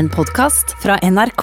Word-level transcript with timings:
En 0.00 0.08
podkast 0.08 0.70
fra 0.82 0.94
NRK. 1.02 1.42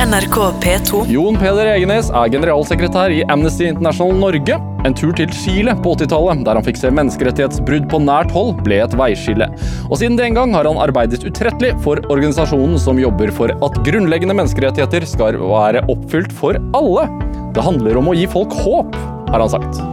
NRK 0.00 0.36
P2. 0.62 1.00
Jon 1.12 1.36
Peder 1.36 1.68
Egenes 1.74 2.06
er 2.08 2.30
generalsekretær 2.32 3.12
i 3.12 3.18
Amnesty 3.28 3.66
International 3.68 4.16
Norge. 4.16 4.56
En 4.88 4.96
tur 4.96 5.12
til 5.18 5.28
Chile 5.42 5.74
på 5.84 5.92
80-tallet, 5.92 6.40
der 6.46 6.56
han 6.56 6.64
fikk 6.64 6.80
se 6.80 6.94
menneskerettighetsbrudd 6.96 7.84
på 7.92 8.00
nært 8.00 8.32
hold, 8.32 8.54
ble 8.64 8.80
et 8.80 8.96
veiskille. 8.96 9.50
Og 9.90 10.00
siden 10.00 10.16
den 10.16 10.40
gang 10.40 10.56
har 10.56 10.64
han 10.64 10.80
arbeidet 10.80 11.20
utrettelig 11.28 11.74
for 11.84 12.00
organisasjonen 12.08 12.80
som 12.80 12.96
jobber 13.02 13.34
for 13.36 13.52
at 13.52 13.80
grunnleggende 13.84 14.40
menneskerettigheter 14.40 15.04
skal 15.12 15.36
være 15.44 15.84
oppfylt 15.92 16.32
for 16.40 16.56
alle. 16.80 17.04
Det 17.52 17.68
handler 17.68 18.00
om 18.00 18.08
å 18.08 18.16
gi 18.16 18.24
folk 18.38 18.56
håp, 18.64 18.96
har 19.34 19.44
han 19.44 19.52
sagt. 19.52 19.84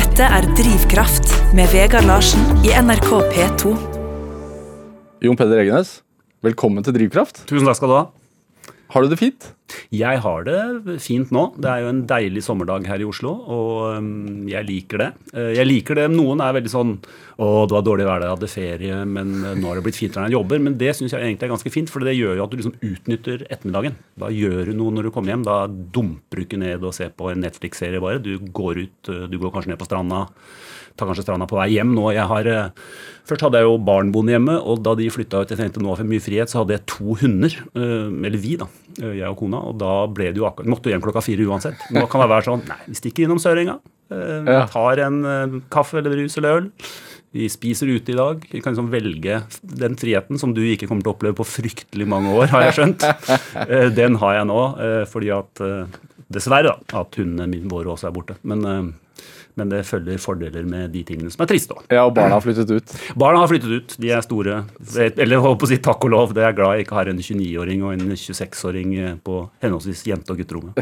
Dette 0.00 0.32
er 0.40 0.54
Drivkraft 0.56 1.42
med 1.52 1.68
Vegard 1.76 2.08
Larsen 2.08 2.54
i 2.64 2.72
NRK 2.72 3.18
P2. 3.34 3.93
Jon 5.24 5.38
Peder 5.40 5.62
Egenes, 5.62 6.02
velkommen 6.44 6.84
til 6.84 6.92
Drivkraft. 6.92 7.46
Tusen 7.48 7.64
takk 7.64 7.78
skal 7.78 7.88
du 7.88 7.94
ha. 7.96 8.04
Har 8.92 9.00
du 9.00 9.08
det 9.08 9.16
fint? 9.16 9.46
Jeg 9.88 10.20
har 10.20 10.44
det 10.44 10.98
fint 11.00 11.30
nå. 11.32 11.46
Det 11.56 11.70
er 11.70 11.80
jo 11.80 11.88
en 11.94 12.02
deilig 12.06 12.42
sommerdag 12.44 12.84
her 12.90 13.00
i 13.00 13.06
Oslo, 13.08 13.32
og 13.32 14.02
um, 14.04 14.44
jeg 14.50 14.68
liker 14.68 15.00
det. 15.00 15.06
Eh, 15.32 15.48
jeg 15.56 15.66
liker 15.66 15.96
det. 15.96 16.04
Noen 16.12 16.42
er 16.44 16.52
veldig 16.58 16.72
sånn 16.74 16.92
Å, 17.40 17.48
det 17.64 17.74
var 17.74 17.86
dårlig 17.88 18.04
vær, 18.06 18.26
jeg 18.26 18.34
hadde 18.34 18.50
ferie, 18.52 19.00
men 19.08 19.32
eh, 19.40 19.56
nå 19.56 19.70
har 19.70 19.80
det 19.80 19.86
blitt 19.88 19.98
fintere 19.98 20.26
når 20.26 20.34
jeg 20.34 20.36
jobber. 20.36 20.62
Men 20.68 20.76
det 20.84 20.92
syns 20.98 21.16
jeg 21.16 21.24
egentlig 21.24 21.48
er 21.48 21.54
ganske 21.54 21.72
fint, 21.72 21.94
for 21.94 22.04
det 22.04 22.14
gjør 22.18 22.36
jo 22.36 22.44
at 22.44 22.52
du 22.52 22.60
liksom 22.60 22.76
utnytter 22.90 23.48
ettermiddagen. 23.48 23.96
Da 24.20 24.28
gjør 24.34 24.68
du 24.68 24.76
noe 24.76 24.98
når 24.98 25.08
du 25.08 25.14
kommer 25.16 25.32
hjem. 25.32 25.48
Da 25.48 25.58
dumper 25.72 26.36
du 26.36 26.44
ikke 26.44 26.60
ned 26.60 26.84
og 26.84 26.92
ser 27.00 27.16
på 27.16 27.32
en 27.32 27.42
Netflix-serie 27.48 28.04
bare. 28.04 28.20
Du 28.20 28.36
går 28.44 28.84
ut, 28.84 29.14
eh, 29.14 29.24
du 29.32 29.40
går 29.40 29.56
kanskje 29.56 29.72
ned 29.72 29.80
på 29.80 29.88
stranda 29.88 30.26
tar 30.94 31.08
kanskje 31.10 31.24
stranda 31.26 31.48
på 31.50 31.58
vei 31.58 31.68
hjem 31.74 31.94
nå. 31.96 32.04
Jeg 32.14 32.26
har, 32.30 32.48
først 33.28 33.44
hadde 33.46 33.60
jeg 33.60 33.68
jo 33.68 33.78
barn 33.82 34.12
boende 34.14 34.34
hjemme, 34.36 34.54
og 34.62 34.82
da 34.86 34.94
de 34.98 35.08
flytta 35.10 35.42
ut, 35.42 35.50
jeg 35.50 35.60
tenkte 35.60 35.82
nå 35.82 35.90
har 35.92 36.02
jeg 36.04 36.10
mye 36.12 36.22
frihet, 36.22 36.52
så 36.52 36.62
hadde 36.62 36.76
jeg 36.76 36.84
to 36.90 37.16
hunder. 37.22 37.56
Eller 37.74 38.38
vi, 38.40 38.54
da. 38.60 38.68
Jeg 39.00 39.26
og 39.26 39.40
kona. 39.40 39.64
Og 39.70 39.80
da 39.80 39.94
ble 40.06 40.30
det 40.30 40.38
jo 40.38 40.46
akkurat 40.46 40.70
Måtte 40.70 40.92
hjem 40.92 41.02
klokka 41.02 41.24
fire 41.24 41.48
uansett. 41.50 41.88
Nå 41.94 42.06
kan 42.10 42.22
det 42.22 42.30
være 42.30 42.46
sånn 42.46 42.62
Nei, 42.68 42.78
vi 42.86 43.00
stikker 43.00 43.26
innom 43.26 43.42
Sørenga. 43.42 43.80
Tar 44.70 45.02
en 45.02 45.18
kaffe 45.72 45.98
eller 45.98 46.14
brus 46.14 46.38
eller 46.38 46.60
øl. 46.60 46.70
Vi 47.34 47.48
spiser 47.50 47.90
ute 47.90 48.12
i 48.12 48.14
dag. 48.14 48.44
Vi 48.46 48.60
kan 48.62 48.76
liksom 48.76 48.92
velge 48.92 49.40
den 49.66 49.96
friheten 49.98 50.38
som 50.38 50.52
du 50.54 50.60
ikke 50.62 50.86
kommer 50.86 51.02
til 51.02 51.10
å 51.10 51.14
oppleve 51.16 51.34
på 51.40 51.46
fryktelig 51.56 52.06
mange 52.06 52.30
år, 52.30 52.52
har 52.52 52.68
jeg 52.68 52.76
skjønt. 52.76 53.06
Den 53.96 54.20
har 54.22 54.36
jeg 54.38 54.50
nå, 54.52 54.60
fordi 55.10 55.32
at 55.34 55.64
Dessverre, 56.34 56.70
da, 56.70 57.00
at 57.02 57.18
hundene 57.18 57.58
våre 57.70 57.90
også 57.92 58.06
er 58.08 58.14
borte. 58.14 58.38
Men 58.46 58.94
men 59.58 59.70
det 59.70 59.84
følger 59.86 60.18
fordeler 60.18 60.66
med 60.66 60.90
de 60.94 61.04
tingene 61.06 61.30
som 61.30 61.44
er 61.44 61.50
triste 61.50 61.74
òg. 61.76 61.84
Ja, 61.92 62.04
og 62.08 62.14
barna 62.16 62.36
har 62.36 62.42
flyttet 62.44 62.70
ut? 62.70 62.94
Barna 63.22 63.42
har 63.42 63.50
flyttet 63.50 63.70
ut. 63.70 63.94
De 64.02 64.10
er 64.10 64.24
store. 64.24 64.62
Eller 64.98 65.42
holdt 65.42 65.60
på 65.62 65.68
å 65.68 65.70
si 65.70 65.78
takk 65.82 66.06
og 66.08 66.10
lov. 66.14 66.32
Det 66.34 66.42
er 66.42 66.56
glad 66.56 66.74
jeg 66.74 66.86
ikke 66.86 66.98
har 66.98 67.10
en 67.10 67.20
29-åring 67.22 67.84
og 67.86 67.92
en 67.94 68.16
26-åring 68.18 68.96
på 69.26 69.42
henholdsvis 69.62 70.02
jente- 70.08 70.34
og 70.34 70.40
gutterommet. 70.42 70.80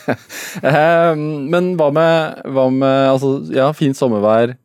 men 1.52 1.70
hva 1.78 1.90
med, 1.94 2.42
hva 2.50 2.66
med 2.74 2.96
altså, 3.12 3.36
ja, 3.54 3.70
fint 3.76 3.98
sommervær. 3.98 4.56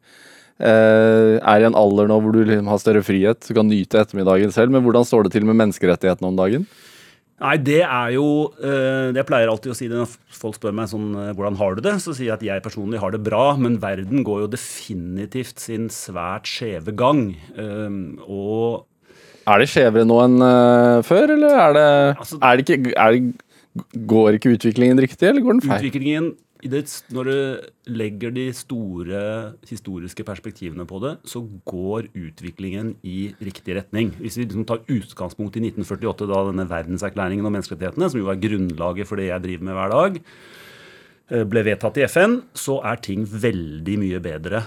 er 0.57 1.61
i 1.61 1.67
en 1.67 1.77
alder 1.77 2.09
nå 2.09 2.17
hvor 2.23 2.33
du 2.33 2.41
liksom 2.41 2.71
har 2.71 2.81
større 2.81 3.05
frihet, 3.05 3.45
du 3.45 3.53
kan 3.53 3.69
nyte 3.69 4.01
ettermiddagen 4.01 4.53
selv. 4.55 4.73
Men 4.73 4.85
hvordan 4.85 5.05
står 5.05 5.27
det 5.27 5.35
til 5.35 5.45
med 5.45 5.59
menneskerettighetene 5.61 6.33
om 6.33 6.41
dagen? 6.41 6.65
Nei, 7.43 7.55
det 7.59 7.81
er 7.83 8.13
jo 8.15 8.25
Jeg 8.61 9.25
pleier 9.27 9.49
alltid 9.51 9.73
å 9.73 9.75
si 9.75 9.89
det 9.91 9.97
når 9.99 10.11
folk 10.31 10.55
spør 10.55 10.75
meg 10.77 10.87
sånn 10.87 11.09
hvordan 11.35 11.57
har 11.59 11.75
du 11.75 11.81
det, 11.83 11.97
så 12.03 12.13
sier 12.15 12.29
jeg 12.29 12.37
at 12.37 12.45
jeg 12.47 12.63
personlig 12.63 13.01
har 13.01 13.11
det 13.11 13.19
bra, 13.25 13.49
men 13.59 13.75
verden 13.83 14.23
går 14.23 14.45
jo 14.45 14.51
definitivt 14.53 15.59
sin 15.59 15.89
svært 15.91 16.47
skjeve 16.47 16.95
gang. 16.95 17.25
Og 18.23 18.85
Er 19.51 19.59
det 19.61 19.67
skjevere 19.73 20.07
nå 20.07 20.21
enn 20.23 20.39
før, 21.05 21.35
eller 21.35 21.59
er 21.65 21.75
det, 21.75 21.89
altså, 22.23 22.39
er 22.39 22.55
det 22.55 22.65
ikke 22.65 22.95
er 22.95 23.17
det, 23.17 23.35
Går 24.07 24.37
ikke 24.37 24.53
utviklingen 24.55 24.99
riktig, 25.03 25.27
eller 25.27 25.43
går 25.43 25.57
den 25.57 25.65
feil? 25.65 25.81
Utviklingen 25.81 26.29
det, 26.63 26.81
når 27.13 27.27
du 27.27 27.37
legger 27.99 28.31
de 28.33 28.45
store 28.55 29.21
historiske 29.67 30.23
perspektivene 30.25 30.85
på 30.87 31.01
det, 31.03 31.15
så 31.27 31.43
går 31.67 32.09
utviklingen 32.15 32.95
i 33.03 33.33
riktig 33.43 33.75
retning. 33.77 34.13
Hvis 34.21 34.39
vi 34.39 34.47
liksom 34.47 34.65
tar 34.67 34.85
utgangspunkt 34.87 35.57
i 35.59 35.65
1948, 35.67 36.29
da 36.31 36.43
denne 36.49 36.69
verdenserklæringen 36.69 37.45
om 37.45 37.53
menneskerettighetene, 37.57 38.09
som 38.09 38.21
jo 38.21 38.31
er 38.31 38.39
grunnlaget 38.41 39.09
for 39.09 39.19
det 39.19 39.29
jeg 39.29 39.45
driver 39.45 39.67
med 39.67 39.77
hver 39.77 39.93
dag, 39.95 40.23
ble 41.25 41.63
vedtatt 41.65 41.97
i 41.97 42.05
FN, 42.05 42.37
så 42.53 42.77
er 42.85 42.99
ting 43.01 43.23
veldig 43.25 43.95
mye 43.97 44.19
bedre 44.21 44.61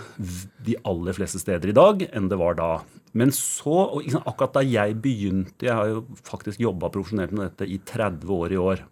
de 0.67 0.75
aller 0.91 1.15
fleste 1.15 1.39
steder 1.39 1.71
i 1.71 1.77
dag 1.77 2.03
enn 2.11 2.27
det 2.31 2.39
var 2.41 2.59
da. 2.59 2.71
Men 3.19 3.31
så, 3.35 3.77
og 3.95 4.09
akkurat 4.19 4.59
da 4.59 4.63
jeg 4.67 4.99
begynte 5.01 5.65
Jeg 5.65 5.75
har 5.75 5.89
jo 5.89 6.03
faktisk 6.29 6.61
jobba 6.61 6.91
profesjonelt 6.93 7.33
med 7.33 7.47
dette 7.47 7.65
i 7.65 7.79
30 7.81 8.35
år 8.35 8.53
i 8.53 8.59
år. 8.61 8.83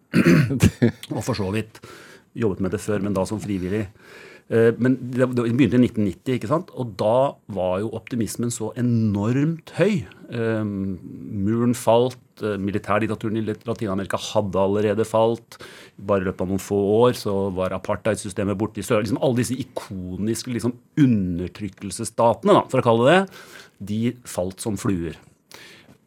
og 1.16 1.20
for 1.26 1.36
så 1.36 1.50
vidt 1.52 1.82
jobbet 2.36 2.62
med 2.64 2.74
det 2.76 2.82
før, 2.84 3.02
men 3.04 3.16
da 3.16 3.26
som 3.28 3.42
frivillig. 3.42 3.86
Men 4.46 4.94
det 5.10 5.26
begynte 5.26 5.74
i 5.74 5.88
1990, 5.88 6.36
ikke 6.36 6.50
sant? 6.50 6.68
og 6.78 6.92
da 7.00 7.34
var 7.50 7.80
jo 7.82 7.90
optimismen 7.98 8.52
så 8.54 8.68
enormt 8.78 9.72
høy. 9.74 10.04
Muren 10.30 11.74
falt, 11.74 12.20
militærdiktaturen 12.62 13.40
i 13.40 13.44
Latin-Amerika 13.48 14.20
hadde 14.22 14.62
allerede 14.62 15.06
falt. 15.08 15.58
Bare 15.98 16.22
i 16.22 16.28
løpet 16.28 16.44
av 16.44 16.52
noen 16.52 16.62
få 16.62 16.78
år 17.00 17.18
så 17.18 17.34
var 17.56 17.74
apartheidsystemet 17.74 18.58
borte 18.60 18.82
i 18.82 18.86
sør. 18.86 19.02
Liksom 19.02 19.18
alle 19.18 19.40
disse 19.42 19.58
ikoniske 19.66 20.54
liksom, 20.54 20.76
undertrykkelsesstatene, 21.02 22.60
for 22.70 22.82
å 22.82 22.86
kalle 22.86 23.08
det 23.08 23.16
det, 23.16 23.40
de 23.90 24.02
falt 24.30 24.62
som 24.62 24.78
fluer. 24.78 25.18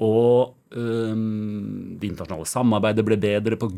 Og 0.06 0.56
Um, 0.70 1.98
det 1.98 2.12
internasjonale 2.12 2.46
samarbeidet 2.46 3.02
ble 3.02 3.16
bedre 3.18 3.58
pga. 3.58 3.72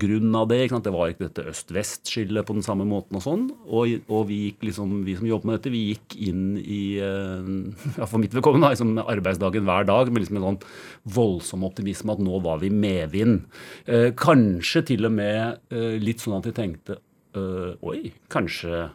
det. 0.49 0.57
Ikke 0.59 0.75
sant? 0.75 0.83
Det 0.83 0.91
var 0.91 1.11
ikke 1.11 1.29
dette 1.29 1.45
øst-vest-skillet 1.47 2.45
på 2.45 2.53
den 2.57 2.65
samme 2.65 2.85
måten. 2.85 3.15
Og 3.15 3.23
sånn. 3.23 3.45
Og, 3.65 4.01
og 4.11 4.27
vi, 4.27 4.41
gikk 4.49 4.67
liksom, 4.67 5.05
vi 5.07 5.15
som 5.15 5.29
jobbet 5.29 5.47
med 5.47 5.55
dette, 5.57 5.71
vi 5.71 5.85
gikk 5.93 6.17
inn 6.19 6.57
i 6.59 6.99
uh, 6.99 7.47
ja, 7.99 8.05
for 8.05 8.19
mitt 8.19 8.35
vedkommende 8.35 8.73
liksom, 8.73 8.97
arbeidsdagen 9.05 9.67
hver 9.67 9.87
dag 9.87 10.11
med 10.11 10.25
liksom 10.25 10.41
en 10.41 10.47
sånn 10.49 10.61
voldsom 11.15 11.63
optimisme 11.67 12.11
at 12.11 12.23
nå 12.23 12.41
var 12.43 12.59
vi 12.63 12.73
medvind. 12.73 13.45
Uh, 13.87 14.11
kanskje 14.11 14.83
til 14.91 15.07
og 15.07 15.15
med 15.15 15.61
uh, 15.71 15.95
litt 16.01 16.23
sånn 16.23 16.39
at 16.41 16.51
vi 16.51 16.57
tenkte 16.57 16.99
Oi, 17.31 18.09
kanskje 18.27 18.89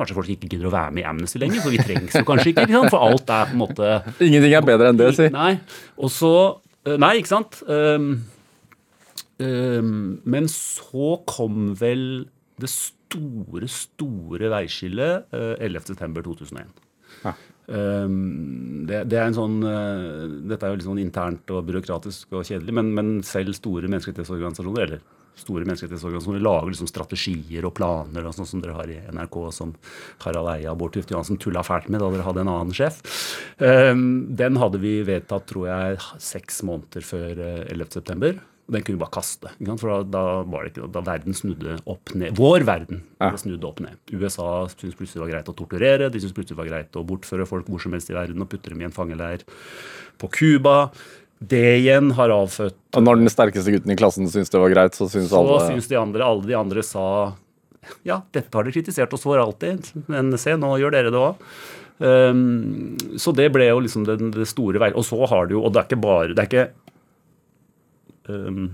Kanskje 0.00 0.16
folk 0.16 0.32
ikke 0.32 0.48
gidder 0.48 0.70
å 0.70 0.72
være 0.72 0.96
med 0.96 1.04
i 1.04 1.08
Amnesty 1.10 1.40
lenger, 1.42 1.60
for 1.60 1.74
vi 1.74 1.84
trengs 1.84 2.16
jo 2.16 2.24
kanskje 2.24 2.54
ikke. 2.54 2.66
ikke 2.66 2.82
for 2.88 3.04
alt 3.04 3.32
er 3.36 3.50
på 3.50 3.56
en 3.56 3.60
måte 3.60 3.90
Ingenting 4.24 4.56
er 4.56 4.64
bedre 4.64 4.90
enn 4.90 5.00
det, 5.00 5.12
si. 5.18 5.28
Nei. 5.34 5.54
Og 6.00 6.12
så 6.14 6.34
Nei, 6.80 7.18
ikke 7.20 7.28
sant? 7.28 7.58
Um, 7.68 8.06
um, 9.36 9.90
men 10.24 10.46
så 10.48 11.12
kom 11.28 11.74
vel 11.76 12.24
det 12.60 12.70
store, 12.72 13.68
store 13.68 14.48
veiskillet 14.54 15.28
uh, 15.36 15.60
11.9.2001. 15.60 16.72
Ja. 17.26 17.34
Um, 17.70 18.86
det, 18.88 19.04
det, 19.12 19.18
er 19.20 19.28
en 19.28 19.36
sånn 19.36 19.60
uh, 19.62 20.24
Dette 20.48 20.66
er 20.66 20.72
jo 20.72 20.78
litt 20.80 20.86
sånn 20.88 21.02
internt 21.02 21.52
og 21.54 21.68
byråkratisk 21.68 22.32
og 22.32 22.48
kjedelig, 22.48 22.74
men, 22.80 22.94
men 22.96 23.12
selv 23.26 23.54
store 23.58 23.90
menneskerettighetsorganisasjoner, 23.92 24.86
eller 24.88 25.04
store 25.38 25.64
menneskerettighetsorganisasjoner 25.68 26.42
lager 26.44 26.72
liksom 26.72 26.90
strategier 26.90 27.66
og 27.68 27.74
planer, 27.78 28.26
og 28.26 28.36
sånn 28.36 28.48
som 28.48 28.62
dere 28.62 28.76
har 28.76 28.92
i 28.92 28.98
NRK, 29.14 29.38
som 29.56 29.72
Harald 30.24 30.52
Eia 30.54 30.74
og 30.74 30.80
Bård 30.82 30.94
Tufte 30.96 31.14
Johansen 31.14 31.40
tulla 31.40 31.64
fælt 31.66 31.90
med 31.92 32.02
da 32.02 32.10
dere 32.12 32.26
hadde 32.26 32.44
en 32.44 32.52
annen 32.52 32.76
sjef. 32.76 33.00
Um, 33.58 34.04
den 34.36 34.60
hadde 34.60 34.82
vi 34.82 35.00
vedtatt, 35.06 35.48
tror 35.50 35.68
jeg, 35.70 36.00
seks 36.22 36.62
måneder 36.66 37.06
før 37.06 37.44
11.9. 37.66 37.90
september. 38.00 38.40
den 38.70 38.84
kunne 38.86 38.98
vi 38.98 39.02
bare 39.02 39.14
kaste. 39.16 39.50
For 39.80 40.04
da, 40.06 40.24
var 40.46 40.62
det 40.62 40.72
ikke, 40.72 40.90
da 40.94 41.02
verden 41.02 41.34
snudde 41.34 41.78
opp 41.90 42.12
ned. 42.14 42.36
Vår 42.38 42.62
verden 42.68 43.02
ja. 43.18 43.32
snudde 43.40 43.66
opp 43.66 43.80
ned. 43.82 43.98
USA 44.12 44.68
syntes 44.70 44.94
plutselig 44.98 45.18
det 45.18 45.24
var 45.24 45.32
greit 45.32 45.50
å 45.50 45.56
torturere. 45.58 46.10
De 46.10 46.20
syntes 46.22 46.36
plutselig 46.36 46.54
det 46.54 46.62
var 46.62 46.70
greit 46.70 46.98
å 46.98 47.06
bortføre 47.06 47.48
folk 47.50 47.70
hvor 47.70 47.82
som 47.82 47.96
helst 47.96 48.12
i 48.12 48.14
verden 48.14 48.44
og 48.44 48.50
putte 48.52 48.70
dem 48.70 48.84
i 48.84 48.86
en 48.86 48.94
fangeleir 48.94 49.42
på 50.20 50.30
Cuba. 50.36 50.76
Det 51.40 51.60
igjen 51.78 52.10
har 52.18 52.32
avfødt 52.34 52.98
Og 52.98 53.04
Når 53.04 53.22
den 53.22 53.32
sterkeste 53.32 53.72
gutten 53.72 53.94
i 53.94 53.96
klassen 53.96 54.28
syntes 54.28 54.52
det 54.52 54.60
var 54.60 54.72
greit, 54.74 54.96
så 54.96 55.08
syns 55.08 55.32
alle 55.32 55.60
Så 55.62 55.70
syns 55.70 55.88
de 55.88 55.96
andre, 55.96 56.26
alle 56.26 56.44
de 56.44 56.56
andre 56.58 56.84
sa 56.84 57.04
ja, 58.04 58.20
dette 58.32 58.52
har 58.52 58.66
de 58.66 58.72
kritisert 58.74 59.14
oss 59.16 59.24
for 59.24 59.40
alltid, 59.40 59.86
men 60.12 60.34
se, 60.38 60.52
nå 60.60 60.74
gjør 60.78 60.92
dere 60.94 61.12
det 61.12 61.20
òg. 61.20 61.40
Um, 62.00 62.92
så 63.20 63.32
det 63.36 63.48
ble 63.54 63.70
jo 63.70 63.80
liksom 63.84 64.04
det, 64.08 64.18
det 64.36 64.46
store 64.48 64.80
veien, 64.80 64.96
Og 64.96 65.04
så 65.04 65.18
har 65.28 65.48
det 65.48 65.52
jo 65.52 65.60
Og 65.66 65.72
det 65.74 65.82
er 65.82 65.88
ikke 65.90 65.98
bare 66.00 66.32
Det 66.32 66.40
er 66.40 66.48
ikke 66.48 66.62
um, 68.32 68.70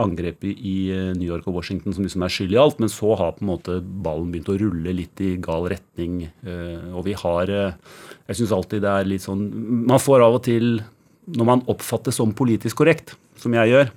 angrepet 0.00 0.56
i 0.56 0.76
New 1.18 1.26
York 1.28 1.44
og 1.50 1.58
Washington 1.58 1.92
som 1.92 2.06
liksom 2.06 2.24
er 2.24 2.32
skyld 2.32 2.54
i 2.54 2.60
alt, 2.62 2.78
men 2.80 2.88
så 2.88 3.12
har 3.20 3.34
på 3.36 3.44
en 3.44 3.50
måte 3.50 3.74
ballen 3.84 4.30
begynt 4.32 4.48
å 4.48 4.56
rulle 4.62 4.94
litt 4.96 5.20
i 5.20 5.34
gal 5.36 5.68
retning. 5.68 6.30
Uh, 6.40 6.96
og 6.96 7.04
vi 7.10 7.12
har 7.20 7.52
Jeg 7.52 8.38
syns 8.38 8.54
alltid 8.56 8.80
det 8.86 8.94
er 8.94 9.10
litt 9.12 9.26
sånn 9.26 9.44
Man 9.84 10.00
får 10.00 10.24
av 10.24 10.38
og 10.38 10.46
til 10.48 10.78
når 11.26 11.48
man 11.48 11.64
oppfattes 11.70 12.18
som 12.20 12.34
politisk 12.36 12.78
korrekt, 12.82 13.16
som 13.40 13.54
jeg 13.56 13.72
gjør, 13.72 13.92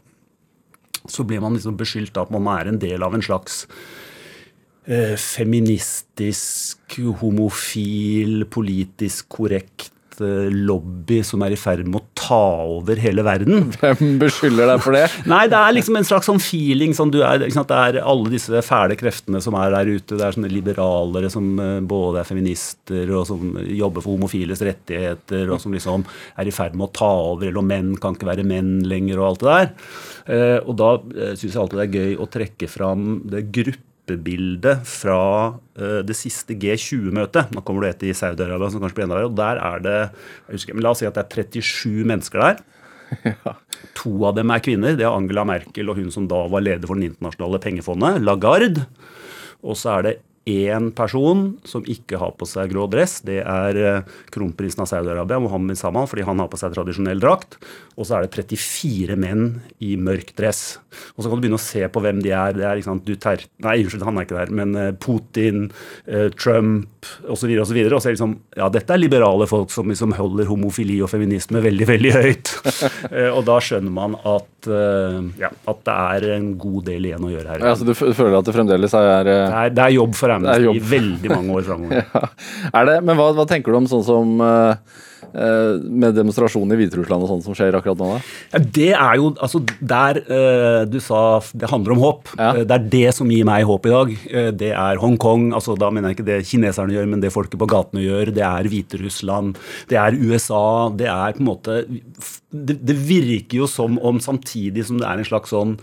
så 1.09 1.25
blir 1.25 1.41
man 1.43 1.55
liksom 1.55 1.77
beskyldt 1.79 2.17
av 2.17 2.27
at 2.27 2.35
man 2.35 2.49
er 2.57 2.69
en 2.69 2.81
del 2.81 3.05
av 3.05 3.15
en 3.15 3.23
slags 3.23 3.63
eh, 4.89 5.15
feministisk, 5.15 6.97
homofil, 7.21 8.43
politisk 8.51 9.29
korrekt 9.39 9.93
lobby 10.21 11.21
som 11.25 11.43
er 11.45 11.55
i 11.55 11.59
ferd 11.59 11.87
med 11.87 12.01
å 12.01 12.05
ta 12.19 12.41
over 12.69 12.99
hele 13.01 13.23
verden. 13.25 13.69
Hvem 13.79 14.17
beskylder 14.21 14.73
deg 14.73 14.83
for 14.83 14.95
det? 14.95 15.05
Nei, 15.31 15.45
det 15.51 15.59
er 15.59 15.75
liksom 15.77 15.99
en 15.99 16.07
slags 16.07 16.29
sånn 16.29 16.41
feeling 16.43 16.95
sånn 16.97 17.13
du 17.13 17.21
er, 17.23 17.45
sant? 17.53 17.71
Det 17.71 17.99
er 17.99 18.01
alle 18.03 18.31
disse 18.33 18.63
fæle 18.65 18.97
kreftene 18.99 19.41
som 19.43 19.57
er 19.59 19.73
der 19.75 19.91
ute. 19.91 20.17
Det 20.17 20.25
er 20.25 20.37
sånne 20.37 20.51
liberalere 20.51 21.31
som 21.33 21.51
eh, 21.63 21.79
både 21.81 22.23
er 22.23 22.29
feminister 22.29 23.13
og 23.15 23.27
som 23.29 23.57
jobber 23.63 24.05
for 24.05 24.17
homofiles 24.17 24.63
rettigheter, 24.65 25.47
og 25.49 25.61
som 25.63 25.75
liksom 25.75 26.05
er 26.39 26.49
i 26.49 26.55
ferd 26.55 26.77
med 26.77 26.89
å 26.89 26.93
ta 26.99 27.11
over, 27.31 27.49
eller 27.49 27.65
menn 27.65 27.95
kan 27.99 28.17
ikke 28.17 28.29
være 28.29 28.47
menn 28.47 28.79
lenger, 28.89 29.21
og 29.21 29.29
alt 29.31 29.43
det 29.43 29.51
der. 29.53 29.71
Eh, 30.29 30.57
og 30.59 30.75
da 30.79 30.93
uh, 30.99 31.33
syns 31.33 31.53
jeg 31.53 31.61
alltid 31.61 31.79
det 31.79 31.87
er 31.87 31.99
gøy 31.99 32.17
å 32.19 32.29
trekke 32.29 32.69
fram 32.69 33.07
det 33.29 33.47
gruppebildet 34.09 34.87
fra 34.87 35.57
det 35.77 36.15
siste 36.17 36.55
G20-møtet. 36.59 37.53
Nå 37.53 37.61
kommer 37.63 37.85
du 37.85 37.89
et 37.89 38.03
i 38.09 38.13
Saudi-Arabia, 38.13 38.71
som 38.73 38.81
kanskje 38.81 38.97
blir 38.97 39.05
enda 39.05 39.19
verre. 39.19 39.29
og 39.29 39.37
der 39.37 39.61
er 39.61 39.83
det, 39.85 39.97
jeg 40.47 40.57
husker, 40.57 40.73
men 40.75 40.83
La 40.83 40.91
oss 40.91 40.99
si 40.99 41.07
at 41.07 41.15
det 41.15 41.23
er 41.25 41.61
37 41.61 42.05
mennesker 42.09 42.43
der. 42.43 42.61
Ja. 43.25 43.55
To 43.97 44.11
av 44.29 44.35
dem 44.37 44.51
er 44.53 44.61
kvinner. 44.61 44.93
Det 44.97 45.05
er 45.05 45.15
Angela 45.15 45.41
Merkel 45.47 45.89
og 45.89 45.97
hun 45.97 46.11
som 46.13 46.27
da 46.29 46.43
var 46.51 46.61
leder 46.61 46.85
for 46.85 46.99
Den 46.99 47.09
internasjonale 47.09 47.59
pengefondet, 47.63 48.19
Lagarde. 48.21 48.85
Og 49.65 49.77
så 49.79 49.95
er 49.95 50.05
det 50.05 50.13
én 50.49 50.89
person 50.95 51.57
som 51.67 51.85
ikke 51.89 52.19
har 52.21 52.33
på 52.37 52.47
seg 52.49 52.71
grå 52.73 52.87
dress. 52.91 53.19
Det 53.25 53.39
er 53.43 53.79
eh, 53.79 54.15
kronprinsen 54.33 54.83
av 54.83 54.89
Saudi-Arabia, 54.91 55.41
Mohammed 55.43 55.77
Saman, 55.79 56.07
fordi 56.09 56.25
han 56.27 56.41
har 56.41 56.49
på 56.51 56.59
seg 56.59 56.73
tradisjonell 56.75 57.21
drakt. 57.21 57.59
Og 57.99 58.07
så 58.07 58.15
er 58.15 58.25
det 58.25 58.31
34 58.31 59.17
menn 59.19 59.47
i 59.83 59.95
mørk 59.99 60.31
dress. 60.37 60.77
Og 61.17 61.21
så 61.21 61.27
kan 61.27 61.35
du 61.35 61.43
begynne 61.43 61.59
å 61.59 61.61
se 61.61 61.83
på 61.91 62.03
hvem 62.03 62.21
de 62.23 62.31
er. 62.31 62.55
Det 62.55 62.63
er 62.63 62.79
liksom 62.79 63.01
Duterte 63.03 63.49
Nei, 63.65 63.81
unnskyld, 63.83 64.05
han 64.07 64.19
er 64.19 64.27
ikke 64.27 64.37
der. 64.37 64.53
Men 64.55 64.75
eh, 64.79 64.93
Putin, 65.03 65.65
eh, 66.07 66.29
Trump 66.31 67.09
osv. 67.27 67.49
Og, 67.51 67.65
så 67.67 67.75
videre, 67.75 67.97
og 67.97 68.01
så 68.01 68.09
er 68.09 68.15
liksom 68.15 68.37
Ja, 68.55 68.69
dette 68.71 68.95
er 68.95 69.01
liberale 69.01 69.47
folk 69.51 69.73
som 69.73 69.91
liksom 69.91 70.15
holder 70.15 70.47
homofili 70.47 71.01
og 71.03 71.11
feminisme 71.11 71.59
veldig, 71.63 71.89
veldig 71.89 72.13
høyt. 72.15 72.53
og 73.35 73.41
da 73.49 73.59
skjønner 73.63 73.93
man 73.93 74.15
at, 74.19 74.71
ja, 75.39 75.51
at 75.71 75.83
det 75.87 75.97
er 76.15 76.27
en 76.37 76.49
god 76.59 76.87
del 76.87 77.09
igjen 77.11 77.27
å 77.27 77.33
gjøre 77.33 77.53
her. 77.53 77.67
Ja, 77.67 77.75
så 77.75 77.87
du 77.87 77.93
føler 77.97 78.39
at 78.39 78.47
det 78.47 78.55
fremdeles 78.55 78.95
er 78.95 79.27
Det 79.27 79.37
er, 79.43 79.75
det 79.75 79.85
er 79.85 79.97
jobb 79.97 80.15
for 80.19 80.35
Amnesty 80.35 80.71
i 80.79 80.87
veldig 80.95 81.33
mange 81.35 81.59
år 81.59 81.67
framover. 81.67 82.09
ja. 82.15 82.99
Men 83.03 83.19
hva, 83.19 83.29
hva, 83.35 83.47
tenker 83.49 83.75
du 83.75 83.81
om 83.81 83.91
sånn 83.91 84.05
som 84.07 84.43
uh, 84.43 84.99
med 85.33 86.15
demonstrasjoner 86.17 86.77
i 86.77 86.83
Hviterussland 86.83 87.25
og 87.25 87.31
sånt 87.31 87.45
som 87.45 87.57
skjer 87.57 87.77
akkurat 87.77 87.99
nå? 87.99 88.09
Ja, 88.53 88.61
det 88.79 88.89
er 88.95 89.19
jo 89.19 89.31
altså 89.37 89.61
Der 89.79 90.19
uh, 90.29 90.81
du 90.89 90.99
sa 91.03 91.41
det 91.53 91.69
handler 91.69 91.95
om 91.95 92.03
håp. 92.03 92.31
Ja. 92.37 92.51
Uh, 92.57 92.63
det 92.67 92.77
er 92.77 92.87
det 92.95 93.15
som 93.17 93.29
gir 93.31 93.47
meg 93.47 93.67
håp 93.67 93.87
i 93.87 93.93
dag. 93.93 94.13
det 94.59 94.71
er 94.73 95.01
Hongkong. 95.01 95.49
altså 95.57 95.75
Da 95.79 95.91
mener 95.93 96.11
jeg 96.11 96.19
ikke 96.19 96.29
det 96.31 96.39
kineserne 96.49 96.95
gjør, 96.95 97.09
men 97.11 97.23
det 97.23 97.33
folket 97.35 97.59
på 97.61 97.69
gatene 97.69 98.03
gjør. 98.05 98.33
Det 98.35 98.45
er 98.45 98.69
Hviterussland. 98.71 99.57
Det 99.89 99.99
er 99.99 100.17
USA. 100.17 100.89
Det 100.89 101.09
er 101.11 101.37
på 101.37 101.43
en 101.43 101.51
måte 101.51 101.81
det, 102.49 102.79
det, 102.81 102.95
virker 103.05 103.61
jo 103.61 103.67
som 103.69 103.99
om 104.01 104.17
samtidig 104.23 104.87
som 104.87 104.97
det 104.97 105.05
er 105.05 105.21
en 105.21 105.27
slags 105.27 105.51
sånn 105.53 105.75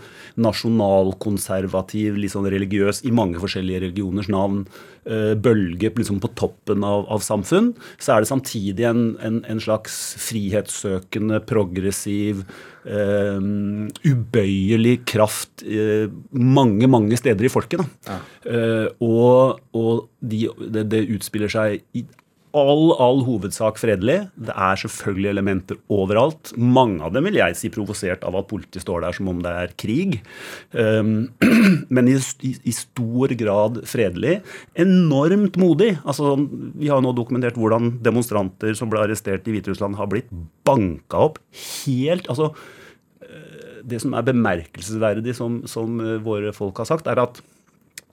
nasjonalkonservativ, 0.43 2.17
litt 2.19 2.33
sånn 2.33 2.49
religiøs, 2.51 3.05
i 3.07 3.13
mange 3.15 3.39
forskjellige 3.39 3.85
religioners 3.85 4.27
navn, 4.31 4.65
uh, 5.07 5.31
bølge 5.39 5.93
liksom 5.95 6.19
på 6.23 6.31
toppen 6.39 6.83
av, 6.83 7.05
av, 7.07 7.23
samfunn, 7.23 7.71
så 7.95 8.17
er 8.17 8.23
det 8.23 8.31
samtidig 8.33 8.87
en, 8.89 9.05
en, 9.23 9.39
en 9.47 9.63
slags 9.63 9.95
frihetssøkende, 10.27 11.39
progressiv, 11.47 12.43
uh, 12.83 13.39
ubøyelig 14.03 14.97
kraft 15.07 15.63
uh, 15.63 16.11
mange, 16.35 16.91
mange 16.91 17.19
steder 17.19 17.47
i 17.47 17.53
folket. 17.53 17.87
Ja. 18.07 18.19
og, 19.03 19.59
og 19.75 20.07
de, 20.19 20.47
det, 20.71 20.87
det 20.91 21.07
utspiller 21.15 21.51
seg 21.51 21.79
i 21.95 22.03
all, 22.55 22.93
all 23.01 23.23
hovedsak 23.27 23.79
fredelig. 23.81 24.17
Det 24.39 24.53
er 24.53 24.79
selvfølgelig 24.79 25.29
elementer 25.31 25.79
overalt. 25.93 26.53
Mange 26.55 27.03
av 27.05 27.13
dem 27.15 27.27
vil 27.27 27.39
jeg 27.39 27.57
si 27.59 27.71
provosert 27.73 28.23
av 28.27 28.37
at 28.39 28.47
politiet 28.49 28.83
står 28.83 29.03
der 29.03 29.17
som 29.17 29.29
om 29.31 29.41
det 29.43 29.53
er 29.63 29.73
krig. 29.79 30.19
Um, 30.71 31.29
men 31.95 32.11
i, 32.11 32.15
i, 32.15 32.75
stor 32.75 33.33
grad 33.39 33.81
fredelig. 33.89 34.39
Enormt 34.79 35.59
modig. 35.59 35.93
Altså, 36.07 36.35
vi 36.77 36.91
har 36.91 37.03
nå 37.03 37.13
dokumentert 37.17 37.59
hvordan 37.59 37.97
demonstranter 38.05 38.77
som 38.77 38.91
ble 38.91 39.03
arrestert 39.03 39.47
i 39.47 39.57
Hviterussland, 39.57 39.99
har 39.99 40.09
blitt 40.11 40.31
banka 40.67 41.27
opp 41.29 41.37
helt 41.85 42.27
altså, 42.31 42.49
eh, 43.23 43.83
Det 43.87 44.01
som 44.03 44.15
er 44.17 44.25
bemerkelsesverdig, 44.27 45.35
som, 45.37 45.61
som 45.69 45.99
eh, 46.03 46.17
våre 46.23 46.53
folk 46.55 46.79
har 46.83 46.89
sagt, 46.89 47.09
er 47.11 47.21
at 47.23 47.41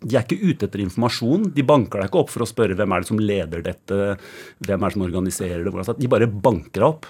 de 0.05 0.19
er 0.19 0.25
ikke 0.25 0.51
ute 0.53 0.69
etter 0.69 0.83
informasjon. 0.85 1.49
De 1.57 1.65
banker 1.67 2.01
deg 2.01 2.11
ikke 2.11 2.21
opp 2.21 2.33
for 2.33 2.45
å 2.45 2.49
spørre 2.49 2.77
hvem 2.77 2.95
er 2.95 3.05
det 3.05 3.09
som 3.09 3.21
leder 3.21 3.65
dette, 3.65 3.99
hvem 4.67 4.85
er 4.85 4.93
det 4.93 4.97
som 4.97 5.07
organiserer 5.07 5.65
det. 5.65 5.97
De 6.01 6.11
bare 6.13 6.29
banker 6.29 6.83
deg 6.83 6.87
opp 6.89 7.09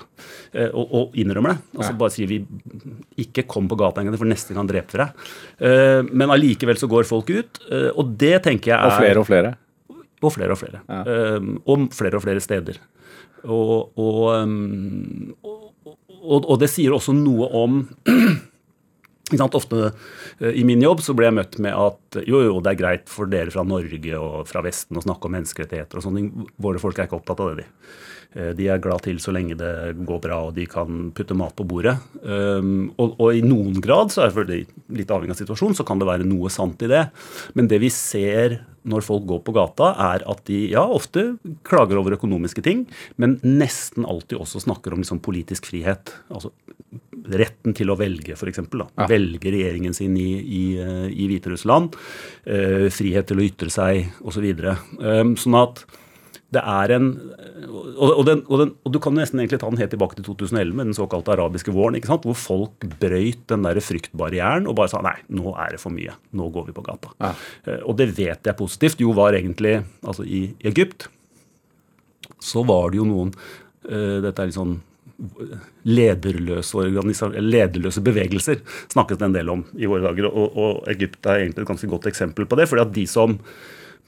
eh, 0.52 0.70
og, 0.70 0.94
og 1.00 1.18
innrømmer 1.18 1.54
det. 1.54 1.58
Altså 1.78 1.92
Bare 1.98 2.14
sier 2.14 2.30
vi 2.30 2.40
ikke 3.24 3.46
kom 3.50 3.68
på 3.70 3.78
gata 3.80 4.02
engang, 4.02 4.18
for 4.20 4.30
neste 4.30 4.56
gang 4.56 4.70
dreper 4.70 4.94
vi 4.94 5.02
deg. 5.02 5.28
Eh, 5.68 6.00
men 6.12 6.34
allikevel 6.34 6.80
så 6.80 6.90
går 6.90 7.08
folk 7.08 7.34
ut, 7.34 7.62
eh, 7.70 7.90
og 7.92 8.14
det 8.20 8.36
tenker 8.46 8.74
jeg 8.74 8.78
er 8.78 8.90
Og 8.92 8.98
flere 9.02 9.22
og 9.24 9.30
flere? 9.30 9.54
Og 10.24 10.32
flere 10.32 10.54
og 10.54 10.60
flere. 10.60 10.80
Ja. 10.88 11.02
Og 11.68 11.88
flere 11.92 12.16
og 12.16 12.22
flere 12.24 12.40
steder. 12.40 12.78
Og, 13.44 13.98
og, 14.00 14.20
og, 15.44 16.46
og 16.48 16.56
det 16.62 16.70
sier 16.72 16.94
også 16.96 17.12
noe 17.12 17.50
om 17.60 17.82
Ofte 19.32 19.92
eh, 20.40 20.50
i 20.60 20.64
min 20.68 20.82
jobb 20.84 21.00
så 21.00 21.14
ble 21.16 21.30
jeg 21.30 21.38
møtt 21.38 21.60
med 21.64 21.72
at 21.72 22.18
jo, 22.28 22.42
jo, 22.44 22.58
det 22.60 22.74
er 22.74 22.80
greit 22.80 23.06
for 23.08 23.30
dere 23.30 23.52
fra 23.54 23.64
Norge 23.64 24.18
og 24.20 24.42
fra 24.50 24.60
Vesten 24.64 25.00
å 25.00 25.04
snakke 25.04 25.30
om 25.30 25.38
menneskerettigheter 25.38 26.00
og 26.00 26.04
sånne 26.04 26.20
ting. 26.20 26.50
Våre 26.60 26.82
folk 26.82 26.98
er 26.98 27.08
ikke 27.08 27.22
opptatt 27.22 27.40
av 27.40 27.54
det, 27.54 27.64
de. 27.64 27.94
Eh, 28.34 28.50
de 28.58 28.68
er 28.68 28.82
glad 28.82 29.04
til 29.06 29.20
så 29.22 29.32
lenge 29.34 29.56
det 29.58 29.94
går 30.06 30.20
bra 30.24 30.40
og 30.48 30.54
de 30.56 30.66
kan 30.70 31.08
putte 31.14 31.36
mat 31.38 31.54
på 31.56 31.66
bordet. 31.70 31.96
Um, 32.20 32.90
og, 32.98 33.14
og, 33.16 33.28
i 33.32 33.42
noen 33.46 33.78
grad, 33.82 34.12
så 34.12 34.26
er 34.26 34.48
det 34.48 34.64
litt 34.92 35.12
avhengig 35.14 35.36
av 35.36 35.40
situasjonen, 35.40 35.76
så 35.78 35.86
kan 35.86 36.02
det 36.02 36.08
være 36.10 36.26
noe 36.28 36.50
sant 36.52 36.82
i 36.84 36.90
det. 36.90 37.06
Men 37.54 37.70
det 37.70 37.80
vi 37.84 37.92
ser 37.94 38.60
når 38.84 39.06
folk 39.06 39.24
går 39.30 39.40
på 39.46 39.54
gata, 39.56 39.94
er 40.12 40.26
at 40.28 40.42
de 40.50 40.58
ja, 40.74 40.82
ofte 40.84 41.38
klager 41.64 41.96
over 41.96 42.18
økonomiske 42.18 42.64
ting, 42.66 42.84
men 43.16 43.38
nesten 43.40 44.04
alltid 44.04 44.36
også 44.42 44.60
snakker 44.66 44.92
om 44.92 45.00
liksom, 45.00 45.22
politisk 45.24 45.70
frihet. 45.70 46.12
Altså 46.28 46.52
retten 47.24 47.74
til 47.76 47.90
å 47.92 47.98
velge, 47.98 48.36
f.eks. 48.36 48.62
Ja. 48.74 49.08
Velge 49.10 49.52
regjeringen 49.54 49.96
sin 49.96 50.16
i, 50.20 50.30
i, 50.42 50.64
eh, 50.80 51.10
i 51.10 51.28
Hviterussland. 51.30 51.96
Eh, 52.44 52.88
frihet 52.94 53.30
til 53.30 53.40
å 53.40 53.46
ytre 53.46 53.72
seg, 53.72 54.10
osv. 54.24 54.48
Så 54.60 54.74
eh, 54.74 55.22
sånn 55.40 55.60
at 55.60 55.84
det 56.54 56.62
er 56.62 56.92
en 56.94 57.08
og, 57.64 58.10
og, 58.10 58.22
den, 58.28 58.42
og, 58.46 58.58
den, 58.60 58.72
og, 58.84 58.92
du 58.94 58.98
kan 59.02 59.16
nesten 59.16 59.40
egentlig 59.40 59.58
ta 59.62 59.70
den 59.70 59.80
helt 59.80 59.92
tilbake 59.94 60.18
til 60.18 60.26
2011 60.26 60.76
med 60.76 60.88
den 60.90 60.96
såkalte 60.96 61.32
arabiske 61.34 61.72
våren. 61.74 61.98
Hvor 61.98 62.36
folk 62.38 62.86
brøyt 63.00 63.46
den 63.50 63.66
der 63.66 63.80
fryktbarrieren 63.82 64.68
og 64.70 64.76
bare 64.78 64.92
sa 64.92 65.00
nei, 65.04 65.16
nå 65.34 65.54
er 65.58 65.74
det 65.74 65.82
for 65.82 65.94
mye. 65.94 66.14
Nå 66.36 66.50
går 66.54 66.68
vi 66.68 66.76
på 66.76 66.84
gata. 66.86 67.10
Ja. 67.18 67.32
Eh, 67.66 67.80
og 67.82 67.98
det 67.98 68.12
vet 68.18 68.46
jeg 68.46 68.58
positivt. 68.58 69.02
Jo 69.02 69.14
var 69.16 69.34
egentlig 69.34 69.80
Altså 70.04 70.24
i 70.26 70.46
Egypt 70.66 71.08
så 72.42 72.62
var 72.66 72.92
det 72.92 72.98
jo 73.00 73.06
noen 73.08 73.30
uh, 73.34 74.20
Dette 74.22 74.42
er 74.42 74.50
litt 74.50 74.56
sånn 74.56 74.76
lederløse, 75.86 76.88
lederløse 77.38 78.02
bevegelser 78.04 78.60
snakkes 78.92 79.20
det 79.20 79.28
en 79.28 79.36
del 79.36 79.52
om 79.52 79.62
i 79.78 79.88
våre 79.90 80.08
dager. 80.08 80.28
Og, 80.30 80.58
og 80.58 80.90
Egypt 80.92 81.26
er 81.26 81.44
egentlig 81.44 81.64
et 81.64 81.70
ganske 81.70 81.90
godt 81.90 82.10
eksempel 82.10 82.48
på 82.48 82.58
det. 82.58 82.68
fordi 82.70 82.84
at 82.84 82.94
de 82.94 83.06
som 83.10 83.38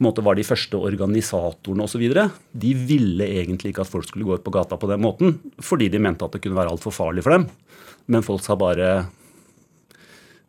måte 0.02 0.24
var 0.24 0.36
de 0.36 0.44
første 0.44 0.76
organisatorene 0.76 1.86
osv., 1.86 2.04
de 2.52 2.72
ville 2.76 3.28
egentlig 3.40 3.72
ikke 3.72 3.86
at 3.86 3.90
folk 3.90 4.08
skulle 4.08 4.26
gå 4.28 4.36
ut 4.36 4.44
på 4.44 4.52
gata 4.52 4.76
på 4.76 4.90
den 4.90 5.00
måten, 5.00 5.38
fordi 5.58 5.88
de 5.88 6.02
mente 6.02 6.24
at 6.24 6.36
det 6.36 6.42
kunne 6.44 6.58
være 6.58 6.74
altfor 6.74 6.92
farlig 6.92 7.24
for 7.24 7.36
dem. 7.36 7.46
Men 8.12 8.26
folk 8.26 8.44
sa 8.44 8.58
bare 8.58 9.06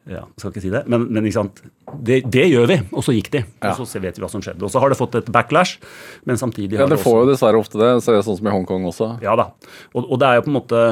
ja, 0.08 0.22
skal 0.40 0.54
ikke 0.54 0.64
si 0.64 0.72
det, 0.72 0.84
men, 0.88 1.04
men 1.12 1.26
det, 1.28 2.22
det, 2.32 2.46
gjør 2.48 2.70
vi. 2.70 2.78
Og 2.96 3.04
så 3.04 3.16
gikk 3.16 3.30
de. 3.34 3.42
Ja. 3.60 3.74
Og 3.74 3.88
så 3.90 4.00
vet 4.04 4.16
vi 4.16 4.24
hva 4.24 4.30
som 4.32 4.44
skjedde. 4.44 4.64
Og 4.64 4.72
så 4.72 4.80
har 4.80 4.92
det 4.92 5.00
fått 5.00 5.18
et 5.20 5.28
backlash, 5.34 5.82
men 6.30 6.40
samtidig 6.40 6.80
Ja, 6.80 6.88
det, 6.88 7.00
får 7.04 7.22
jo 7.22 7.30
dessverre 7.32 7.60
ofte 7.60 7.80
det. 7.82 7.90
Så 8.04 8.14
er 8.14 8.20
det 8.20 8.28
sånn 8.28 8.40
som 8.40 8.48
i 8.48 8.54
Hongkong 8.54 8.88
også. 8.88 9.10
Ja 9.26 9.36
da. 9.40 9.50
Og, 9.94 10.06
og, 10.06 10.16
det 10.22 10.30
er 10.30 10.40
jo 10.40 10.46
på 10.48 10.52
en 10.54 10.58
måte 10.60 10.84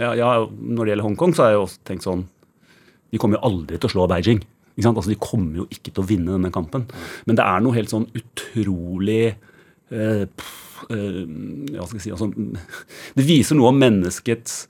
ja, 0.00 0.14
ja, 0.18 0.30
Når 0.48 0.80
det 0.80 0.94
gjelder 0.94 1.08
Hongkong, 1.08 1.36
så 1.36 1.44
har 1.44 1.52
jeg 1.52 1.60
jo 1.60 1.66
også 1.68 1.84
tenkt 1.90 2.06
sånn 2.06 2.24
De 3.12 3.20
kommer 3.20 3.38
jo 3.38 3.44
aldri 3.50 3.78
til 3.78 3.90
å 3.90 3.94
slå 3.94 4.08
Beijing. 4.10 4.40
Altså, 4.80 5.10
De 5.12 5.20
kommer 5.20 5.60
jo 5.62 5.68
ikke 5.70 5.92
til 5.92 6.02
å 6.02 6.08
vinne 6.08 6.34
denne 6.34 6.52
kampen. 6.54 6.88
Men 7.28 7.38
det 7.38 7.44
er 7.44 7.62
noe 7.62 7.76
helt 7.76 7.92
sånn 7.92 8.08
utrolig 8.16 9.26
eh, 9.28 10.24
pff, 10.24 10.56
eh, 10.88 11.20
Hva 11.76 11.86
skal 11.90 12.00
jeg 12.00 12.06
si 12.08 12.16
altså, 12.16 12.32
Det 13.14 13.28
viser 13.28 13.60
noe 13.60 13.70
om 13.74 13.84
menneskets 13.84 14.64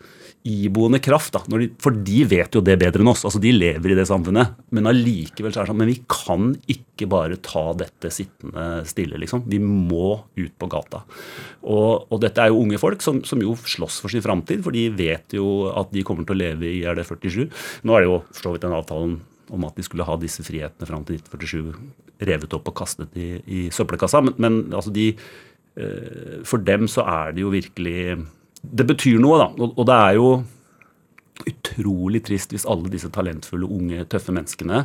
iboende 0.44 1.00
kraft. 1.00 1.32
Da, 1.32 1.58
de, 1.58 1.70
for 1.80 1.96
de 2.04 2.20
vet 2.28 2.52
jo 2.54 2.60
det 2.64 2.76
bedre 2.80 3.00
enn 3.00 3.10
oss. 3.10 3.24
altså 3.24 3.40
De 3.40 3.52
lever 3.54 3.94
i 3.94 3.96
det 3.96 4.06
samfunnet. 4.10 4.58
Men 4.76 4.90
allikevel 4.90 5.54
så 5.54 5.62
er 5.62 5.64
det 5.64 5.72
sånn 5.72 5.80
Men 5.80 5.90
vi 5.90 5.98
kan 6.10 6.50
ikke 6.70 7.08
bare 7.10 7.38
ta 7.44 7.64
dette 7.80 8.12
sittende 8.12 8.84
stille, 8.88 9.18
liksom. 9.20 9.46
Vi 9.50 9.60
må 9.64 10.18
ut 10.36 10.54
på 10.60 10.70
gata. 10.70 11.02
Og, 11.64 12.06
og 12.12 12.20
dette 12.22 12.44
er 12.44 12.52
jo 12.52 12.60
unge 12.60 12.80
folk 12.82 13.04
som, 13.04 13.22
som 13.24 13.40
jo 13.42 13.56
slåss 13.56 14.02
for 14.04 14.12
sin 14.12 14.24
framtid, 14.24 14.60
for 14.64 14.76
de 14.76 14.86
vet 14.94 15.36
jo 15.36 15.70
at 15.72 15.92
de 15.94 16.04
kommer 16.06 16.28
til 16.28 16.36
å 16.36 16.42
leve 16.44 16.68
i 16.68 16.84
er 16.84 16.98
det 16.98 17.08
47. 17.08 17.48
Nå 17.88 17.96
er 17.96 18.04
det 18.04 18.10
jo 18.10 18.20
for 18.28 18.42
så 18.42 18.54
vidt 18.54 18.68
den 18.68 18.76
avtalen 18.76 19.18
om 19.52 19.66
at 19.68 19.76
de 19.76 19.84
skulle 19.84 20.06
ha 20.06 20.16
disse 20.20 20.44
frihetene 20.44 20.88
fram 20.88 21.04
til 21.08 21.18
1947 21.20 22.28
revet 22.28 22.54
opp 22.56 22.70
og 22.70 22.76
kastet 22.78 23.16
i, 23.20 23.28
i 23.44 23.66
søppelkassa. 23.74 24.22
Men, 24.24 24.36
men 24.40 24.60
altså 24.76 24.92
de, 24.94 25.10
eh, 25.80 26.40
for 26.48 26.64
dem 26.64 26.88
så 26.90 27.04
er 27.08 27.34
det 27.34 27.44
jo 27.44 27.52
virkelig 27.52 28.24
det 28.72 28.86
betyr 28.88 29.20
noe, 29.22 29.38
da. 29.40 29.48
Og, 29.58 29.76
og 29.78 29.88
det 29.88 29.98
er 29.98 30.18
jo 30.18 30.28
utrolig 31.44 32.22
trist 32.24 32.54
hvis 32.54 32.66
alle 32.70 32.90
disse 32.92 33.10
talentfulle, 33.12 33.66
unge, 33.66 34.04
tøffe 34.10 34.34
menneskene 34.34 34.84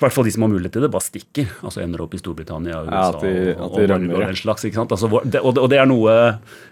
i 0.00 0.06
hvert 0.06 0.14
fall 0.16 0.24
de 0.26 0.32
som 0.32 0.42
har 0.46 0.50
mulighet 0.52 0.72
til 0.76 0.82
det, 0.86 0.90
bare 0.90 1.04
stikker. 1.04 1.50
Altså 1.62 1.82
ender 1.84 2.00
opp 2.02 2.14
i 2.16 2.20
Storbritannia 2.20 2.78
og 2.80 2.88
USA 2.88 2.96
Ja, 2.96 3.08
at 3.12 3.20
de- 3.20 3.54
og, 3.54 3.64
at 3.66 3.76
de 3.76 3.94
og, 3.94 4.06
og 4.16 4.20
ja. 4.22 4.26
den 4.30 4.38
slags. 4.40 4.64
ikke 4.64 4.78
sant? 4.80 4.92
Altså, 4.96 5.10
det, 5.24 5.40
og, 5.44 5.54
det, 5.54 5.60
og 5.64 5.68
det 5.70 5.78
er 5.82 5.86
noe 5.90 6.14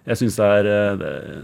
jeg 0.08 0.16
syns 0.23 0.38
er 0.40 0.68
eh, 0.73 1.02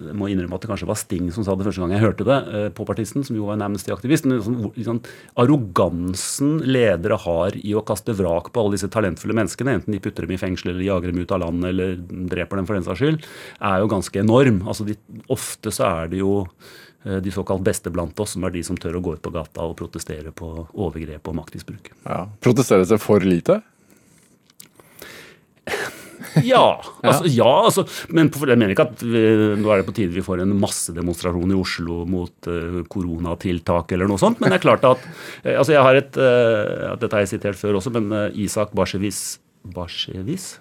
Jeg 0.08 0.16
må 0.16 0.30
innrømme 0.32 0.56
at 0.56 0.64
det 0.64 0.70
kanskje 0.72 0.88
var 0.88 0.96
Sting 1.00 1.30
som 1.34 1.44
sa 1.44 1.54
det 1.54 1.66
første 1.68 1.82
gang 1.84 1.92
jeg 1.96 2.04
hørte 2.04 2.24
det. 2.28 2.38
på 2.74 2.86
partisten, 2.88 3.24
som 3.26 3.36
jo 3.36 3.46
var 3.50 3.58
en 3.58 3.66
Amnesty-aktivist. 3.68 4.24
men 4.24 4.38
liksom, 4.40 4.72
liksom, 4.76 5.00
Arrogansen 5.36 6.58
ledere 6.64 7.16
har 7.24 7.56
i 7.56 7.74
å 7.76 7.82
kaste 7.86 8.14
vrak 8.16 8.50
på 8.52 8.60
alle 8.64 8.76
disse 8.76 8.88
talentfulle 8.92 9.36
menneskene, 9.36 9.76
enten 9.78 9.92
de 9.94 10.00
putter 10.02 10.26
dem 10.26 10.34
i 10.36 10.40
fengsel 10.40 10.72
eller 10.72 10.86
jager 10.86 11.12
dem 11.12 11.20
ut 11.24 11.34
av 11.34 11.42
landet 11.44 11.70
eller 11.72 11.96
dreper 12.32 12.60
dem 12.60 12.66
for 12.68 12.74
den 12.78 12.86
saks 12.86 13.00
skyld, 13.02 13.28
er 13.60 13.82
jo 13.84 13.90
ganske 13.92 14.20
enorm. 14.22 14.62
Altså, 14.68 14.86
de, 14.88 14.96
ofte 15.32 15.72
så 15.74 15.86
er 16.04 16.12
det 16.12 16.20
jo 16.22 16.32
eh, 16.44 16.72
de 17.04 17.32
såkalt 17.34 17.60
beste 17.64 17.92
blant 17.92 18.18
oss, 18.20 18.32
som 18.32 18.46
er 18.48 18.54
de 18.54 18.62
som 18.64 18.78
tør 18.80 18.96
å 18.96 19.04
gå 19.04 19.16
ut 19.18 19.22
på 19.24 19.32
gata 19.34 19.66
og 19.66 19.76
protestere 19.76 20.32
på 20.32 20.48
overgrep 20.72 21.28
og 21.28 21.36
maktmisbruk. 21.36 21.90
Ja. 22.06 22.24
Protesteres 22.40 22.88
det 22.92 23.00
for 23.02 23.20
lite? 23.20 23.60
Ja, 26.42 26.80
altså, 27.02 27.28
ja, 27.30 27.50
altså, 27.66 27.84
men 28.14 28.30
jeg 28.32 28.58
mener 28.58 28.74
ikke 28.74 28.88
at 28.88 29.04
vi, 29.04 29.22
nå 29.60 29.70
er 29.70 29.80
det 29.80 29.88
på 29.88 29.94
tide 29.96 30.14
vi 30.16 30.24
får 30.24 30.42
en 30.42 30.56
massedemonstrasjon 30.60 31.54
i 31.54 31.58
Oslo 31.58 32.02
mot 32.10 32.50
uh, 32.50 32.80
koronatiltak 32.90 33.94
eller 33.94 34.10
noe 34.10 34.20
sånt. 34.20 34.40
Men 34.42 34.52
det 34.52 34.58
er 34.58 34.66
klart 34.66 34.86
at 34.88 35.06
eh, 35.44 35.54
altså 35.54 35.76
jeg 35.76 35.86
har 35.86 36.00
et, 36.00 36.18
uh, 36.18 36.94
Dette 37.00 37.14
har 37.14 37.24
jeg 37.24 37.36
sitert 37.36 37.60
før 37.60 37.80
også, 37.80 37.94
men 37.94 38.10
uh, 38.14 38.26
Isak 38.32 38.74
Barsevis 38.76 39.24
Bashevis? 39.64 40.54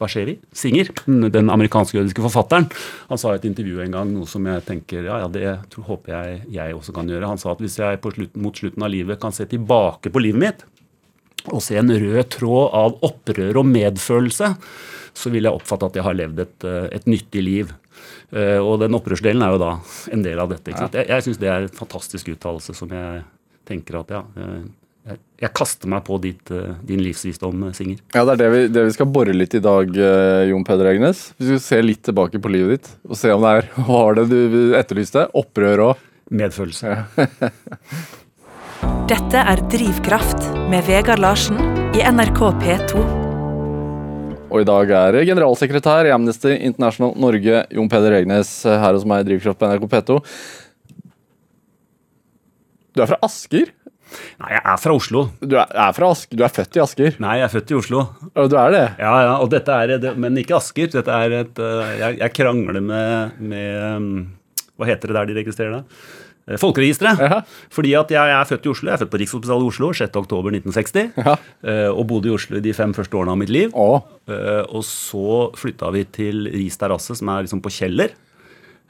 Bashevi, 0.00 0.36
Singer, 0.52 0.90
den 1.06 1.48
amerikansk-jødiske 1.52 2.20
forfatteren, 2.26 2.66
han 3.08 3.20
sa 3.20 3.32
i 3.32 3.38
et 3.40 3.46
intervju 3.48 3.80
en 3.80 3.94
gang 3.96 4.10
noe 4.12 4.28
som 4.28 4.44
jeg 4.44 4.64
tenker 4.66 5.06
ja, 5.08 5.22
ja, 5.22 5.28
det 5.32 5.46
tror, 5.72 5.86
håper 5.88 6.12
jeg 6.12 6.42
jeg 6.52 6.76
også 6.76 6.92
kan 6.96 7.08
gjøre. 7.08 7.30
Han 7.30 7.40
sa 7.40 7.54
at 7.54 7.62
hvis 7.64 7.78
jeg 7.80 8.02
på 8.04 8.12
slutten, 8.12 8.42
mot 8.44 8.56
slutten 8.60 8.84
av 8.84 8.92
livet 8.92 9.20
kan 9.22 9.32
se 9.32 9.48
tilbake 9.48 10.12
på 10.12 10.20
livet 10.20 10.42
mitt, 10.42 10.66
og 11.46 11.62
se 11.62 11.78
en 11.78 11.92
rød 11.94 12.22
tråd 12.34 12.70
av 12.74 12.96
opprør 13.06 13.62
og 13.62 13.68
medfølelse, 13.70 14.52
så 15.16 15.32
vil 15.32 15.46
jeg 15.48 15.56
oppfatte 15.56 15.88
at 15.88 15.96
jeg 15.96 16.04
har 16.04 16.16
levd 16.18 16.42
et, 16.44 16.64
eh, 16.68 16.88
et 16.98 17.06
nyttig 17.08 17.42
liv. 17.44 17.72
Eh, 18.32 18.58
Og 18.58 18.80
den 18.82 18.92
opprørsdelen 18.98 19.42
er 19.42 19.54
jo 19.54 19.62
da 19.62 19.70
en 20.12 20.22
del 20.26 20.38
av 20.42 20.50
dette. 20.50 20.74
Jeg, 20.74 21.06
jeg 21.08 21.22
syns 21.24 21.38
det 21.40 21.48
er 21.48 21.62
en 21.64 21.78
fantastisk 21.78 22.28
uttalelse 22.34 22.74
som 22.74 22.90
jeg 22.92 23.22
tenker 23.64 24.00
at 24.02 24.10
ja 24.12 24.24
eh, 24.36 24.66
jeg, 25.06 25.50
kaster 25.54 25.90
meg 25.90 26.02
på 26.06 26.18
ditt, 26.22 26.50
eh, 26.50 26.74
din 26.86 27.02
livsvisdom, 27.04 27.68
eh, 27.68 27.74
Singer. 27.76 28.00
Ja, 28.14 28.24
det 28.24 28.36
er 28.36 28.40
det 28.42 28.48
vi, 28.50 28.60
det 28.74 28.84
vi 28.88 28.94
skal 28.96 29.06
bore 29.12 29.34
litt 29.34 29.54
i 29.54 29.62
dag, 29.62 29.86
eh, 29.94 30.48
Jon 30.50 30.64
Peder 30.66 30.90
Egnes. 30.90 31.32
Vi 31.38 31.46
skal 31.46 31.62
se 31.62 31.80
litt 31.82 32.02
tilbake 32.06 32.40
på 32.42 32.50
livet 32.50 32.80
ditt 32.80 32.90
og 33.06 33.18
se 33.18 33.30
om 33.30 33.44
det 33.44 33.52
er 33.54 33.68
hva 33.86 34.00
var 34.08 34.18
det 34.18 34.26
du 34.32 34.74
etterlyste. 34.78 35.28
Opprør 35.36 35.84
og 35.90 36.04
Medfølelse. 36.26 36.96
Dette 39.10 39.44
er 39.52 39.62
Drivkraft 39.70 40.48
med 40.72 40.82
Vegard 40.88 41.22
Larsen 41.22 41.60
i 41.94 42.02
NRK 42.02 42.42
P2. 42.64 43.04
Og 44.46 44.62
i 44.62 44.66
dag 44.66 44.90
er 44.90 45.20
generalsekretær 45.26 46.08
i 46.08 46.14
Amnesty 46.14 46.56
International 46.56 47.14
Norge, 47.18 47.62
Jon 47.74 47.90
Peder 47.90 48.18
Egnes, 48.18 48.50
her 48.66 48.94
hos 48.94 49.06
meg 49.06 49.22
i 49.22 49.30
Drivkraft 49.30 49.62
på 49.62 49.70
NRK 49.70 49.88
P2. 49.94 50.20
Du 52.96 53.04
er 53.04 53.10
fra 53.12 53.20
Asker? 53.26 53.75
Nei, 54.40 54.50
jeg 54.56 54.62
er 54.64 54.76
fra 54.82 54.94
Oslo. 54.96 55.24
Du 55.40 55.56
er, 55.56 55.66
er 55.86 55.92
fra 55.96 56.10
Asker. 56.12 56.36
Du 56.38 56.44
er 56.46 56.52
født 56.52 56.76
i 56.76 56.82
Asker? 56.84 57.16
Nei, 57.22 57.36
jeg 57.40 57.46
er 57.48 57.54
født 57.54 57.70
i 57.72 57.78
Oslo. 57.78 58.02
Og 58.34 58.50
du 58.52 58.56
er 58.60 58.70
det? 58.74 58.84
Ja, 59.00 59.14
ja, 59.28 59.32
og 59.42 59.50
dette 59.52 59.72
er, 59.72 59.96
det- 60.02 60.16
Men 60.18 60.36
ikke 60.36 60.56
Asker. 60.58 60.86
Dette 60.92 61.08
er 61.12 61.30
et 61.42 61.58
eh, 61.58 61.96
Jeg, 62.02 62.18
jeg 62.20 62.34
krangler 62.36 62.80
med, 62.80 63.40
med 63.40 63.96
um, 63.96 64.08
Hva 64.78 64.86
heter 64.92 65.08
det 65.12 65.16
der 65.20 65.26
de 65.32 65.36
registrerer 65.40 65.78
det? 65.78 65.84
Eh, 66.46 66.58
Folkeregisteret. 66.62 67.18
Ja. 67.18 67.40
Fordi 67.74 67.94
at 67.98 68.12
jeg, 68.14 68.22
jeg 68.30 68.36
er 68.40 68.44
født 68.52 68.66
i 68.68 68.70
Oslo. 68.70 68.86
Jeg 68.90 68.94
er 68.94 69.00
født 69.02 69.10
på 69.16 69.18
Rikshospitalet 69.22 69.64
i 69.66 69.70
Oslo 69.72 69.88
6.10.1960. 69.98 71.08
Ja. 71.26 71.36
eh, 71.66 71.88
Og 71.90 72.04
bodde 72.12 72.28
i 72.30 72.34
Oslo 72.36 72.60
de 72.62 72.74
fem 72.76 72.92
første 72.94 73.18
årene 73.18 73.34
av 73.34 73.40
mitt 73.42 73.50
liv. 73.54 73.72
Å, 73.74 73.88
Eh, 74.26 74.62
Og 74.74 74.82
så 74.82 75.52
flytta 75.54 75.86
vi 75.94 76.00
til 76.10 76.48
Ris 76.50 76.74
terrasse, 76.78 77.14
som 77.14 77.28
er 77.30 77.44
liksom 77.46 77.60
på 77.62 77.70
Kjeller. 77.70 78.10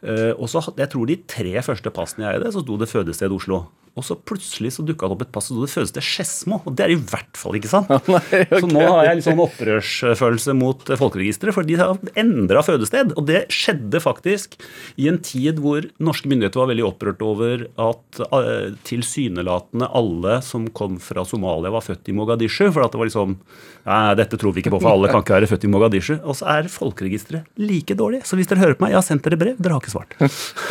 Eh, 0.02 0.32
Og 0.36 0.48
så, 0.48 0.62
jeg 0.76 0.88
tror 0.92 1.06
de 1.08 1.16
tre 1.28 1.52
første 1.64 1.90
passene 1.92 2.24
jeg 2.26 2.38
eide, 2.40 2.52
så 2.54 2.62
sto 2.64 2.76
det 2.80 2.88
fødested 2.88 3.32
Oslo. 3.36 3.66
Og 3.96 4.04
så 4.04 4.12
plutselig 4.28 4.74
så 4.74 4.84
dukka 4.84 5.08
det 5.08 5.16
opp 5.16 5.22
et 5.24 5.30
pass, 5.32 5.46
og 5.48 5.62
det 5.64 5.70
føles 5.72 5.92
til 5.96 6.04
Skedsmo. 6.04 6.58
Og 6.68 6.74
det 6.76 6.84
er 6.84 6.92
i 6.92 6.98
hvert 7.00 7.38
fall 7.40 7.56
ikke 7.56 7.70
sant. 7.70 7.88
nei, 8.12 8.20
okay. 8.20 8.60
Så 8.60 8.68
nå 8.68 8.82
har 8.84 9.06
jeg 9.08 9.18
litt 9.18 9.26
sånn 9.26 9.40
opprørsfølelse 9.46 10.56
mot 10.58 10.90
eh, 10.92 11.00
Folkeregisteret, 11.00 11.56
for 11.56 11.64
de 11.64 11.78
har 11.80 11.96
endra 12.20 12.60
fødested. 12.66 13.14
Og 13.16 13.24
det 13.30 13.46
skjedde 13.56 14.02
faktisk 14.04 14.58
i 15.00 15.08
en 15.08 15.20
tid 15.24 15.62
hvor 15.64 15.88
norske 15.96 16.28
myndigheter 16.28 16.60
var 16.60 16.68
veldig 16.74 16.84
opprørt 16.90 17.24
over 17.24 17.64
at 17.86 18.20
eh, 18.26 18.76
tilsynelatende 18.84 19.88
alle 19.88 20.42
som 20.44 20.68
kom 20.76 21.00
fra 21.00 21.24
Somalia, 21.24 21.72
var 21.72 21.86
født 21.86 22.12
i 22.12 22.16
Mogadishu. 22.16 22.68
For 22.68 22.84
at 22.84 22.92
det 22.92 23.00
var 23.00 23.10
liksom 23.10 23.38
Nei, 23.86 24.16
dette 24.18 24.34
tror 24.34 24.50
vi 24.50 24.64
ikke 24.64 24.72
på, 24.74 24.80
for 24.82 24.96
alle 24.96 25.06
kan 25.12 25.22
ikke 25.22 25.36
være 25.36 25.46
født 25.46 25.64
i 25.68 25.68
Mogadishu. 25.70 26.14
Og 26.26 26.34
så 26.34 26.48
er 26.56 26.68
Folkeregisteret 26.72 27.46
like 27.62 27.94
dårlig. 27.96 28.24
Så 28.26 28.34
hvis 28.34 28.48
dere 28.50 28.64
hører 28.64 28.74
på 28.76 28.82
meg, 28.82 28.96
jeg 28.96 28.98
har 28.98 29.06
sendt 29.06 29.22
dere 29.24 29.38
brev, 29.38 29.60
dere 29.62 29.76
har 29.76 29.84
ikke 29.84 29.94
svart. 29.94 30.16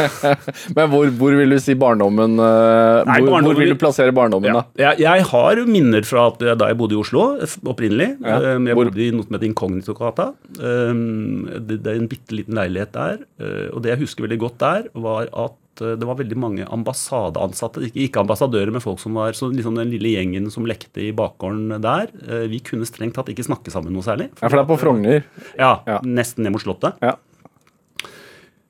Men 0.75 0.91
hvor, 0.91 1.07
hvor 1.15 1.37
vil 1.39 1.55
du 1.55 1.61
si 1.63 1.77
barndommen 1.79 2.35
uh, 2.43 3.14
hvor, 3.23 3.41
hvor 3.45 3.55
vil 3.55 3.69
du 3.69 3.75
plassere 3.79 4.11
barndommen, 4.11 4.49
Ja. 4.51 4.53
da? 4.61 4.65
Jeg, 4.83 4.99
jeg 5.05 5.23
har 5.31 5.55
minner 5.65 6.03
fra 6.03 6.27
at, 6.27 6.39
da 6.59 6.67
jeg 6.67 6.77
bodde 6.77 6.93
i 6.97 6.99
Oslo 6.99 7.37
opprinnelig. 7.65 8.17
Ja. 8.21 8.55
Um, 8.55 8.67
Jeg 8.67 8.75
bodde 8.75 8.99
i 8.99 9.11
noe 9.15 9.23
som 9.23 9.37
heter 9.37 9.47
Inkognito-gata. 9.49 10.33
Det, 10.55 11.77
det 11.83 11.91
er 11.93 11.99
en 12.01 12.09
bitte 12.11 12.35
liten 12.35 12.57
leilighet 12.57 12.91
der. 12.95 13.21
Og 13.73 13.81
det 13.83 13.93
jeg 13.95 14.03
husker 14.05 14.25
veldig 14.27 14.39
godt 14.41 14.57
der, 14.63 14.89
var 14.93 15.29
at 15.31 15.55
det 15.75 16.07
var 16.07 16.15
veldig 16.15 16.37
mange 16.39 16.63
ambassadeansatte, 16.71 17.81
ikke, 17.89 17.99
ikke 18.05 18.21
ambassadører, 18.21 18.69
men 18.71 18.79
folk 18.83 19.01
som 19.01 19.17
var 19.19 19.35
så 19.35 19.49
liksom 19.51 19.75
den 19.75 19.89
lille 19.91 20.13
gjengen 20.13 20.45
som 20.53 20.63
lekte 20.69 21.03
i 21.03 21.09
bakgården 21.15 21.73
der. 21.83 22.07
Vi 22.47 22.61
kunne 22.63 22.87
strengt 22.87 23.17
tatt 23.17 23.27
ikke 23.33 23.43
snakke 23.43 23.73
sammen 23.73 23.91
noe 23.91 24.05
særlig. 24.05 24.29
Ja, 24.39 24.47
for 24.47 24.55
det 24.55 24.61
er 24.63 24.69
på 24.69 24.77
Frogner. 24.79 25.25
Ja, 25.59 25.73
Ja. 25.85 25.99
nesten 26.07 26.45
ned 26.47 26.55
mot 26.55 26.63
Slottet. 26.63 26.95
Ja. 27.03 27.17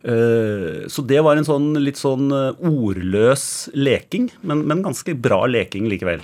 Eh, 0.06 0.86
Så 0.92 1.02
det 1.08 1.22
var 1.26 1.38
en 1.40 1.48
sånn 1.48 1.74
litt 1.82 1.98
sånn 1.98 2.30
eh, 2.32 2.64
ordløs 2.70 3.70
leking, 3.74 4.30
men, 4.46 4.66
men 4.70 4.84
ganske 4.86 5.16
bra 5.18 5.46
leking 5.50 5.90
likevel. 5.90 6.22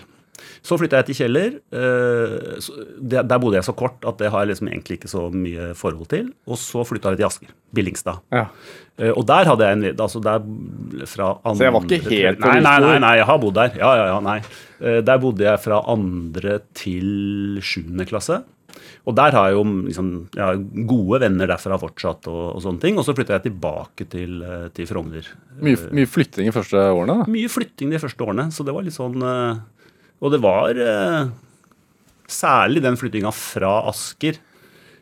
Så 0.61 0.77
flytta 0.77 0.99
jeg 1.01 1.07
til 1.09 1.17
Kjeller. 1.17 1.55
eh, 1.73 2.61
Der 3.01 3.39
bodde 3.41 3.57
jeg 3.57 3.65
så 3.65 3.73
kort 3.77 4.05
at 4.05 4.19
det 4.21 4.29
har 4.29 4.43
jeg 4.45 4.51
liksom 4.53 4.69
egentlig 4.69 4.99
ikke 4.99 5.09
så 5.09 5.23
mye 5.33 5.71
forhold 5.77 6.09
til. 6.13 6.29
Og 6.45 6.57
så 6.61 6.83
flytta 6.85 7.13
jeg 7.15 7.21
til 7.21 7.29
Asker. 7.29 7.55
Billingstad. 7.73 8.21
Ja. 8.33 8.45
Og 9.17 9.23
der 9.25 9.47
hadde 9.49 9.65
jeg 9.65 9.77
en 9.79 10.01
altså 10.05 10.21
der 10.21 10.43
fra 11.09 11.31
andre, 11.41 11.57
Så 11.57 11.65
jeg 11.65 11.73
var 11.73 11.85
ikke 11.87 12.09
helt 12.11 12.41
på 12.43 12.51
nei, 12.51 12.59
nei, 12.61 12.75
nei, 12.83 12.97
nei, 13.01 13.13
jeg 13.17 13.25
har 13.31 13.39
bodd 13.41 13.55
der. 13.57 13.71
Ja, 13.81 13.91
ja, 13.97 14.05
ja, 14.11 14.19
nei. 14.21 14.39
Der 15.01 15.21
bodde 15.23 15.47
jeg 15.47 15.61
fra 15.63 15.79
andre 15.89 16.59
til 16.77 17.57
sjuende 17.65 18.05
klasse. 18.05 18.43
Og 19.07 19.15
der 19.17 19.35
har 19.35 19.49
jeg 19.49 19.57
jo 19.57 19.63
liksom, 19.87 20.09
ja, 20.37 20.51
gode 20.89 21.21
venner 21.23 21.49
derfra 21.49 21.79
fortsatt. 21.81 22.29
og, 22.31 22.43
og 22.55 22.63
sånne 22.63 22.83
ting. 22.83 22.99
Og 22.99 23.07
så 23.07 23.15
flytta 23.17 23.37
jeg 23.37 23.47
tilbake 23.49 24.07
til, 24.11 24.41
eh, 24.45 24.67
til 24.75 24.89
Frogner. 24.89 25.27
Mye, 25.61 25.79
mye 25.95 26.09
flytting 26.09 26.49
de 26.49 26.55
første 26.55 26.77
årene, 26.91 27.21
da. 27.21 27.31
Mye 27.31 27.51
flytting 27.51 27.93
de 27.93 28.01
første 28.01 28.27
årene, 28.27 28.49
så 28.53 28.65
det 28.67 28.75
var 28.75 28.85
litt 28.85 28.97
sånn 28.97 29.25
eh, 29.25 29.61
Og 30.21 30.33
det 30.33 30.41
var 30.43 30.77
eh, 30.77 31.31
særlig 32.31 32.83
den 32.85 32.99
flyttinga 32.99 33.33
fra 33.35 33.81
Asker. 33.91 34.39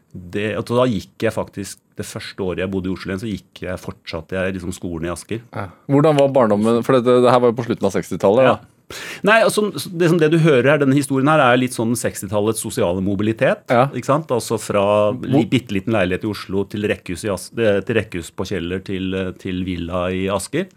Det, 0.10 0.56
og 0.58 0.72
da 0.74 0.88
gikk 0.90 1.22
jeg 1.22 1.30
faktisk 1.36 1.78
Det 2.00 2.06
første 2.08 2.42
året 2.42 2.64
jeg 2.64 2.72
bodde 2.74 2.90
i 2.90 2.94
Oslo 2.96 3.12
igjen, 3.12 3.22
så 3.22 3.30
gikk 3.30 3.60
jeg 3.68 3.78
fortsatte 3.78 4.34
jeg 4.34 4.56
liksom 4.56 4.74
skolen 4.74 5.06
i 5.10 5.14
Asker. 5.14 5.44
Hvordan 5.92 6.18
var 6.18 6.34
barndommen? 6.34 6.82
For 6.88 6.98
dette, 6.98 7.20
det 7.26 7.34
her 7.34 7.44
var 7.44 7.52
jo 7.52 7.58
på 7.60 7.68
slutten 7.68 7.90
av 7.90 7.94
60-tallet. 7.98 8.48
Ja. 8.48 8.54
da. 8.56 8.79
Nei, 9.27 9.39
altså, 9.46 9.67
det, 9.69 10.10
som 10.10 10.19
det 10.22 10.31
du 10.34 10.39
hører 10.41 10.72
her, 10.72 10.81
denne 10.81 10.98
historien 10.98 11.29
her 11.29 11.43
er 11.43 11.60
litt 11.62 11.75
sånn 11.77 11.93
60-tallets 12.00 12.63
sosiale 12.63 13.03
mobilitet. 13.05 13.65
Ja. 13.69 13.88
ikke 13.93 14.10
sant? 14.10 14.31
Altså 14.34 14.58
fra 14.62 14.84
bitte 15.13 15.75
liten 15.77 15.93
leilighet 15.96 16.25
i 16.25 16.31
Oslo 16.31 16.65
til 16.69 16.88
rekkehus, 16.89 17.25
i 17.27 17.34
As 17.34 17.50
til 17.53 18.00
rekkehus 18.00 18.31
på 18.34 18.48
Kjeller 18.50 18.81
til, 18.86 19.13
til 19.41 19.62
villa 19.67 20.08
i 20.13 20.25
Asker. 20.34 20.69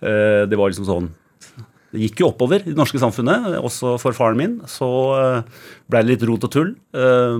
Eh, 0.00 0.42
det 0.48 0.58
var 0.58 0.72
liksom 0.72 0.88
sånn 0.88 1.08
det 1.96 2.04
gikk 2.04 2.20
jo 2.20 2.28
oppover 2.28 2.60
i 2.60 2.72
det 2.72 2.76
norske 2.76 3.00
samfunnet, 3.00 3.56
også 3.56 3.94
for 4.00 4.16
faren 4.16 4.36
min. 4.38 4.56
Så 4.68 4.86
blei 5.88 6.02
ble 6.02 6.02
det 6.02 6.10
litt 6.10 6.24
rot 6.28 6.44
og 6.44 6.52
tull. 6.52 6.72
eh, 6.92 7.36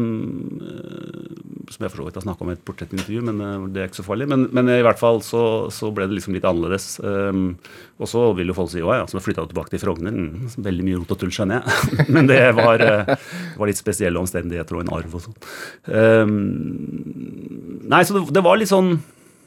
som 1.66 1.82
jeg 1.82 1.90
for 1.90 1.98
så 1.98 2.06
vidt 2.06 2.18
har 2.20 2.24
snakka 2.24 2.44
om 2.44 2.50
i 2.52 2.54
et 2.54 2.62
portrettintervju, 2.64 3.22
men 3.26 3.42
eh, 3.42 3.66
det 3.74 3.82
er 3.82 3.90
ikke 3.90 4.00
så 4.00 4.06
farlig. 4.06 4.28
Men, 4.30 4.46
men 4.56 4.70
i 4.72 4.84
hvert 4.86 5.00
fall 5.00 5.20
så, 5.26 5.42
så 5.74 5.90
ble 5.94 6.06
det 6.08 6.16
liksom 6.16 6.36
litt 6.36 6.46
annerledes. 6.48 6.86
Og 7.02 8.10
så 8.10 8.22
vil 8.38 8.52
jo 8.52 8.56
folk 8.56 8.72
si 8.72 8.84
å 8.84 8.94
ja, 8.96 9.04
så 9.10 9.20
flytta 9.22 9.44
du 9.44 9.52
tilbake 9.52 9.74
til 9.74 9.82
Frogner. 9.82 10.14
Mm, 10.14 10.48
veldig 10.56 10.86
mye 10.86 11.00
rot 11.02 11.12
og 11.16 11.20
tull, 11.20 11.34
skjønner 11.34 11.60
jeg. 11.60 12.06
men 12.16 12.30
det 12.30 12.40
var, 12.56 12.86
eh, 12.86 13.12
det 13.12 13.60
var 13.60 13.72
litt 13.72 13.82
spesielle 13.82 14.22
omstendigheter 14.22 14.78
og 14.78 14.86
en 14.86 14.94
arv 14.96 15.18
og 15.18 15.26
sånn. 15.26 15.36
Nei, 17.86 18.02
så 18.06 18.16
det, 18.16 18.24
det 18.34 18.42
var 18.46 18.58
litt 18.60 18.72
sånn 18.72 18.96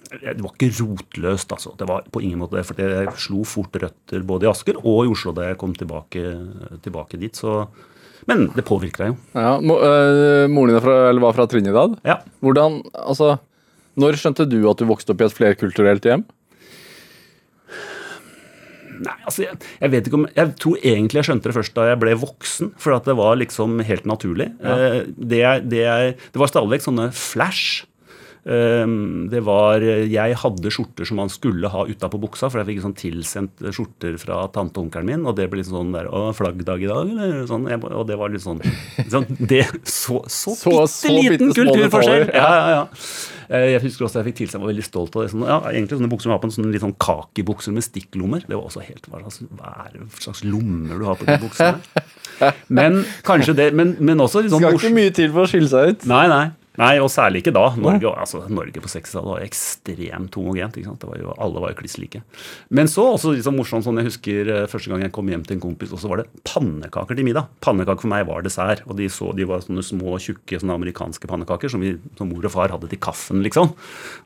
det 0.10 0.42
var 0.42 0.54
ikke 0.56 0.72
rotløst, 0.80 1.52
altså. 1.54 1.76
Det 1.78 1.88
var 1.90 2.04
på 2.12 2.22
ingen 2.26 2.40
måte 2.42 2.58
det. 2.58 2.66
For 2.66 2.80
jeg 2.82 3.12
slo 3.22 3.44
fort 3.46 3.76
røtter 3.82 4.24
både 4.26 4.48
i 4.48 4.50
Asker 4.50 4.80
og 4.82 5.04
i 5.06 5.12
Oslo 5.14 5.34
da 5.38 5.50
jeg 5.52 5.58
kom 5.62 5.76
tilbake, 5.78 6.24
tilbake 6.86 7.20
dit. 7.22 7.36
Så, 7.38 7.68
men 8.30 8.48
det 8.56 8.66
påvirker 8.66 9.04
deg 9.06 9.14
jo. 9.14 9.20
Ja, 9.38 9.54
øh, 9.60 10.48
moren 10.50 10.74
din 10.74 10.82
fra, 10.82 10.98
eller 11.12 11.22
var 11.28 11.38
fra 11.38 11.46
Trinidad. 11.52 12.00
Ja. 12.06 12.20
Hvordan, 12.42 12.82
altså, 12.94 13.38
Når 14.00 14.16
skjønte 14.22 14.46
du 14.50 14.60
at 14.70 14.78
du 14.80 14.86
vokste 14.90 15.12
opp 15.14 15.22
i 15.22 15.26
et 15.28 15.34
flerkulturelt 15.36 16.06
hjem? 16.08 16.26
Nei, 19.00 19.14
altså 19.24 19.46
jeg, 19.46 19.56
jeg, 19.80 19.92
vet 19.94 20.08
ikke 20.10 20.18
om, 20.20 20.26
jeg 20.36 20.50
tror 20.60 20.80
egentlig 20.84 21.22
jeg 21.22 21.28
skjønte 21.30 21.48
det 21.48 21.56
først 21.56 21.76
da 21.78 21.86
jeg 21.88 22.00
ble 22.02 22.16
voksen. 22.20 22.74
For 22.82 22.96
at 22.98 23.06
det 23.08 23.16
var 23.16 23.38
liksom 23.40 23.78
helt 23.88 24.08
naturlig. 24.10 24.50
Ja. 24.60 25.04
det, 25.16 25.40
jeg- 25.40 25.70
det, 25.72 25.80
jeg- 25.86 26.16
det 26.34 26.42
var 26.42 26.52
stadig 26.52 26.74
vekk 26.74 26.84
sånne 26.90 27.06
flash. 27.16 27.86
Um, 28.46 29.28
det 29.30 29.42
var, 29.44 29.84
Jeg 29.84 30.36
hadde 30.40 30.72
skjorter 30.72 31.06
som 31.06 31.18
man 31.20 31.30
skulle 31.30 31.68
ha 31.70 31.84
utapå 31.90 32.20
buksa, 32.24 32.48
for 32.50 32.62
jeg 32.62 32.70
fikk 32.70 32.84
sånn 32.86 32.96
tilsendt 32.98 33.66
skjorter 33.76 34.16
fra 34.22 34.46
tante 34.56 34.80
og 34.80 34.88
onkelen 34.88 35.10
min. 35.12 35.26
Og 35.28 35.36
det 35.36 35.50
ble 35.52 35.60
litt 35.60 35.68
sånn 35.70 35.92
der 35.94 36.08
Å, 36.08 36.30
flaggdag 36.38 36.86
i 36.86 36.88
dag, 36.90 37.10
eller? 37.12 37.42
Sånn, 37.50 37.68
og 37.68 38.06
det 38.08 38.18
var 38.20 38.32
litt 38.32 38.46
sånn, 38.46 38.62
sånn 39.12 39.28
det, 39.40 39.66
Så, 39.84 40.24
så, 40.32 40.56
Så- 40.56 40.72
bitte 40.72 41.12
liten 41.18 41.54
kulturforskjell! 41.54 42.30
Ja, 42.34 42.50
ja, 42.56 42.70
ja. 42.78 42.84
Eh, 43.50 43.72
Jeg 43.74 43.82
husker 43.82 44.06
også 44.06 44.22
jeg 44.22 44.30
fikk 44.32 44.40
tilsendt, 44.44 44.62
var 44.64 44.72
veldig 44.72 44.86
stolt 44.88 45.16
av 45.18 45.24
det. 45.26 45.32
Sånn, 45.34 45.46
ja, 45.50 45.60
egentlig 45.74 45.98
sånne 46.00 46.12
bukser 46.12 46.30
som 46.30 46.36
har 46.36 46.42
på 46.44 46.50
en 46.50 46.56
sånn 46.56 46.72
litt 46.72 46.84
sånn 46.86 46.96
kakibukser 47.02 47.74
med 47.76 47.84
stikklommer. 47.86 48.46
Det 48.48 48.56
var 48.56 48.70
også 48.70 48.86
helt 48.86 49.10
Hva 49.10 49.26
slags 50.22 50.44
lommer 50.46 51.00
du 51.02 51.06
har 51.10 51.18
på 51.20 51.26
de 51.28 51.38
buksene? 51.42 51.80
Men 52.80 53.02
kanskje 53.28 53.56
det 53.58 53.74
Men, 53.76 53.98
men 54.00 54.22
også 54.24 54.40
litt 54.46 54.54
sånn 54.54 54.62
Skal 54.64 54.78
ikke 54.78 54.96
mye 54.96 55.12
til 55.12 55.32
for 55.34 55.44
å 55.44 55.50
skille 55.50 55.68
seg 55.68 55.90
ut. 55.92 56.06
Nei, 56.08 56.24
nei. 56.32 56.46
Nei, 56.80 56.94
og 57.04 57.10
særlig 57.12 57.42
ikke 57.44 57.52
da. 57.56 57.66
Norge, 57.76 58.08
altså, 58.24 58.40
Norge 58.48 58.80
på 58.80 58.88
60-tallet 58.88 59.28
var 59.34 59.44
ekstremt 59.44 60.36
homogent. 60.40 60.78
var 60.80 61.20
jo, 61.20 61.34
alle 61.36 61.64
var 61.64 61.74
jo 61.74 61.80
kliss 61.82 61.98
like. 62.00 62.22
Men 62.72 62.88
så 62.88 63.04
også 63.18 63.34
liksom 63.36 63.58
morsomt 63.60 63.84
sånn 63.84 64.00
jeg 64.00 64.08
husker 64.08 64.52
eh, 64.54 64.68
første 64.72 64.92
gang 64.92 65.04
jeg 65.04 65.14
kom 65.16 65.28
hjem 65.28 65.44
til 65.44 65.58
en 65.58 65.64
kompis, 65.66 65.92
og 65.92 66.00
så 66.00 66.12
var 66.12 66.22
det 66.22 66.44
pannekaker 66.48 67.20
til 67.20 67.28
middag. 67.28 67.50
Pannekaker 67.66 68.06
for 68.06 68.14
meg 68.14 68.24
var 68.30 68.46
dessert. 68.46 68.86
Og 68.88 68.96
de, 68.96 69.10
så, 69.12 69.34
de 69.36 69.48
var 69.50 69.66
sånne 69.66 69.84
små, 69.84 70.16
tjukke 70.24 70.62
sånne 70.62 70.78
amerikanske 70.80 71.28
pannekaker 71.30 71.74
som, 71.74 71.84
vi, 71.84 71.98
som 72.16 72.32
mor 72.32 72.48
og 72.48 72.56
far 72.56 72.72
hadde 72.72 72.92
til 72.94 73.02
kaffen, 73.04 73.44
liksom. 73.44 73.74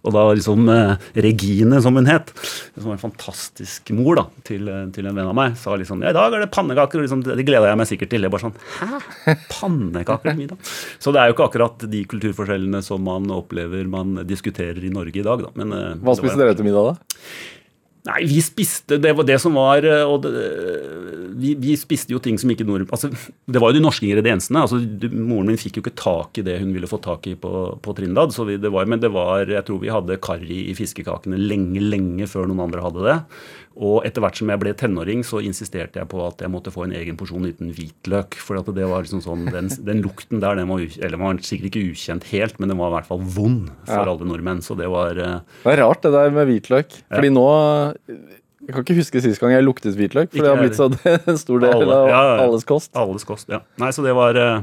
Og 0.05 0.13
da 0.13 0.27
liksom 0.38 0.69
eh, 0.69 1.10
Regine, 1.25 1.81
som 1.81 1.98
hun 1.98 2.12
het, 2.12 2.29
som 2.77 2.91
var 2.91 3.00
en 3.00 3.03
fantastisk 3.07 3.89
mor 3.98 4.22
da, 4.22 4.27
til, 4.45 4.69
eh, 4.69 4.86
til 4.93 5.10
en 5.10 5.17
venn 5.17 5.31
av 5.33 5.38
meg, 5.41 5.57
sa 5.57 5.74
liksom 5.79 6.05
ja, 6.05 6.13
i 6.13 6.19
dag 6.19 6.38
er 6.38 6.45
det 6.45 6.51
pannekaker. 6.53 7.01
og 7.01 7.07
liksom, 7.07 7.25
Det 7.25 7.50
gleda 7.50 7.74
jeg 7.74 7.81
meg 7.81 7.89
sikkert 7.89 8.13
til. 8.13 8.29
Jeg 8.29 8.36
bare 8.38 8.45
sånn 8.45 8.57
Hæ? 8.77 9.36
Pannekaker 9.50 10.29
til 10.29 10.41
middag? 10.43 10.74
Så 11.01 11.15
det 11.15 11.24
er 11.24 11.31
jo 11.31 11.38
ikke 11.39 11.50
akkurat 11.50 11.89
de 11.89 12.05
kulturforskjellene 12.13 12.42
som 12.83 13.03
man 13.03 13.31
opplever 13.31 13.88
man 13.89 14.21
diskuterer 14.27 14.83
i 14.83 14.93
Norge 14.93 15.19
i 15.19 15.25
dag, 15.25 15.43
da. 15.45 15.51
Men, 15.55 15.73
eh, 15.73 15.97
Hva 16.03 16.15
spiste 16.17 16.39
dere 16.39 16.55
til 16.55 16.65
middag, 16.65 16.93
da? 16.93 17.19
Nei, 18.03 18.25
vi 18.27 18.41
spiste 18.43 18.97
Det 19.00 19.13
var 19.15 19.23
det 19.23 19.38
som 19.39 19.55
var 19.55 19.85
eh, 19.88 20.03
og 20.03 20.25
det, 20.25 20.31
vi, 21.39 21.53
vi 21.55 21.75
spiste 21.79 22.12
jo 22.13 22.19
ting 22.21 22.35
som 22.39 22.51
ikke 22.51 22.65
nord... 22.67 22.83
Altså, 22.93 23.09
det 23.47 23.62
var 23.62 23.71
jo 23.71 23.79
de 23.79 23.83
norske 23.85 24.05
ingrediensene. 24.05 24.62
altså 24.62 24.77
du, 24.83 25.07
Moren 25.09 25.50
min 25.50 25.59
fikk 25.59 25.79
jo 25.79 25.83
ikke 25.85 25.95
tak 25.97 26.38
i 26.38 26.43
det 26.45 26.59
hun 26.59 26.73
ville 26.75 26.89
få 26.89 27.00
tak 27.01 27.25
i 27.31 27.33
på, 27.39 27.51
på 27.81 27.95
Trindad. 27.97 28.35
Så 28.35 28.45
vi, 28.47 28.59
det 28.62 28.71
var, 28.75 28.85
men 28.91 29.01
det 29.01 29.13
var 29.15 29.47
Jeg 29.50 29.65
tror 29.67 29.79
vi 29.81 29.91
hadde 29.93 30.19
karri 30.23 30.59
i 30.69 30.75
fiskekakene 30.77 31.39
lenge, 31.39 31.81
lenge 31.81 32.27
før 32.29 32.50
noen 32.50 32.65
andre 32.67 32.83
hadde 32.83 33.07
det. 33.07 33.17
Og 33.74 34.03
etter 34.06 34.22
hvert 34.22 34.38
som 34.38 34.50
jeg 34.53 34.60
ble 34.62 34.72
tenåring, 34.77 35.24
så 35.25 35.39
insisterte 35.42 35.98
jeg 35.98 36.06
på 36.12 36.20
at 36.27 36.44
jeg 36.46 36.51
måtte 36.53 36.70
få 36.74 36.84
en 36.86 36.92
egen 36.94 37.18
porsjon 37.18 37.48
uten 37.50 37.72
hvitløk. 37.74 38.36
For 38.38 38.60
at 38.60 38.68
det 38.75 38.86
var 38.86 39.01
liksom 39.01 39.24
sånn, 39.25 39.48
den, 39.50 39.72
den 39.88 40.03
lukten 40.06 40.44
der, 40.44 40.60
den 40.60 40.70
var, 40.70 40.84
eller 40.84 41.15
den 41.18 41.24
var 41.25 41.39
sikkert 41.42 41.72
ikke 41.72 41.88
ukjent 41.96 42.27
helt, 42.30 42.60
men 42.62 42.70
den 42.70 42.77
var 42.77 42.92
i 42.92 42.96
hvert 43.00 43.10
fall 43.10 43.24
vond 43.24 43.72
for 43.88 44.03
Ja. 44.03 44.06
alle 44.13 44.30
nordmenn. 44.30 44.62
Så 44.62 44.77
det 44.77 44.92
var 44.94 45.18
eh, 45.18 45.39
Det 45.65 45.74
er 45.74 45.82
rart 45.82 46.06
det 46.06 46.13
der 46.13 46.30
med 46.38 46.48
hvitløk. 46.51 46.94
Fordi 47.10 47.34
nå 47.34 47.48
Jeg 48.63 48.72
kan 48.77 48.86
ikke 48.86 48.96
huske 49.01 49.22
sist 49.25 49.42
gang 49.42 49.51
jeg 49.58 49.65
luktet 49.65 49.98
hvitløk, 49.98 50.30
for 50.30 50.38
Ikke 50.38 50.46
det 50.46 50.53
har 50.53 50.62
blitt 50.62 50.77
så 50.77 50.88
en 51.34 51.42
stor 51.42 51.60
del 51.65 51.74
Alle, 51.74 51.98
av 51.98 52.08
ja, 52.13 52.22
ja. 52.30 52.36
alles 52.46 52.63
kost. 52.70 52.94
Alles 52.96 53.25
kost, 53.27 53.50
ja. 53.51 53.60
Nei, 53.82 53.89
så 53.92 54.06
det 54.06 54.13
var 54.15 54.38
eh, 54.39 54.62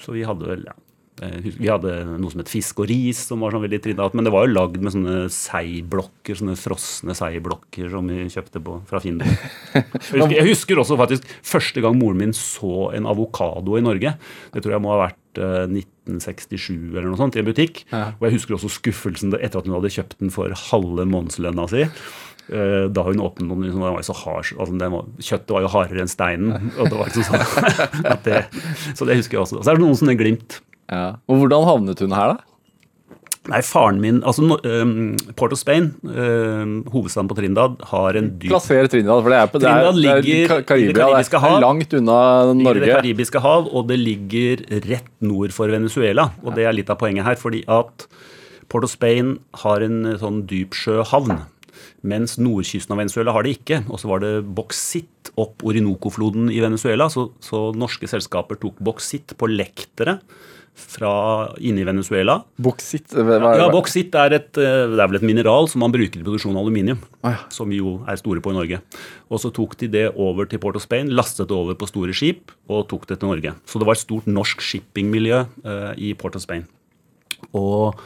Så 0.00 0.14
vi 0.14 0.22
hadde 0.24 0.46
vel 0.48 0.62
ja. 0.70 0.72
Eh, 1.22 1.48
Vi 1.58 1.68
hadde 1.70 1.92
noe 2.18 2.30
som 2.32 2.42
het 2.42 2.50
fisk 2.52 2.80
og 2.82 2.88
ris, 2.90 3.20
som 3.30 3.40
var 3.44 3.54
sånn 3.54 3.64
veldig 3.64 3.80
trinat. 3.84 4.14
Men 4.16 4.26
det 4.28 4.32
var 4.34 4.46
jo 4.46 4.54
lagd 4.54 4.78
med 4.82 4.94
sånne 4.94 5.16
seiblokker, 5.34 6.38
sånne 6.38 6.56
frosne 6.58 7.16
seiblokker 7.18 7.90
som 7.92 8.08
vi 8.10 8.26
kjøpte 8.32 8.62
på, 8.64 8.78
fra 8.90 9.00
Finn. 9.04 9.20
Jeg 9.74 9.84
husker, 10.12 10.36
jeg 10.38 10.46
husker 10.48 10.80
også 10.82 10.96
faktisk 11.00 11.26
første 11.46 11.82
gang 11.84 11.96
moren 12.00 12.20
min 12.22 12.32
så 12.36 12.88
en 12.96 13.06
avokado 13.10 13.76
i 13.78 13.82
Norge. 13.84 14.14
Det 14.54 14.62
tror 14.64 14.74
jeg 14.76 14.82
må 14.84 14.92
ha 14.94 15.00
vært 15.06 15.40
eh, 15.42 15.66
1967 16.08 16.72
eller 16.96 17.10
noe 17.10 17.18
sånt, 17.20 17.36
i 17.36 17.42
en 17.42 17.48
butikk. 17.48 17.82
Ja. 17.92 18.12
Og 18.18 18.28
jeg 18.28 18.38
husker 18.38 18.56
også 18.56 18.70
skuffelsen 18.78 19.34
etter 19.38 19.60
at 19.60 19.68
hun 19.68 19.76
hadde 19.78 19.92
kjøpt 19.92 20.16
den 20.22 20.32
for 20.34 20.52
halve 20.70 21.06
månedslønna 21.08 21.68
si. 21.70 21.84
Eh, 22.48 22.86
Da 22.94 23.02
hun 23.04 23.20
åpnet 23.20 23.44
den, 23.50 23.66
liksom, 23.66 23.82
den 23.84 23.96
var 23.98 24.06
så 24.06 24.16
hard, 24.16 24.48
altså 24.56 24.78
den 24.80 24.94
var, 24.94 25.04
kjøttet 25.20 25.52
var 25.52 25.66
jo 25.66 25.72
hardere 25.74 26.04
enn 26.06 26.08
steinen. 26.12 26.70
og 26.78 26.88
det 26.88 26.96
var 27.02 27.10
liksom 27.12 27.28
sånn 27.28 28.22
det, 28.28 28.38
Så 28.96 29.04
det 29.08 29.18
husker 29.20 29.36
jeg 29.38 29.44
også. 29.44 29.60
Så 29.62 29.68
er 29.72 29.76
det 29.78 29.84
noen 29.84 29.98
sånne 30.00 30.16
glimt. 30.18 30.60
Ja. 30.90 31.16
Og 31.28 31.42
hvordan 31.42 31.66
havnet 31.68 32.00
hun 32.04 32.14
her, 32.16 32.36
da? 32.36 32.44
Nei, 33.48 33.62
faren 33.64 33.96
min 34.02 34.18
altså 34.28 34.44
um, 34.44 35.14
Port 35.38 35.54
of 35.54 35.58
Spain, 35.60 35.86
um, 36.04 36.72
hovedstaden 36.92 37.30
på 37.30 37.36
Trindad, 37.38 37.78
har 37.88 38.18
en 38.20 38.26
dyp 38.36 38.50
Plasser 38.52 38.88
Trindad, 38.92 39.22
for 39.24 39.32
det 39.32 39.38
er, 39.38 39.46
på, 39.48 39.60
det 39.62 39.70
er, 39.70 39.78
Trinidad 39.78 39.94
det 39.96 40.02
er 40.02 40.02
ligger 40.02 40.28
i 40.28 40.48
Ka- 40.50 40.58
det 40.58 40.66
Karibia. 40.68 40.96
karibiske 40.98 41.32
Det 41.38 41.40
hav. 41.46 41.54
er 41.56 41.64
langt 41.64 41.94
unna 41.96 42.18
Norge. 42.58 42.82
Det 42.84 42.90
karibiske 42.92 43.40
hav, 43.40 43.70
og 43.72 43.86
det 43.88 43.96
ligger 44.02 44.64
rett 44.90 45.08
nord 45.24 45.54
for 45.56 45.72
Venezuela. 45.72 46.26
Og 46.44 46.52
det 46.58 46.66
er 46.68 46.76
litt 46.76 46.92
av 46.92 46.98
poenget 47.00 47.24
her, 47.24 47.38
fordi 47.40 47.62
at 47.72 48.04
Port 48.68 48.84
of 48.84 48.92
Spain 48.92 49.38
har 49.64 49.80
en 49.86 50.02
eh, 50.12 50.18
sånn 50.20 50.42
dypsjøhavn. 50.50 51.38
Mens 52.04 52.36
nordkysten 52.38 52.92
av 52.92 53.00
Venezuela 53.00 53.32
har 53.32 53.46
det 53.48 53.56
ikke. 53.62 53.80
Og 53.88 53.96
så 54.02 54.10
var 54.12 54.20
det 54.26 54.34
boksitt 54.44 55.32
opp 55.40 55.64
Orinoco-floden 55.64 56.50
i 56.52 56.60
Venezuela. 56.60 57.08
Så, 57.08 57.30
så 57.40 57.70
norske 57.72 58.06
selskaper 58.12 58.60
tok 58.60 58.76
boksitt 58.84 59.32
på 59.40 59.48
lektere 59.48 60.18
fra 60.78 61.10
inne 61.58 61.82
i 61.82 61.86
Venezuela. 61.86 62.38
Boksitt? 62.60 63.12
Ja, 63.14 63.68
boksitt 63.72 64.14
er, 64.18 64.36
et, 64.38 64.50
eh, 64.60 64.84
det 64.88 65.00
er 65.00 65.10
vel 65.10 65.20
et 65.20 65.26
mineral 65.26 65.68
som 65.70 65.82
man 65.84 65.94
bruker 65.94 66.20
i 66.20 66.24
produksjon 66.24 66.56
av 66.56 66.62
aluminium. 66.64 67.02
Ah, 67.22 67.34
ja. 67.34 67.42
Som 67.54 67.72
vi 67.72 67.80
jo 67.82 67.98
er 68.08 68.20
store 68.20 68.42
på 68.44 68.54
i 68.54 68.58
Norge. 68.58 68.80
Og 69.28 69.42
så 69.42 69.52
tok 69.54 69.76
de 69.82 69.90
det 69.92 70.06
over 70.14 70.48
til 70.48 70.62
Port 70.62 70.78
of 70.78 70.86
Spain, 70.86 71.10
lastet 71.10 71.50
det 71.50 71.56
over 71.56 71.78
på 71.78 71.90
store 71.90 72.14
skip 72.16 72.54
og 72.68 72.88
tok 72.88 73.06
det 73.10 73.20
til 73.20 73.32
Norge. 73.32 73.54
Så 73.66 73.80
det 73.80 73.88
var 73.88 73.98
et 73.98 74.04
stort 74.06 74.30
norsk 74.30 74.64
shippingmiljø 74.64 75.44
eh, 75.44 75.92
i 75.98 76.14
Port 76.18 76.38
of 76.38 76.46
Spain. 76.46 76.66
Og 77.56 77.98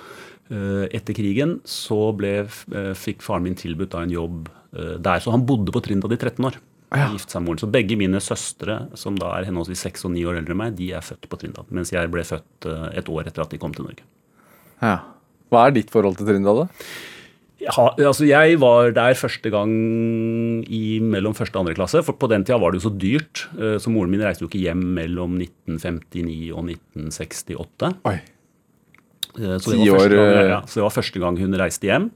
eh, 0.51 0.89
etter 0.93 1.17
krigen 1.17 1.61
så 1.69 2.11
ble, 2.17 2.35
eh, 2.49 2.93
fikk 2.99 3.25
faren 3.25 3.47
min 3.47 3.59
tilbudt 3.59 3.95
da 3.95 4.03
en 4.05 4.13
jobb 4.15 4.51
eh, 4.77 4.97
der. 4.99 5.23
Så 5.23 5.35
han 5.35 5.47
bodde 5.49 5.75
på 5.75 5.85
Trinda 5.85 6.11
i 6.11 6.21
13 6.21 6.51
år. 6.51 6.61
Ja. 6.97 7.09
Gifte 7.15 7.33
seg 7.33 7.41
med 7.43 7.49
moren. 7.51 7.63
Så 7.63 7.71
begge 7.73 7.97
mine 7.97 8.21
søstre, 8.21 8.77
som 8.99 9.17
da 9.19 9.31
er 9.39 9.47
henholdsvis 9.49 9.85
seks 9.87 10.05
og 10.05 10.13
ni 10.13 10.25
år 10.29 10.41
eldre 10.41 10.53
enn 10.57 10.61
meg, 10.65 10.77
de 10.77 10.91
er 10.93 11.01
født 11.05 11.29
på 11.31 11.39
Trindad. 11.41 11.71
Mens 11.71 11.93
jeg 11.95 12.11
ble 12.13 12.25
født 12.27 12.67
eh, 12.69 12.89
et 13.01 13.09
år 13.09 13.27
etter 13.31 13.43
at 13.47 13.51
de 13.55 13.61
kom 13.63 13.73
til 13.77 13.87
Norge. 13.89 14.05
Ja. 14.83 14.99
Hva 15.53 15.67
er 15.69 15.75
ditt 15.77 15.91
forhold 15.95 16.17
til 16.21 16.27
Trindal, 16.29 16.65
da? 16.65 16.85
Ja, 17.63 17.71
altså 18.09 18.27
jeg 18.27 18.57
var 18.59 18.91
der 18.91 19.15
første 19.15 19.51
gang 19.55 19.71
i 20.67 20.99
mellom 20.99 21.35
første 21.39 21.55
og 21.55 21.63
andre 21.63 21.77
klasse. 21.79 22.01
For 22.03 22.17
på 22.19 22.27
den 22.33 22.43
tida 22.43 22.59
var 22.59 22.73
det 22.75 22.81
jo 22.83 22.89
så 22.89 22.95
dyrt. 22.99 23.45
eh, 23.55 23.77
Så 23.79 23.93
moren 23.95 24.11
min 24.11 24.21
reiste 24.25 24.43
jo 24.43 24.49
ikke 24.51 24.65
hjem 24.65 24.83
mellom 24.97 25.37
1959 25.39 26.51
og 26.57 26.67
1968. 26.73 27.93
Oi. 28.11 28.17
Eh, 29.39 29.59
Så 29.63 29.71
det, 29.77 29.79
var 29.89 30.03
første 30.03 30.19
gang, 30.19 30.51
ja, 30.51 30.61
så 30.67 30.81
det 30.81 30.83
var 30.89 30.97
første 30.99 31.23
gang 31.23 31.39
hun 31.39 31.55
reiste 31.63 31.87
hjem. 31.87 32.11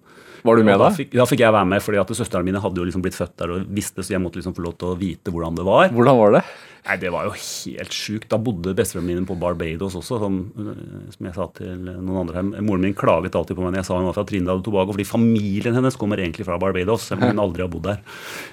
Var 0.47 0.61
du 0.61 0.67
med 0.67 0.79
da? 0.79 0.87
da? 0.87 0.95
Fikk, 0.97 1.13
da 1.17 1.27
fikk 1.29 1.43
jeg 1.45 1.55
være 1.57 1.71
med, 1.75 1.85
fordi 1.85 2.01
at 2.03 2.15
søstrene 2.19 2.47
mine 2.47 2.63
hadde 2.63 2.81
jo 2.83 2.87
liksom 2.89 3.05
blitt 3.05 3.19
født 3.19 3.35
der 3.43 3.53
og 3.57 3.69
visste, 3.77 4.05
så 4.07 4.17
jeg 4.17 4.23
måtte 4.23 4.41
liksom 4.41 4.57
få 4.57 4.65
lov 4.65 4.79
til 4.81 4.93
å 4.93 4.97
vite 5.01 5.35
hvordan 5.35 5.59
det 5.59 5.67
var. 5.67 5.91
Hvordan 5.95 6.21
var 6.23 6.39
det? 6.39 6.43
Nei, 6.87 6.97
Det 7.03 7.11
var 7.11 7.27
jo 7.27 7.33
helt 7.35 7.95
sjukt. 7.95 8.29
Da 8.31 8.39
bodde 8.39 8.75
besteforeldrene 8.77 9.21
mine 9.21 9.27
på 9.27 9.37
Barbados 9.39 9.97
også, 9.99 10.21
som, 10.23 10.53
øh, 10.55 11.11
som 11.11 11.27
jeg 11.27 11.35
sa 11.35 11.47
til 11.57 11.83
noen 11.83 12.21
andre 12.23 12.35
her. 12.35 12.63
Moren 12.63 12.85
min 12.87 12.95
klaget 12.95 13.35
alltid 13.35 13.57
på 13.57 13.65
meg 13.65 13.75
når 13.75 13.83
jeg 13.83 13.89
sa 13.89 13.97
hun 13.99 14.07
var 14.07 14.15
fra 14.15 14.25
Trinidad 14.25 14.61
og 14.61 14.65
Tobago, 14.65 14.93
fordi 14.95 15.07
familien 15.07 15.75
hennes 15.75 15.97
kommer 15.97 16.17
egentlig 16.17 16.47
fra 16.47 16.59
Barbados, 16.59 17.09
selv 17.09 17.23
om 17.23 17.31
hun 17.31 17.43
aldri 17.43 17.63
har 17.63 17.73
bodd 17.73 17.89
der. 17.89 17.99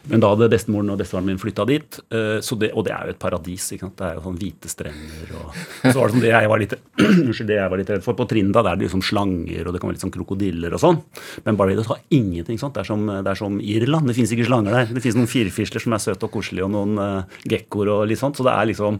Men 0.10 0.19
da 0.19 0.34
hadde 0.34 0.50
bestemoren 0.50 0.89
og 0.89 0.98
bestefaren 0.98 1.30
min 1.30 1.38
flytta 1.38 1.65
dit, 1.69 2.00
så 2.41 2.58
det, 2.58 2.72
og 2.74 2.86
det 2.86 2.93
er 2.93 3.06
jo 3.06 3.13
et 3.13 3.19
paradis. 3.19 3.72
ikke 3.72 3.86
sant? 3.86 3.98
Det 3.98 4.08
er 4.08 4.17
jo 4.17 4.26
sånn 4.26 4.39
hvite 4.39 4.69
strender 4.72 5.34
og 5.38 5.54
Så 5.54 5.93
var 6.00 6.08
det 6.08 6.15
sånn 6.15 6.24
det 6.24 6.34
jeg 6.34 6.50
var 6.50 6.62
litt 6.63 6.74
det 7.54 7.58
jeg 7.60 7.69
var 7.69 7.78
litt 7.78 7.89
redd 7.93 8.04
for. 8.04 8.17
På 8.17 8.26
Trinidad 8.30 8.65
er 8.65 8.78
det 8.78 8.88
liksom 8.88 9.04
slanger, 9.06 9.67
og 9.67 9.74
det 9.74 9.82
kan 9.82 9.89
være 9.89 9.98
litt 9.98 10.06
sånn 10.06 10.13
krokodiller 10.13 10.74
og 10.74 10.82
sånn. 10.82 11.00
Men 11.46 11.60
Barbados 11.60 11.89
har 11.91 12.02
ingenting 12.10 12.58
sånt. 12.58 12.74
Det 12.74 12.84
er 12.84 12.89
som, 12.89 13.06
det 13.06 13.30
er 13.30 13.39
som 13.39 13.60
Irland. 13.62 14.10
Det 14.10 14.17
fins 14.17 14.34
ikke 14.34 14.50
slanger 14.50 14.78
der. 14.80 14.91
Det 14.96 15.04
fins 15.04 15.17
noen 15.19 15.30
firfisler 15.30 15.84
som 15.84 15.93
er 15.93 16.04
søte 16.04 16.28
og 16.28 16.34
koselige, 16.34 16.65
og 16.65 16.74
noen 16.74 16.98
uh, 16.98 17.39
gekkoer 17.50 17.91
og 17.93 18.08
sånt. 18.23 18.39
Så 18.39 18.47
det 18.47 18.55
er 18.55 18.69
liksom 18.71 18.99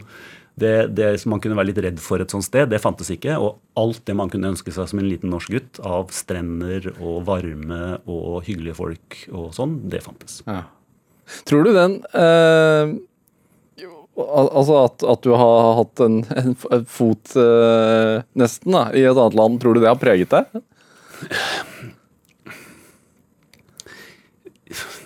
det, 0.60 0.74
det 0.94 1.08
som 1.18 1.32
man 1.34 1.40
kunne 1.42 1.56
være 1.58 1.72
litt 1.72 1.80
redd 1.82 2.02
for 2.02 2.22
et 2.22 2.30
sånt 2.30 2.46
sted, 2.46 2.68
det 2.70 2.82
fantes 2.82 3.10
ikke. 3.10 3.36
Og 3.42 3.58
alt 3.80 4.04
det 4.06 4.14
man 4.18 4.30
kunne 4.30 4.52
ønske 4.52 4.74
seg 4.74 4.86
som 4.90 5.00
en 5.02 5.08
liten 5.10 5.32
norsk 5.34 5.50
gutt 5.56 5.80
av 5.82 6.12
strender 6.14 6.92
og 6.94 7.24
varme 7.26 7.96
og 8.04 8.44
hyggelige 8.46 8.78
folk 8.78 9.18
og 9.32 9.50
sånn, 9.56 9.80
det 9.90 10.04
fantes. 10.04 10.42
Ja. 10.46 10.62
Tror 11.48 11.64
du 11.64 11.72
den 11.72 11.98
eh, 12.12 12.94
Altså 14.14 14.76
at, 14.84 15.02
at 15.10 15.24
du 15.24 15.32
har 15.34 15.72
hatt 15.80 15.98
en, 16.04 16.20
en 16.38 16.52
en 16.54 16.84
fot 16.86 17.32
eh, 17.40 18.20
nesten 18.38 18.76
da, 18.76 18.84
i 18.94 19.02
et 19.02 19.16
annet 19.16 19.34
land, 19.40 19.56
tror 19.58 19.74
du 19.74 19.80
det 19.82 19.90
har 19.90 19.98
preget 19.98 20.30
deg? 20.30 20.62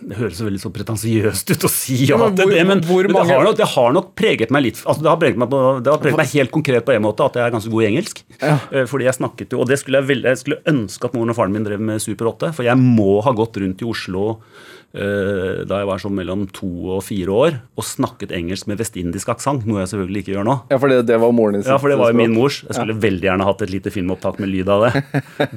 Det 0.09 0.17
høres 0.17 0.39
veldig 0.41 0.61
så 0.63 0.71
pretensiøst 0.73 1.51
ut 1.53 1.67
å 1.67 1.71
si 1.73 1.99
ja, 2.09 2.17
til 2.17 2.53
det, 2.55 2.63
men, 2.65 2.81
men 2.81 2.81
det, 2.81 3.25
har 3.29 3.45
nok, 3.45 3.59
det 3.59 3.69
har 3.75 3.93
nok 3.93 4.15
preget 4.17 4.53
meg 4.55 4.65
litt 4.65 4.81
altså 4.81 5.05
Det 5.05 5.11
har 5.11 5.19
preget 5.21 5.41
meg, 5.41 5.51
på, 5.53 5.61
det 5.85 5.93
har 5.93 6.01
preget 6.01 6.21
meg 6.23 6.33
helt 6.33 6.55
konkret 6.55 6.87
på 6.87 6.95
en 6.95 7.05
måte 7.05 7.27
at 7.27 7.37
jeg 7.37 7.45
er 7.45 7.53
ganske 7.53 7.73
god 7.73 7.85
i 7.85 7.89
engelsk. 7.91 8.23
Ja. 8.39 8.57
Fordi 8.89 9.09
jeg 9.09 9.19
snakket 9.19 9.53
jo, 9.53 9.61
Og 9.65 9.69
det 9.69 9.81
skulle 9.83 10.01
jeg, 10.01 10.23
jeg 10.25 10.41
skulle 10.41 10.63
ønske 10.71 11.11
at 11.11 11.17
moren 11.17 11.35
og 11.35 11.39
faren 11.39 11.55
min 11.55 11.67
drev 11.67 11.83
med 11.91 12.01
Super 12.03 12.33
8. 12.33 12.55
For 12.57 12.67
jeg 12.67 12.81
må 12.81 13.19
ha 13.27 13.35
gått 13.37 13.61
rundt 13.61 13.85
i 13.85 13.89
Oslo 13.89 14.25
eh, 14.33 14.78
da 14.93 15.79
jeg 15.83 15.87
var 15.89 16.01
sånn 16.01 16.15
mellom 16.17 16.47
to 16.57 16.69
og 16.97 17.03
fire 17.05 17.29
år 17.35 17.57
og 17.77 17.85
snakket 17.85 18.31
engelsk 18.35 18.67
med 18.71 18.79
vestindisk 18.81 19.29
aksent. 19.29 19.67
Noe 19.69 19.83
jeg 19.83 19.91
selvfølgelig 19.93 20.23
ikke 20.25 20.33
gjør 20.33 20.47
nå. 20.49 20.55
Ja, 20.73 20.79
for 20.81 20.89
det, 20.93 21.03
det 21.11 21.19
var 21.21 21.35
moren 21.37 21.59
din 21.59 21.65
Ja, 21.69 21.77
for 21.79 21.93
det 21.93 21.99
var 22.01 22.15
jo 22.15 22.17
min 22.19 22.33
mors. 22.35 22.63
Jeg 22.65 22.77
skulle 22.79 22.97
veldig 23.03 23.29
gjerne 23.29 23.45
hatt 23.47 23.65
et 23.67 23.73
lite 23.75 23.93
filmopptak 23.93 24.39
med 24.41 24.49
lyd 24.49 24.71
av 24.73 24.87
det. 24.87 25.03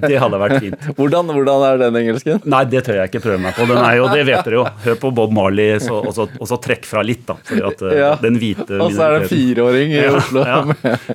Det 0.03 0.17
hadde 0.19 0.39
vært 0.41 0.57
fint. 0.65 0.83
Hvordan, 0.99 1.31
hvordan 1.31 1.63
er 1.69 1.79
den 1.85 1.97
engelsken? 2.01 2.41
Nei, 2.51 2.61
det 2.69 2.83
tør 2.85 2.99
jeg 2.99 3.11
ikke 3.11 3.21
prøve 3.23 3.39
meg 3.45 3.55
på. 3.57 3.65
Den 3.71 3.79
er 3.79 3.95
jo, 4.01 4.09
Det 4.11 4.25
vet 4.27 4.43
dere 4.49 4.59
jo. 4.59 4.65
Hør 4.85 4.99
på 5.05 5.11
Bob 5.21 5.33
Marley, 5.35 5.79
så, 5.81 6.01
og, 6.03 6.11
så, 6.17 6.27
og 6.35 6.49
så 6.51 6.59
trekk 6.61 6.85
fra 6.89 7.03
litt, 7.05 7.23
da. 7.29 7.37
Fordi 7.47 7.63
at 7.71 7.85
eh, 7.87 7.97
Ja. 8.01 8.11
den 8.21 8.37
hvite 8.41 8.77
Og 8.83 8.91
så 8.95 9.05
er 9.07 9.15
det 9.15 9.21
en 9.23 9.31
fireåring 9.31 9.95
i 9.95 10.01
ja, 10.03 10.11
Oslo. 10.19 10.43
Ja. 10.45 10.59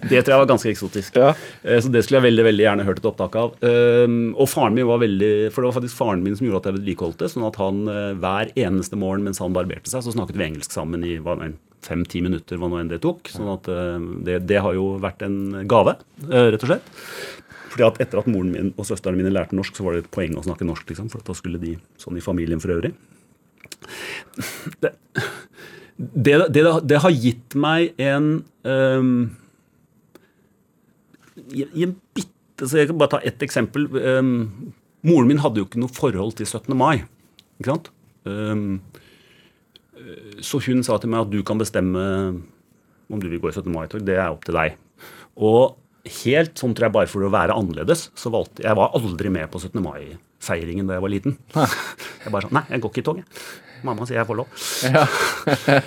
Det 0.08 0.22
tror 0.24 0.32
jeg 0.32 0.40
var 0.42 0.50
ganske 0.54 0.72
eksotisk. 0.72 1.20
Ja. 1.20 1.34
Eh, 1.62 1.80
Så 1.84 1.92
det 1.92 2.02
skulle 2.06 2.22
jeg 2.22 2.30
veldig 2.30 2.48
veldig 2.48 2.66
gjerne 2.66 2.86
hørt 2.88 3.02
et 3.02 3.08
opptak 3.12 3.36
av. 3.40 3.54
Um, 3.60 4.32
Og 4.40 4.48
faren 4.50 4.74
min 4.76 4.88
var 4.88 5.00
veldig 5.02 5.32
For 5.52 5.62
det 5.62 5.70
var 5.70 5.76
faktisk 5.80 5.98
faren 6.00 6.24
min 6.24 6.36
som 6.38 6.46
gjorde 6.48 6.62
at 6.64 6.70
jeg 6.70 6.78
vedlikeholdt 6.80 7.22
det. 7.26 7.30
Sånn 7.34 7.46
at 7.48 7.60
han 7.60 7.84
eh, 7.92 8.05
hver 8.20 8.52
eneste 8.58 8.98
morgen 8.98 9.24
mens 9.26 9.40
han 9.42 9.54
barberte 9.56 9.90
seg, 9.90 10.04
så 10.04 10.14
snakket 10.14 10.38
vi 10.38 10.46
engelsk 10.46 10.74
sammen 10.74 11.04
i 11.06 11.18
fem-ti 11.86 12.22
minutter, 12.24 12.58
hva 12.58 12.70
nå 12.70 12.80
enn 12.80 12.90
det 12.90 13.00
tok. 13.04 13.30
Sånn 13.30 13.50
at 13.52 13.68
eh, 13.70 14.06
det, 14.26 14.40
det 14.50 14.60
har 14.64 14.76
jo 14.76 14.94
vært 15.02 15.24
en 15.26 15.66
gave, 15.70 15.96
eh, 16.26 16.50
rett 16.54 16.64
og 16.64 16.72
slett. 16.72 16.92
Fordi 17.72 17.86
at 17.86 18.00
etter 18.06 18.22
at 18.22 18.28
moren 18.30 18.52
min 18.54 18.70
og 18.74 18.86
søstrene 18.88 19.20
mine 19.20 19.32
lærte 19.34 19.56
norsk, 19.56 19.76
så 19.76 19.84
var 19.84 19.96
det 19.96 20.04
et 20.04 20.12
poeng 20.14 20.36
å 20.38 20.44
snakke 20.46 20.66
norsk. 20.68 20.88
liksom, 20.90 21.10
For 21.12 21.24
da 21.26 21.36
skulle 21.36 21.60
de 21.62 21.76
sånn 22.00 22.16
i 22.18 22.24
familien 22.24 22.62
for 22.62 22.72
øvrig. 22.76 22.94
Det, 24.80 24.92
det, 25.96 26.36
det, 26.52 26.62
det 26.84 27.02
har 27.04 27.12
gitt 27.14 27.56
meg 27.58 27.96
en 28.02 28.30
um, 28.66 29.12
i, 31.52 31.64
i 31.64 31.84
en 31.86 31.94
bitte 32.16 32.32
så 32.64 32.80
Jeg 32.80 32.88
kan 32.88 32.98
bare 33.00 33.12
ta 33.12 33.20
ett 33.28 33.42
eksempel. 33.44 33.84
Um, 34.00 34.72
moren 35.04 35.28
min 35.28 35.42
hadde 35.44 35.60
jo 35.60 35.66
ikke 35.68 35.82
noe 35.82 35.92
forhold 35.92 36.38
til 36.38 36.48
17. 36.48 36.72
mai. 36.76 37.04
Ikke 37.60 37.74
sant? 37.74 37.90
Um, 38.26 38.82
så 40.44 40.60
hun 40.66 40.84
sa 40.84 40.98
til 41.00 41.10
meg 41.12 41.24
at 41.24 41.32
du 41.32 41.40
kan 41.46 41.58
bestemme 41.60 42.02
om 43.06 43.22
du 43.22 43.28
vil 43.30 43.40
gå 43.40 43.50
i 43.50 43.54
17. 43.54 43.70
mai-tog. 43.72 44.04
Det 44.06 44.16
er 44.18 44.28
opp 44.28 44.44
til 44.46 44.56
deg. 44.58 44.76
Og 45.36 45.76
helt 46.22 46.58
sånn 46.58 46.74
tror 46.76 46.88
jeg 46.88 46.96
bare 46.96 47.10
for 47.10 47.26
å 47.26 47.32
være 47.32 47.56
annerledes, 47.56 48.08
så 48.18 48.30
valgte 48.34 48.64
jeg 48.66 48.78
var 48.78 48.94
aldri 48.98 49.32
med 49.32 49.50
på 49.52 49.60
17. 49.62 49.78
mai-feiringen 49.82 50.88
da 50.88 50.98
jeg 50.98 51.06
var 51.06 51.14
liten. 51.14 51.38
Jeg 51.56 52.34
bare 52.34 52.48
sånn 52.48 52.56
Nei, 52.58 52.66
jeg 52.74 52.82
går 52.82 52.92
ikke 52.92 53.02
i 53.02 53.06
tog, 53.06 53.22
jeg. 53.22 53.65
Mamma 53.84 54.06
sier 54.08 54.20
jeg 54.20 54.28
får 54.28 54.40
lov. 54.42 54.48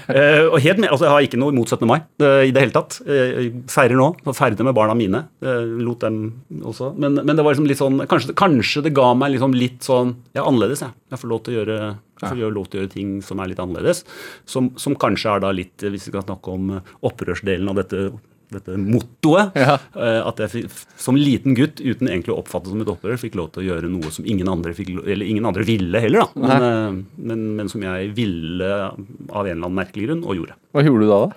Eh, 0.10 0.46
og 0.48 0.58
helt 0.64 0.80
altså 0.88 1.06
Jeg 1.06 1.12
har 1.12 1.26
ikke 1.26 1.38
noe 1.40 1.52
imot 1.54 1.70
17. 1.70 1.84
mai 1.88 1.98
eh, 2.24 2.48
i 2.48 2.54
det 2.56 2.62
hele 2.64 2.74
tatt. 2.74 3.00
Eh, 3.04 3.50
feirer 3.70 3.98
nå. 4.00 4.08
Feirer 4.36 4.66
med 4.66 4.76
barna 4.78 4.96
mine. 4.98 5.22
Eh, 5.44 5.68
lot 5.84 6.04
dem 6.06 6.20
også. 6.64 6.94
Men, 7.00 7.20
men 7.28 7.38
det 7.38 7.46
var 7.46 7.54
liksom 7.54 7.68
litt 7.70 7.82
sånn 7.82 8.00
kanskje, 8.10 8.36
kanskje 8.40 8.84
det 8.88 8.94
ga 8.98 9.12
meg 9.18 9.36
liksom 9.36 9.56
litt 9.58 9.86
sånn 9.86 10.16
Jeg 10.34 10.42
er 10.42 10.48
annerledes, 10.48 10.84
jeg. 10.86 10.96
Jeg 11.12 11.22
får 11.22 11.32
lov 11.32 11.44
til 11.46 11.54
å 11.54 11.58
gjøre, 11.60 11.78
ja. 12.24 12.34
lov 12.56 12.70
til 12.70 12.80
å 12.80 12.84
gjøre 12.84 12.94
ting 12.96 13.14
som 13.26 13.44
er 13.44 13.52
litt 13.52 13.62
annerledes. 13.64 14.04
Som, 14.50 14.72
som 14.82 14.98
kanskje 15.00 15.36
er 15.36 15.46
da 15.46 15.54
litt, 15.56 15.78
hvis 15.84 16.08
vi 16.08 16.14
skal 16.14 16.26
snakke 16.26 16.56
om 16.56 16.76
eh, 16.78 16.98
opprørsdelen 17.10 17.72
av 17.72 17.82
dette 17.84 18.10
dette 18.52 18.78
mottoet. 18.82 19.52
Ja. 19.60 19.76
eh, 19.96 20.22
At 20.28 20.38
jeg 20.44 20.50
fikk- 20.56 20.86
som 20.98 21.16
liten 21.20 21.56
gutt, 21.58 21.80
uten 21.82 22.08
egentlig 22.10 22.34
å 22.34 22.40
oppfatte 22.42 22.70
det 22.70 22.74
som 22.76 22.82
et 22.86 22.94
opprør, 22.94 23.20
fikk 23.22 23.36
lov 23.40 23.52
til 23.54 23.64
å 23.64 23.68
gjøre 23.72 23.90
noe 23.94 24.10
som 24.12 24.26
ingen 24.26 24.50
andre, 24.50 24.74
fikk, 24.78 24.94
eller 25.06 25.26
ingen 25.30 25.46
andre 25.46 25.64
ville 25.68 26.00
heller. 26.02 26.26
da. 26.26 26.48
Men, 26.48 26.64
eh, 26.70 27.04
men, 27.30 27.46
men 27.60 27.70
som 27.70 27.82
jeg 27.86 28.14
ville 28.18 28.72
av 28.72 29.46
en 29.46 29.54
eller 29.54 29.68
annen 29.70 29.80
merkelig 29.84 30.08
grunn, 30.10 30.24
og 30.26 30.36
gjorde. 30.40 30.58
Hva 30.74 30.86
gjorde 30.86 31.06
du 31.06 31.12
da? 31.14 31.22
da? 31.28 31.32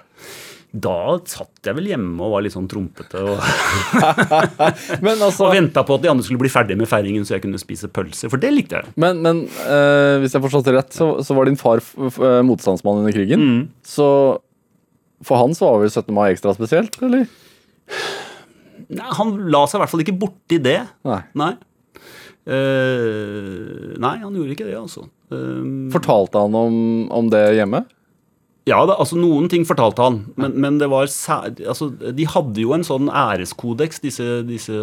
Da 0.72 1.18
satt 1.28 1.66
jeg 1.68 1.76
vel 1.76 1.90
hjemme 1.90 2.16
og 2.24 2.30
var 2.32 2.40
litt 2.46 2.54
sånn 2.54 2.64
trompete 2.70 3.20
og, 3.20 3.36
Men 5.04 5.20
altså, 5.20 5.44
og 5.50 5.52
venta 5.52 5.82
på 5.84 5.98
at 5.98 6.04
de 6.06 6.08
andre 6.08 6.24
skulle 6.24 6.40
bli 6.40 6.48
ferdig 6.52 6.78
med 6.80 6.88
feiringen, 6.88 7.26
så 7.28 7.36
jeg 7.36 7.44
kunne 7.44 7.60
spise 7.60 7.90
pølser. 7.92 8.30
For 8.32 8.40
det 8.40 8.54
likte 8.54 8.80
jeg. 8.80 8.94
men, 8.96 9.20
men 9.24 9.42
eh, 9.66 10.16
hvis 10.22 10.32
jeg 10.32 10.44
forstått 10.46 10.70
det 10.70 10.74
rett, 10.78 10.96
så, 10.96 11.10
så 11.20 11.36
var 11.36 11.50
din 11.50 11.60
far 11.60 11.82
motstandsmann 12.48 13.02
under 13.02 13.12
krigen. 13.12 13.44
Mm. 13.44 13.60
Så 13.84 14.08
for 15.26 15.40
han 15.40 15.56
så 15.56 15.70
var 15.70 15.82
vel 15.84 15.92
17. 15.92 16.12
mai 16.14 16.26
ekstra 16.32 16.54
spesielt, 16.56 16.98
eller? 17.04 17.26
Nei, 18.92 19.10
han 19.18 19.36
la 19.52 19.64
seg 19.66 19.78
i 19.78 19.82
hvert 19.82 19.92
fall 19.92 20.04
ikke 20.04 20.18
borti 20.20 20.58
det. 20.62 20.80
Nei. 21.08 21.22
Nei. 21.38 21.54
Uh, 22.42 23.94
nei, 24.02 24.16
han 24.18 24.34
gjorde 24.34 24.54
ikke 24.56 24.66
det, 24.66 24.76
altså. 24.78 25.06
Uh, 25.30 25.90
Fortalte 25.94 26.42
han 26.42 26.56
om, 26.58 26.78
om 27.14 27.30
det 27.32 27.44
hjemme? 27.56 27.84
Ja, 28.68 28.78
da, 28.86 28.94
altså 29.02 29.16
Noen 29.18 29.48
ting 29.50 29.64
fortalte 29.66 30.04
han, 30.04 30.20
men, 30.38 30.52
men 30.62 30.76
det 30.78 30.86
var 30.90 31.08
sær, 31.10 31.48
altså, 31.66 31.88
de 31.90 32.26
hadde 32.30 32.62
jo 32.62 32.70
en 32.76 32.84
sånn 32.86 33.08
æreskodeks, 33.10 33.98
disse, 34.04 34.26
disse 34.46 34.74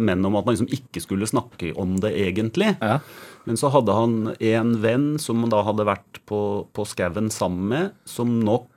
mennene, 0.00 0.30
om 0.30 0.38
at 0.40 0.46
man 0.46 0.56
liksom 0.56 0.70
ikke 0.72 1.02
skulle 1.04 1.28
snakke 1.28 1.74
om 1.76 1.98
det 2.00 2.14
egentlig. 2.16 2.72
Ja. 2.80 3.02
Men 3.46 3.60
så 3.60 3.68
hadde 3.74 3.94
han 3.94 4.16
en 4.40 4.72
venn 4.82 5.04
som 5.22 5.44
da 5.52 5.60
hadde 5.66 5.84
vært 5.86 6.22
på, 6.28 6.40
på 6.72 6.88
skauen 6.88 7.28
sammen 7.32 7.68
med, 7.74 7.92
som 8.08 8.38
nok 8.40 8.70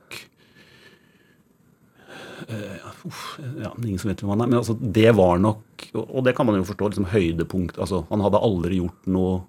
ja, 2.48 3.70
Ingen 3.82 4.00
som 4.00 4.10
vet 4.10 4.22
hvem 4.22 4.34
han 4.34 4.44
er. 4.44 4.50
Men 4.50 4.60
altså, 4.62 4.76
det 4.80 5.10
var 5.18 5.40
nok 5.42 5.86
Og 6.00 6.20
det 6.26 6.34
kan 6.36 6.48
man 6.48 6.58
jo 6.60 6.66
forstå, 6.68 6.92
liksom 6.92 7.08
høydepunkt. 7.12 7.78
altså 7.78 8.04
Han 8.10 8.22
hadde 8.24 8.42
aldri 8.50 8.82
gjort 8.82 9.10
noe 9.10 9.40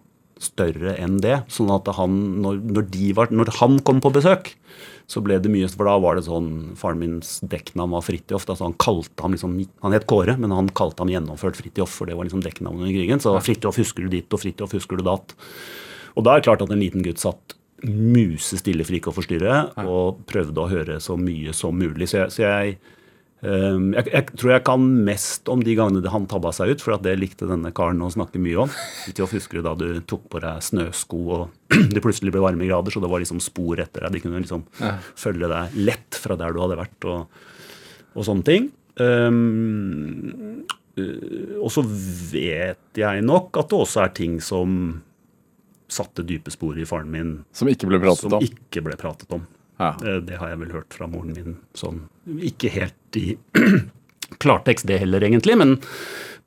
større 0.41 0.95
enn 0.97 1.19
det. 1.21 1.43
sånn 1.54 1.69
at 1.73 1.86
han, 1.97 2.17
når, 2.41 2.63
når, 2.65 2.88
de 2.93 3.12
var, 3.17 3.30
når 3.34 3.54
han 3.60 3.77
kom 3.86 4.01
på 4.01 4.10
besøk, 4.15 4.56
så 5.12 5.21
ble 5.21 5.38
det 5.41 5.51
mye 5.54 5.69
For 5.69 5.86
da 5.86 5.97
var 6.01 6.17
det 6.17 6.25
sånn 6.25 6.73
Faren 6.80 7.01
mins 7.01 7.36
dekknavn 7.45 7.93
var 7.93 8.06
Fridtjof. 8.08 8.47
Altså 8.47 8.65
han 8.65 8.77
kalte 8.82 9.25
ham 9.25 9.36
liksom 9.36 9.60
Han 9.86 9.95
het 9.95 10.08
Kåre, 10.10 10.38
men 10.41 10.56
han 10.56 10.71
kalte 10.77 11.06
ham 11.06 11.13
gjennomført 11.13 11.60
Fridtjof, 11.60 11.93
for 11.99 12.10
det 12.10 12.17
var 12.17 12.27
liksom 12.27 12.43
dekknavnet 12.45 12.89
i 12.89 12.97
krigen. 12.97 13.23
Så 13.23 13.36
Fridtjof 13.43 13.80
husker 13.82 14.08
du 14.08 14.17
dit, 14.17 14.27
og 14.34 14.41
Fridtjof 14.41 14.75
husker 14.77 14.99
du 14.99 15.06
datt. 15.08 15.36
Og 16.17 16.25
da 16.25 16.34
er 16.34 16.41
det 16.41 16.49
klart 16.49 16.63
at 16.65 16.71
en 16.73 16.82
liten 16.82 17.06
gutt 17.06 17.21
satt 17.21 17.56
musestille 17.88 18.86
for 18.86 18.98
ikke 18.98 19.12
å 19.12 19.15
forstyrre, 19.15 19.60
og 19.88 20.24
prøvde 20.30 20.63
å 20.63 20.72
høre 20.72 20.98
så 21.04 21.17
mye 21.20 21.54
som 21.56 21.78
mulig. 21.78 22.10
Så 22.12 22.20
jeg, 22.20 22.34
så 22.36 22.44
jeg, 22.46 22.76
um, 23.41 23.91
jeg, 23.96 24.08
jeg 24.12 24.36
tror 24.36 24.54
jeg 24.54 24.65
kan 24.67 24.89
mest 25.08 25.52
om 25.52 25.63
de 25.65 25.76
gangene 25.78 26.13
han 26.13 26.28
tabba 26.30 26.54
seg 26.56 26.74
ut, 26.74 26.84
for 26.84 26.98
at 26.98 27.06
det 27.06 27.17
likte 27.20 27.50
denne 27.50 27.74
karen 27.76 28.04
å 28.06 28.12
snakke 28.13 28.41
mye 28.41 28.65
om. 28.65 28.76
Fridtjof, 29.06 29.38
husker 29.39 29.60
du 29.60 29.67
da 29.67 29.76
du 29.80 29.88
tok 30.08 30.28
på 30.32 30.44
deg 30.44 30.65
snøsko 30.67 31.22
og 31.38 31.48
det 31.96 32.04
plutselig 32.04 32.34
ble 32.36 32.44
varmegrader, 32.46 32.94
så 32.94 33.04
det 33.04 33.12
var 33.12 33.24
liksom 33.24 33.41
spor 33.44 33.82
etter 33.82 34.06
deg. 34.06 34.17
De 34.17 34.26
kunne 34.26 34.44
liksom 34.44 34.67
følge 35.20 35.50
deg 35.52 35.80
lett 35.82 36.22
fra 36.22 36.38
der 36.39 36.54
du 36.54 36.62
hadde 36.63 36.82
vært, 36.82 37.10
og, 37.10 37.41
og 38.13 38.28
sånne 38.28 38.48
ting. 38.52 38.70
Eh, 39.02 39.32
og 41.62 41.72
så 41.72 41.84
vet 41.86 43.00
jeg 43.00 43.24
nok 43.26 43.56
at 43.62 43.72
det 43.72 43.80
også 43.80 44.04
er 44.04 44.13
ting 44.15 44.41
som 44.44 45.02
satte 45.91 46.23
dype 46.27 46.51
spor 46.54 46.77
i 46.80 46.86
faren 46.88 47.10
min 47.12 47.32
Som 47.56 47.67
ikke 47.71 47.89
ble 47.91 47.99
pratet 48.04 48.23
som 48.27 48.38
om? 48.38 48.45
ikke 48.45 48.84
ble 48.86 48.95
pratet 48.99 49.32
om. 49.36 49.43
Ja. 49.82 49.91
Eh, 50.06 50.19
Det 50.23 50.38
har 50.39 50.51
jeg 50.54 50.60
vel 50.62 50.71
hørt 50.75 50.93
fra 50.95 51.08
moren 51.12 51.34
min 51.36 51.58
sånn 51.77 52.04
Ikke 52.39 52.71
helt 52.71 53.17
i 53.19 53.36
klartekst, 54.43 54.88
det 54.88 55.01
heller, 55.01 55.21
egentlig, 55.27 55.58
men, 55.60 55.75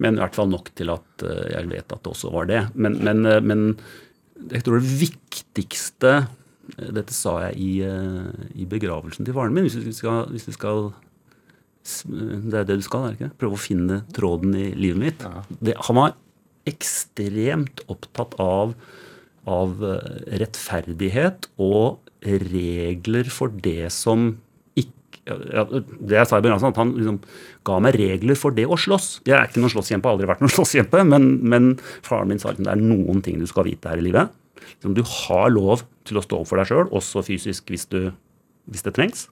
men 0.01 0.17
i 0.17 0.23
hvert 0.23 0.35
fall 0.39 0.49
nok 0.49 0.71
til 0.79 0.89
at 0.95 1.25
eh, 1.27 1.51
jeg 1.59 1.69
vet 1.75 1.93
at 1.93 2.01
det 2.07 2.13
også 2.15 2.33
var 2.33 2.49
det. 2.49 2.63
Men, 2.75 2.97
men, 3.05 3.21
eh, 3.29 3.43
men 3.45 3.67
jeg 4.51 4.65
tror 4.67 4.81
det 4.81 4.97
viktigste 5.05 6.15
Dette 6.81 7.13
sa 7.13 7.35
jeg 7.51 7.59
i, 7.61 7.73
i 8.57 8.65
begravelsen 8.65 9.27
til 9.29 9.35
faren 9.37 9.53
min. 9.53 9.67
Hvis 9.69 9.77
vi 9.85 9.93
skal, 9.93 10.25
hvis 10.33 10.47
vi 10.49 10.55
skal 10.57 10.87
Det 12.49 12.57
er 12.57 12.65
det 12.65 12.79
du 12.81 12.85
skal, 12.87 13.05
er 13.05 13.13
det 13.13 13.19
ikke? 13.21 13.35
Prøve 13.43 13.59
å 13.59 13.61
finne 13.61 13.99
tråden 14.17 14.55
i 14.57 14.71
livet 14.73 15.03
mitt. 15.03 15.27
Det, 15.61 15.75
han 15.85 15.99
var 16.01 16.15
ekstremt 16.71 17.83
opptatt 17.93 18.33
av 18.41 18.73
av 19.51 19.83
eh, 19.85 20.25
rettferdighet 20.41 21.49
og 21.63 22.01
regler 22.25 23.29
for 23.33 23.53
det 23.65 23.91
som 23.93 24.35
ikke 24.81 25.37
ja, 25.53 25.65
Det 25.69 26.17
jeg 26.17 26.29
sa 26.29 26.39
i 26.39 26.45
begynnelsen, 26.45 26.73
at 26.73 26.81
han 26.81 26.95
liksom 26.97 27.19
ga 27.65 27.79
meg 27.85 27.97
regler 27.97 28.37
for 28.37 28.57
det 28.57 28.67
å 28.69 28.77
slåss. 28.81 29.23
Jeg 29.29 29.37
er 29.39 29.49
ikke 29.49 29.63
noen 29.63 29.73
slåsskjempe, 29.73 30.09
har 30.09 30.17
aldri 30.17 30.29
vært 30.29 30.43
noen 30.45 30.53
slåsskjempe, 30.57 31.05
men, 31.09 31.29
men 31.45 31.71
faren 32.05 32.33
min 32.33 32.41
sa 32.43 32.53
at 32.53 32.61
det 32.61 32.73
er 32.73 32.81
noen 32.81 33.23
ting 33.25 33.41
du 33.41 33.49
skal 33.49 33.69
vite 33.69 33.89
her 33.89 34.01
i 34.01 34.05
livet. 34.05 34.33
Liksom, 34.65 34.97
du 34.97 35.03
har 35.09 35.53
lov 35.53 35.85
til 36.09 36.21
å 36.21 36.25
stå 36.25 36.43
opp 36.43 36.51
for 36.51 36.61
deg 36.61 36.69
sjøl, 36.69 36.91
også 36.93 37.25
fysisk 37.25 37.73
hvis, 37.73 37.87
du, 37.93 38.11
hvis 38.69 38.85
det 38.85 38.95
trengs. 38.97 39.27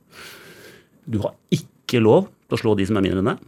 Du 1.05 1.21
har 1.25 1.37
ikke 1.53 2.01
lov 2.01 2.31
til 2.49 2.57
å 2.57 2.63
slå 2.63 2.77
de 2.79 2.89
som 2.89 3.01
er 3.01 3.07
mindre 3.09 3.25
enn 3.25 3.33
deg. 3.35 3.45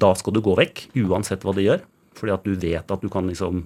Da 0.00 0.12
skal 0.18 0.36
du 0.36 0.42
gå 0.44 0.54
vekk, 0.58 0.88
uansett 1.02 1.42
hva 1.46 1.54
de 1.56 1.66
gjør. 1.66 1.84
Fordi 2.18 2.34
at 2.34 2.46
du 2.46 2.54
vet 2.54 2.94
at 2.94 3.02
du 3.02 3.10
kan 3.12 3.26
liksom 3.30 3.64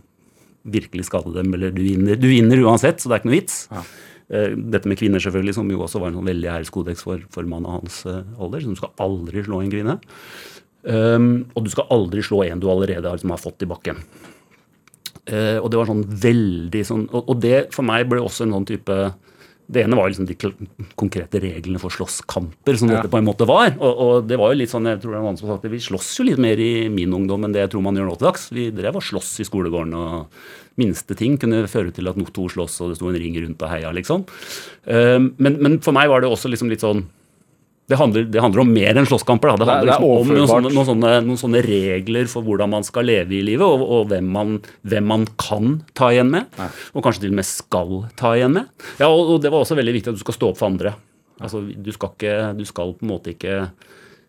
virkelig 0.64 1.06
skade 1.08 1.34
dem, 1.36 1.52
eller 1.56 1.72
du 1.74 1.82
vinner, 1.84 2.16
du 2.16 2.26
vinner 2.30 2.60
uansett, 2.64 3.00
så 3.00 3.10
det 3.10 3.16
er 3.16 3.22
ikke 3.22 3.30
noe 3.30 3.38
vits. 3.38 3.60
Ja. 3.70 3.84
Dette 4.56 4.88
med 4.88 4.96
kvinner, 4.98 5.20
selvfølgelig, 5.20 5.54
som 5.58 5.68
jo 5.70 5.82
også 5.84 6.00
var 6.00 6.10
en 6.10 6.18
sånn 6.18 6.30
veldig 6.30 6.48
æreskodeks 6.48 7.04
for, 7.04 7.24
for 7.34 7.46
mannen 7.48 7.68
av 7.68 7.82
hans 7.82 7.98
eh, 8.08 8.22
alder. 8.40 8.62
Så 8.64 8.72
du 8.72 8.78
skal 8.80 8.94
aldri 9.04 9.44
slå 9.44 9.60
en 9.60 9.72
kvinne. 9.74 9.98
Um, 10.84 11.28
og 11.56 11.64
du 11.64 11.70
skal 11.72 11.88
aldri 11.92 12.24
slå 12.24 12.42
en 12.44 12.60
du 12.60 12.66
allerede 12.68 13.08
har, 13.08 13.20
har 13.20 13.40
fått 13.40 13.64
i 13.64 13.68
bakken. 13.68 14.00
Uh, 15.24 15.60
og 15.60 15.70
det 15.72 15.80
var 15.80 15.88
sånn 15.88 16.02
veldig 16.04 16.82
sånn 16.84 17.04
og, 17.06 17.30
og 17.32 17.38
det 17.40 17.70
for 17.72 17.86
meg 17.88 18.04
ble 18.10 18.18
også 18.20 18.44
en 18.44 18.52
sånn 18.52 18.66
type 18.68 18.96
det 19.66 19.84
ene 19.84 19.96
var 19.96 20.10
liksom 20.10 20.26
de 20.28 20.36
konkrete 21.00 21.40
reglene 21.40 21.80
for 21.80 21.92
slåsskamper, 21.92 22.76
som 22.76 22.90
dette 22.90 23.08
på 23.08 23.16
en 23.20 23.24
måte 23.26 23.46
var. 23.48 23.72
Og, 23.78 24.02
og 24.04 24.26
det 24.28 24.36
var 24.40 24.52
jo 24.52 24.58
litt 24.60 24.72
sånn, 24.72 24.90
jeg 24.90 25.00
tror 25.00 25.14
det 25.14 25.22
var 25.22 25.24
noen 25.30 25.40
som 25.40 25.48
sa 25.48 25.56
at 25.56 25.64
Vi 25.72 25.80
slåss 25.80 26.10
jo 26.20 26.26
litt 26.28 26.42
mer 26.42 26.60
i 26.60 26.88
min 26.92 27.14
ungdom 27.16 27.46
enn 27.46 27.54
det 27.54 27.64
jeg 27.64 27.72
tror 27.72 27.86
man 27.86 27.96
gjør 27.96 28.10
nå 28.10 28.18
til 28.20 28.28
dags. 28.28 28.46
Vi 28.52 28.68
drev 28.76 29.00
og 29.00 29.06
slåss 29.08 29.32
i 29.40 29.48
skolegården, 29.48 29.96
og 29.96 30.80
minste 30.80 31.16
ting 31.16 31.38
kunne 31.40 31.64
føre 31.70 31.94
til 31.96 32.10
at 32.10 32.20
to 32.36 32.46
slåss, 32.52 32.80
og 32.84 32.92
det 32.92 33.00
sto 33.00 33.08
en 33.08 33.20
ring 33.24 33.40
rundt 33.40 33.64
og 33.64 33.72
heia, 33.72 33.92
liksom. 33.96 34.26
Eh, 34.84 35.20
men, 35.20 35.60
men 35.64 35.80
for 35.84 35.96
meg 35.96 36.12
var 36.12 36.20
det 36.20 36.28
også 36.28 36.52
liksom 36.52 36.72
litt 36.72 36.84
sånn 36.84 37.06
det 37.88 37.98
handler, 38.00 38.24
det 38.32 38.40
handler 38.40 38.62
om 38.62 38.70
mer 38.72 38.96
enn 38.96 39.06
slåsskamper. 39.08 39.50
Da. 39.52 39.56
Det 39.60 39.64
er- 39.68 39.74
handler 39.74 39.84
det 39.84 39.90
liksom 39.92 40.20
om 40.20 40.28
noen 40.38 40.48
sånne, 40.48 40.70
noen, 40.72 40.86
sånne, 40.88 41.10
noen 41.26 41.40
sånne 41.40 41.60
regler 41.66 42.28
for 42.32 42.42
hvordan 42.46 42.70
man 42.72 42.82
skal 42.86 43.04
leve 43.04 43.34
i 43.36 43.42
livet, 43.44 43.64
og, 43.66 43.82
og 43.84 44.08
hvem, 44.08 44.30
man, 44.32 44.54
hvem 44.88 45.04
man 45.10 45.26
kan 45.36 45.82
ta 45.92 46.08
igjen 46.14 46.30
med. 46.32 46.46
Og 46.94 47.04
kanskje 47.04 47.26
til 47.26 47.34
og 47.34 47.38
med 47.42 47.44
skal 47.48 47.92
ta 48.16 48.32
igjen 48.38 48.54
med. 48.56 48.70
Ja, 49.02 49.10
og, 49.12 49.34
og 49.34 49.42
det 49.44 49.52
var 49.52 49.60
også 49.66 49.76
veldig 49.76 49.92
viktig 49.98 50.14
at 50.14 50.16
du 50.16 50.24
skal 50.24 50.38
stå 50.38 50.48
opp 50.54 50.60
for 50.62 50.70
andre. 50.72 50.94
Altså, 51.44 51.60
du, 51.60 51.92
skal 51.92 52.14
ikke, 52.14 52.34
du 52.56 52.64
skal 52.64 52.94
på 52.96 53.04
en 53.04 53.12
måte 53.12 53.34
ikke 53.34 53.58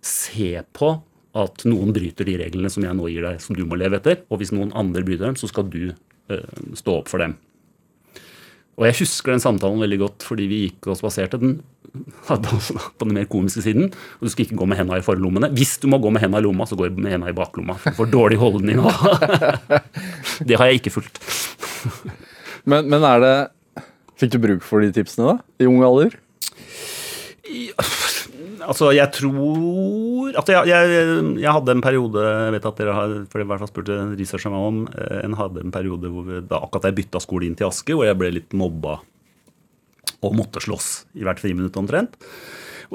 se 0.06 0.52
på 0.76 0.92
at 1.36 1.66
noen 1.68 1.92
bryter 1.96 2.28
de 2.28 2.38
reglene 2.40 2.70
som 2.72 2.84
jeg 2.84 2.96
nå 2.96 3.08
gir 3.12 3.24
deg, 3.26 3.40
som 3.44 3.56
du 3.58 3.64
må 3.68 3.76
leve 3.80 4.00
etter. 4.00 4.22
Og 4.32 4.40
hvis 4.40 4.52
noen 4.56 4.72
andre 4.76 5.04
bryter 5.04 5.28
dem, 5.28 5.36
så 5.40 5.48
skal 5.52 5.68
du 5.72 5.94
øh, 6.32 6.46
stå 6.76 7.00
opp 7.02 7.12
for 7.12 7.24
dem. 7.24 7.36
Og 8.76 8.88
jeg 8.90 8.98
husker 9.00 9.32
den 9.32 9.44
samtalen 9.44 9.80
veldig 9.80 10.00
godt 10.02 10.24
fordi 10.28 10.48
vi 10.52 10.62
gikk 10.66 10.90
og 10.92 10.98
spaserte. 11.00 11.40
Den 11.40 11.58
hadde 12.30 12.54
også 12.58 12.78
på 12.98 13.08
den 13.08 13.18
mer 13.18 13.28
komiske 13.32 13.64
siden. 13.66 13.90
Og 14.20 14.28
du 14.28 14.34
skal 14.34 14.46
ikke 14.48 14.60
gå 14.62 14.70
med 14.70 14.80
henda 14.80 15.00
i 15.00 15.06
forlommene. 15.06 15.52
Hvis 15.56 15.78
du 15.82 15.90
må 15.92 16.00
gå 16.04 16.12
med 16.14 16.24
henda 16.26 16.42
i 16.42 16.46
lomma, 16.46 16.68
så 16.70 16.78
gå 16.80 16.90
med 16.96 17.12
henda 17.14 17.32
i 17.32 17.38
baklomma. 17.38 17.78
For 17.98 18.10
dårlig 18.10 18.40
holdning. 18.42 18.82
det 20.48 20.60
har 20.60 20.72
jeg 20.72 20.82
ikke 20.82 20.96
fulgt. 20.98 21.22
Men, 22.66 22.90
men 22.90 23.06
er 23.06 23.22
det 23.22 23.36
Fikk 24.16 24.32
du 24.32 24.38
bruk 24.40 24.64
for 24.64 24.80
de 24.80 24.94
tipsene 24.96 25.28
da? 25.28 25.34
I 25.60 25.68
ung 25.68 25.82
alder? 25.84 26.14
Altså, 28.66 28.90
jeg 28.96 29.12
tror 29.14 30.32
altså, 30.40 30.54
jeg, 30.56 30.70
jeg, 30.72 31.18
jeg 31.44 31.56
hadde 31.58 31.76
en 31.76 31.84
periode 31.84 32.24
jeg 32.24 32.54
vet 32.56 32.68
at 32.70 32.80
dere 32.80 32.96
har, 32.96 33.18
for 33.30 33.42
det 33.42 33.46
i 33.46 33.50
hvert 33.52 33.62
fall 33.62 33.70
spurte 33.70 33.98
researcha 34.16 34.52
meg 34.54 34.70
om, 34.70 34.80
eh, 34.96 35.20
en 35.20 35.36
hadde 35.38 35.66
en 35.66 35.76
periode 35.76 36.10
hvor 36.12 36.26
vi, 36.30 36.40
da 36.48 36.62
akkurat 36.64 36.88
jeg 36.90 36.98
bytta 37.02 37.22
skole 37.22 37.50
inn 37.50 37.60
til 37.60 37.68
Aske, 37.68 37.94
hvor 37.94 38.08
jeg 38.08 38.18
ble 38.18 38.32
litt 38.40 38.56
mobba 38.58 38.98
og 40.26 40.36
måtte 40.38 40.62
slåss 40.64 40.90
i 41.16 41.24
hvert 41.28 41.40
friminutt 41.42 41.78
omtrent. 41.82 42.18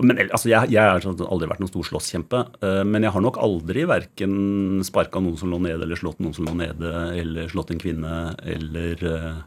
Men 0.01 0.17
altså, 0.31 0.47
jeg, 0.53 0.71
jeg 0.71 0.81
har 0.87 1.03
sånn- 1.03 1.19
aldri 1.27 1.49
vært 1.51 1.61
noen 1.65 1.73
stor 1.73 1.87
slåsskjempe. 1.89 2.41
eh, 2.63 2.83
Men 2.87 3.03
jeg 3.03 3.11
har 3.13 3.21
nok 3.25 3.41
aldri 3.43 3.83
verken 3.91 4.81
sparka 4.87 5.21
noen 5.21 5.37
som 5.41 5.51
lå 5.51 5.59
nede, 5.61 5.83
eller 5.83 5.99
slått 5.99 6.21
noen 6.23 6.35
som 6.37 6.47
lå 6.47 6.55
nede, 6.57 6.93
eller 7.21 7.51
slått 7.51 7.73
en 7.75 7.83
kvinne, 7.83 8.15
eller 8.45 9.05
eh, 9.11 9.43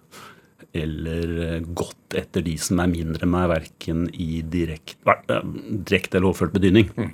eller 0.73 1.31
eh, 1.45 1.59
gått 1.77 2.15
etter 2.17 2.41
de 2.45 2.55
som 2.57 2.79
er 2.83 2.89
mindre 2.91 3.23
enn 3.25 3.31
meg, 3.33 3.49
verken 3.51 4.07
i 4.13 4.41
direkte 4.41 5.39
direkt 5.85 6.15
eller 6.15 6.31
overført 6.31 6.53
betydning. 6.55 6.89
Men 6.97 7.13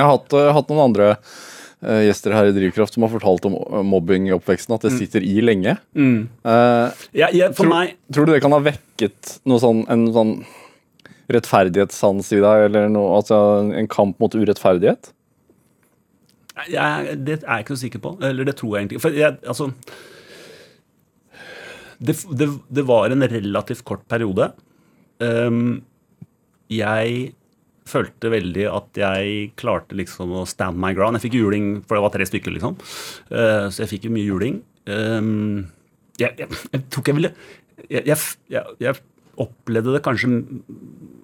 jeg 0.00 0.02
har 0.02 0.16
hatt, 0.16 0.32
hatt 0.56 0.70
noen 0.72 0.84
andre 0.90 1.12
gjester 1.84 2.32
her 2.32 2.48
i 2.48 2.54
Drivkraft 2.56 2.94
som 2.96 3.04
har 3.04 3.12
fortalt 3.12 3.44
om 3.48 3.56
eh, 3.60 3.82
mobbing 3.84 4.28
i 4.30 4.34
oppveksten, 4.36 4.74
at 4.76 4.86
det 4.86 4.94
sitter 4.96 5.24
i 5.24 5.40
lenge. 5.44 5.76
Eh, 5.96 7.02
Ja, 7.12 7.28
ja, 7.32 7.50
for 7.52 7.66
tror, 7.66 7.72
meg 7.74 7.96
tror 8.12 8.26
du 8.26 8.32
det 8.32 8.40
kan 8.44 8.54
ha 8.56 8.62
vekket 8.64 9.36
noe 9.44 9.60
sånn, 9.60 9.84
en 9.92 10.06
sånn 10.14 10.32
rettferdighetssans 11.32 12.30
i 12.32 12.40
deg, 12.40 12.66
eller 12.70 12.88
noe, 12.92 13.16
altså 13.18 13.38
en 13.74 13.88
kamp 13.90 14.20
mot 14.22 14.34
urettferdighet? 14.34 15.12
jeg, 16.70 17.16
Det 17.26 17.40
er 17.42 17.58
jeg 17.58 17.66
ikke 17.66 17.74
så 17.76 17.82
sikker 17.82 18.04
på. 18.04 18.14
Eller 18.24 18.48
det 18.48 18.56
tror 18.56 18.76
jeg 18.76 18.86
egentlig 18.86 19.02
For 19.04 19.16
jeg, 19.16 19.36
altså 19.44 19.70
det, 22.00 22.14
det, 22.36 22.48
det 22.72 22.84
var 22.88 23.12
en 23.12 23.24
relativt 23.24 23.84
kort 23.88 24.04
periode. 24.08 24.50
Um, 25.20 25.82
jeg 26.68 27.34
følte 27.86 28.30
veldig 28.32 28.66
at 28.70 29.00
jeg 29.00 29.50
klarte 29.58 29.98
liksom 29.98 30.34
å 30.40 30.46
stand 30.48 30.80
my 30.82 30.92
ground. 30.96 31.18
Jeg 31.18 31.28
fikk 31.28 31.38
juling, 31.40 31.68
for 31.86 31.98
det 31.98 32.04
var 32.06 32.14
tre 32.14 32.26
stykker, 32.28 32.54
liksom. 32.56 32.78
Uh, 33.30 33.66
så 33.70 33.84
jeg 33.84 33.92
fikk 33.96 34.08
jo 34.08 34.14
mye 34.16 34.26
juling. 34.26 34.60
Um, 34.86 35.66
jeg, 36.20 36.32
jeg, 36.40 36.64
jeg 36.72 36.86
tok 36.94 37.10
jeg 37.10 37.18
ville 37.18 37.32
jeg, 37.90 38.16
jeg, 38.48 38.98
opplevde 39.42 39.92
det 39.92 40.00
kanskje 40.04 40.30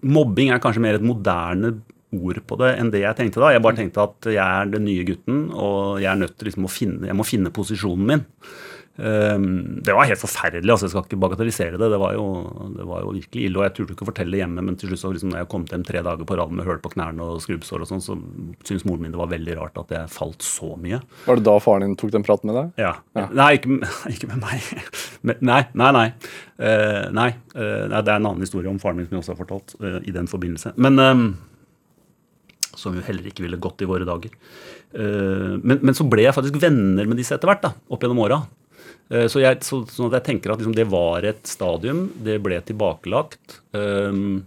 Mobbing 0.05 0.51
er 0.53 0.61
kanskje 0.61 0.83
mer 0.85 0.99
et 0.99 1.07
moderne 1.07 1.77
ord 2.13 2.43
på 2.45 2.59
det 2.61 2.75
enn 2.77 2.91
det 2.93 3.01
jeg 3.05 3.17
tenkte 3.17 3.41
da. 3.41 3.53
Jeg 3.55 3.63
bare 3.65 3.79
tenkte 3.79 4.05
at 4.05 4.29
jeg 4.29 4.43
er 4.43 4.69
den 4.69 4.85
nye 4.85 5.07
gutten, 5.09 5.47
og 5.55 6.03
jeg 6.03 6.11
er 6.11 6.19
nødt 6.21 6.35
til 6.37 6.51
liksom 6.51 6.67
å 6.69 6.73
finne, 6.73 7.09
jeg 7.09 7.17
må 7.17 7.25
finne 7.25 7.55
posisjonen 7.55 8.11
min. 8.11 8.25
Um, 9.03 9.81
det 9.83 9.95
var 9.97 10.07
helt 10.07 10.21
forferdelig. 10.21 10.71
altså 10.71 10.87
Jeg 10.87 10.93
skal 10.93 11.07
ikke 11.09 11.19
bagatellisere 11.25 11.79
det. 11.81 11.89
Det 11.91 11.99
var 11.99 12.13
jo, 12.15 12.27
det 12.77 12.85
var 12.87 13.03
jo 13.03 13.15
virkelig 13.17 13.47
ille. 13.49 13.59
Og 13.59 13.65
jeg 13.67 13.75
turte 13.75 13.97
ikke 13.97 14.07
å 14.07 14.11
fortelle 14.13 14.39
hjemme, 14.39 14.63
men 14.63 14.77
til 14.79 14.93
slutt 14.93 15.03
så 15.03 15.11
liksom, 15.11 15.33
når 15.33 15.43
jeg 15.43 15.51
kom 15.51 15.65
hjem 15.67 15.87
tre 15.89 16.05
dager 16.07 16.29
på 16.29 16.37
rad 16.39 16.55
med 16.55 16.69
høl 16.69 16.79
på 16.85 16.93
knærne 16.95 17.27
og 17.27 17.43
skrubbsår 17.43 17.83
og 17.83 17.91
sånn, 17.91 18.05
så 18.05 18.17
syntes 18.63 18.87
moren 18.87 19.03
min 19.03 19.17
det 19.17 19.19
var 19.19 19.33
veldig 19.33 19.59
rart 19.59 19.81
at 19.83 19.91
jeg 19.97 20.13
falt 20.15 20.47
så 20.47 20.77
mye. 20.79 21.03
Var 21.27 21.41
det 21.41 21.47
da 21.49 21.57
faren 21.65 21.89
din 21.89 21.99
tok 21.99 22.15
den 22.15 22.27
praten 22.27 22.53
med 22.53 22.61
deg? 22.61 22.71
Ja. 22.85 22.95
Nei, 23.35 23.51
ikke, 23.59 23.81
ikke 24.15 24.31
med 24.31 24.43
meg. 24.47 24.71
Men, 25.27 25.43
nei, 25.51 25.61
nei, 25.75 25.91
nei. 25.99 26.07
Uh, 26.63 27.11
nei. 27.11 27.31
Uh, 27.57 27.91
Det 27.91 28.07
er 28.07 28.15
en 28.21 28.31
annen 28.31 28.47
historie 28.47 28.71
om 28.71 28.79
faren 28.83 29.03
min 29.03 29.11
som 29.11 29.19
jeg 29.19 29.25
også 29.25 29.35
har 29.35 29.43
fortalt 29.43 29.77
uh, 29.83 29.99
i 30.07 30.15
den 30.15 30.31
forbindelse. 30.31 30.77
Men 30.79 31.03
ehm, 31.03 31.29
Som 32.79 32.95
jo 32.97 33.03
heller 33.05 33.27
ikke 33.29 33.43
ville 33.45 33.59
gått 33.61 33.83
i 33.83 33.89
våre 33.89 34.07
dager. 34.09 34.33
Men, 34.93 35.79
men 35.81 35.95
så 35.97 36.05
ble 36.09 36.27
jeg 36.27 36.35
faktisk 36.37 36.59
venner 36.61 37.07
med 37.09 37.17
disse 37.17 37.33
etter 37.33 37.49
hvert, 37.49 37.63
da, 37.65 37.71
opp 37.93 38.03
gjennom 38.05 38.19
åra. 38.25 38.39
Eh, 39.13 39.29
Så, 39.29 39.43
jeg, 39.45 39.61
så, 39.67 39.83
så 39.93 40.09
jeg 40.09 40.25
tenker 40.27 40.55
at 40.55 40.63
liksom 40.63 40.77
det 40.77 40.89
var 40.91 41.27
et 41.29 41.45
stadium. 41.49 42.07
Det 42.25 42.39
ble 42.45 42.61
tilbakelagt. 42.65 43.61
Um, 43.77 44.45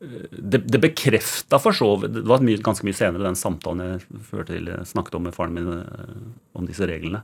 det, 0.00 0.62
det 0.64 0.80
bekrefta 0.80 1.58
for 1.60 1.76
så 1.76 1.90
vidt 2.00 2.14
Det 2.14 2.22
var 2.24 2.40
mye, 2.40 2.60
ganske 2.64 2.86
mye 2.88 2.96
senere, 2.96 3.26
den 3.26 3.36
samtalen 3.36 3.82
jeg 3.84 4.46
til, 4.48 4.70
snakket 4.88 5.18
om 5.18 5.26
med 5.28 5.34
faren 5.36 5.56
min 5.58 5.74
eh, 5.76 6.14
om 6.56 6.68
disse 6.68 6.88
reglene. 6.88 7.20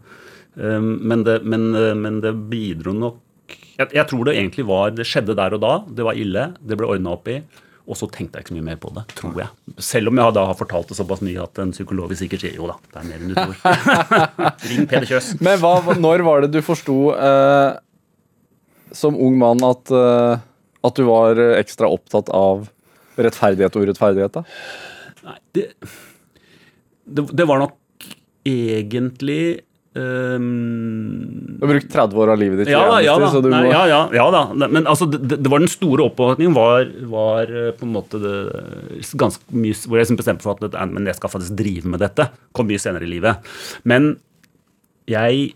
Um, 0.57 0.97
men, 1.05 1.25
det, 1.25 1.39
men, 1.45 1.71
eh, 1.77 1.95
men 1.97 2.21
det 2.25 2.35
bidro 2.53 2.93
nok 2.97 3.23
jeg, 3.77 3.91
jeg 3.93 4.09
tror 4.09 4.25
det 4.25 4.33
egentlig 4.39 4.65
var 4.67 4.93
Det 4.97 5.05
skjedde 5.05 5.35
der 5.37 5.55
og 5.55 5.61
da. 5.63 5.73
Det 5.93 6.05
var 6.05 6.17
ille. 6.19 6.47
Det 6.65 6.79
ble 6.81 6.89
ordna 6.89 7.13
opp 7.13 7.29
i. 7.29 7.41
Og 7.87 7.95
så 7.99 8.09
tenkte 8.11 8.39
jeg 8.39 8.47
ikke 8.47 8.51
så 8.51 8.57
mye 8.57 8.67
mer 8.67 8.79
på 8.83 8.91
det, 8.97 9.05
tror 9.15 9.37
jeg. 9.39 9.75
Selv 9.87 10.11
om 10.11 10.19
jeg 10.19 10.35
da 10.35 10.43
har 10.49 10.57
fortalt 10.59 10.89
det 10.91 10.97
såpass 10.99 11.23
mye 11.23 11.43
at 11.45 11.61
en 11.63 11.75
psykolog 11.75 12.15
sikkert 12.19 12.43
sier 12.43 12.57
jo 12.59 12.67
da, 12.67 12.75
det 12.91 12.99
er 13.03 13.07
mer 13.07 13.21
enn 13.23 13.31
du 13.31 13.37
tror. 13.39 13.61
Ring 14.73 14.89
Peder 14.91 15.07
Kjøs. 15.11 15.29
Men 15.47 15.61
hva, 15.63 15.75
når 15.95 16.25
var 16.27 16.43
det 16.43 16.51
du 16.57 16.59
forsto 16.67 16.97
eh, 17.15 17.79
som 18.97 19.15
ung 19.15 19.39
mann 19.39 19.63
at, 19.67 19.95
eh, 19.95 20.43
at 20.91 20.99
du 20.99 21.07
var 21.07 21.39
ekstra 21.61 21.91
opptatt 21.95 22.33
av 22.35 22.67
rettferdighet 23.15 23.79
og 23.79 23.87
urettferdighet? 23.87 24.41
da? 24.41 24.43
Nei, 25.27 25.39
det, 25.55 25.69
det, 27.07 27.29
det 27.39 27.47
var 27.47 27.63
nok 27.63 28.11
egentlig 28.47 29.41
ehm, 29.97 31.57
Du 31.57 31.65
har 31.65 31.73
brukt 31.73 31.91
30 31.93 32.21
år 32.23 32.33
av 32.35 32.41
livet 32.41 32.63
ditt 32.63 32.71
ja 32.73 32.83
da, 32.89 33.01
ja 33.05 33.17
da. 33.21 33.31
så 33.33 33.43
du 33.45 33.49
Nei, 33.53 33.65
må... 33.67 33.73
ja, 33.73 33.83
ja, 33.91 34.01
ja 34.15 34.27
da. 34.35 34.43
Men 34.67 34.85
altså, 34.85 35.09
det, 35.11 35.41
det 35.41 35.53
var 35.53 35.65
den 35.65 35.73
store 35.73 36.07
oppvåkningen 36.11 36.57
var, 36.57 36.89
var 37.11 37.51
eh, 37.51 37.73
på 37.77 37.89
en 37.89 37.95
måte 37.97 38.21
det, 38.23 38.37
ganske 39.19 39.57
mye 39.57 39.77
Hvor 39.87 40.01
jeg 40.01 40.19
bestemte 40.19 40.47
for 40.47 40.57
at 40.57 40.79
men 40.93 41.09
jeg 41.09 41.19
skal 41.19 41.33
faktisk 41.33 41.57
drive 41.59 41.93
med 41.93 42.03
dette. 42.05 42.29
Kom 42.57 42.69
mye 42.71 42.83
senere 42.83 43.07
i 43.09 43.13
livet. 43.17 43.55
Men 43.89 44.15
jeg 45.11 45.55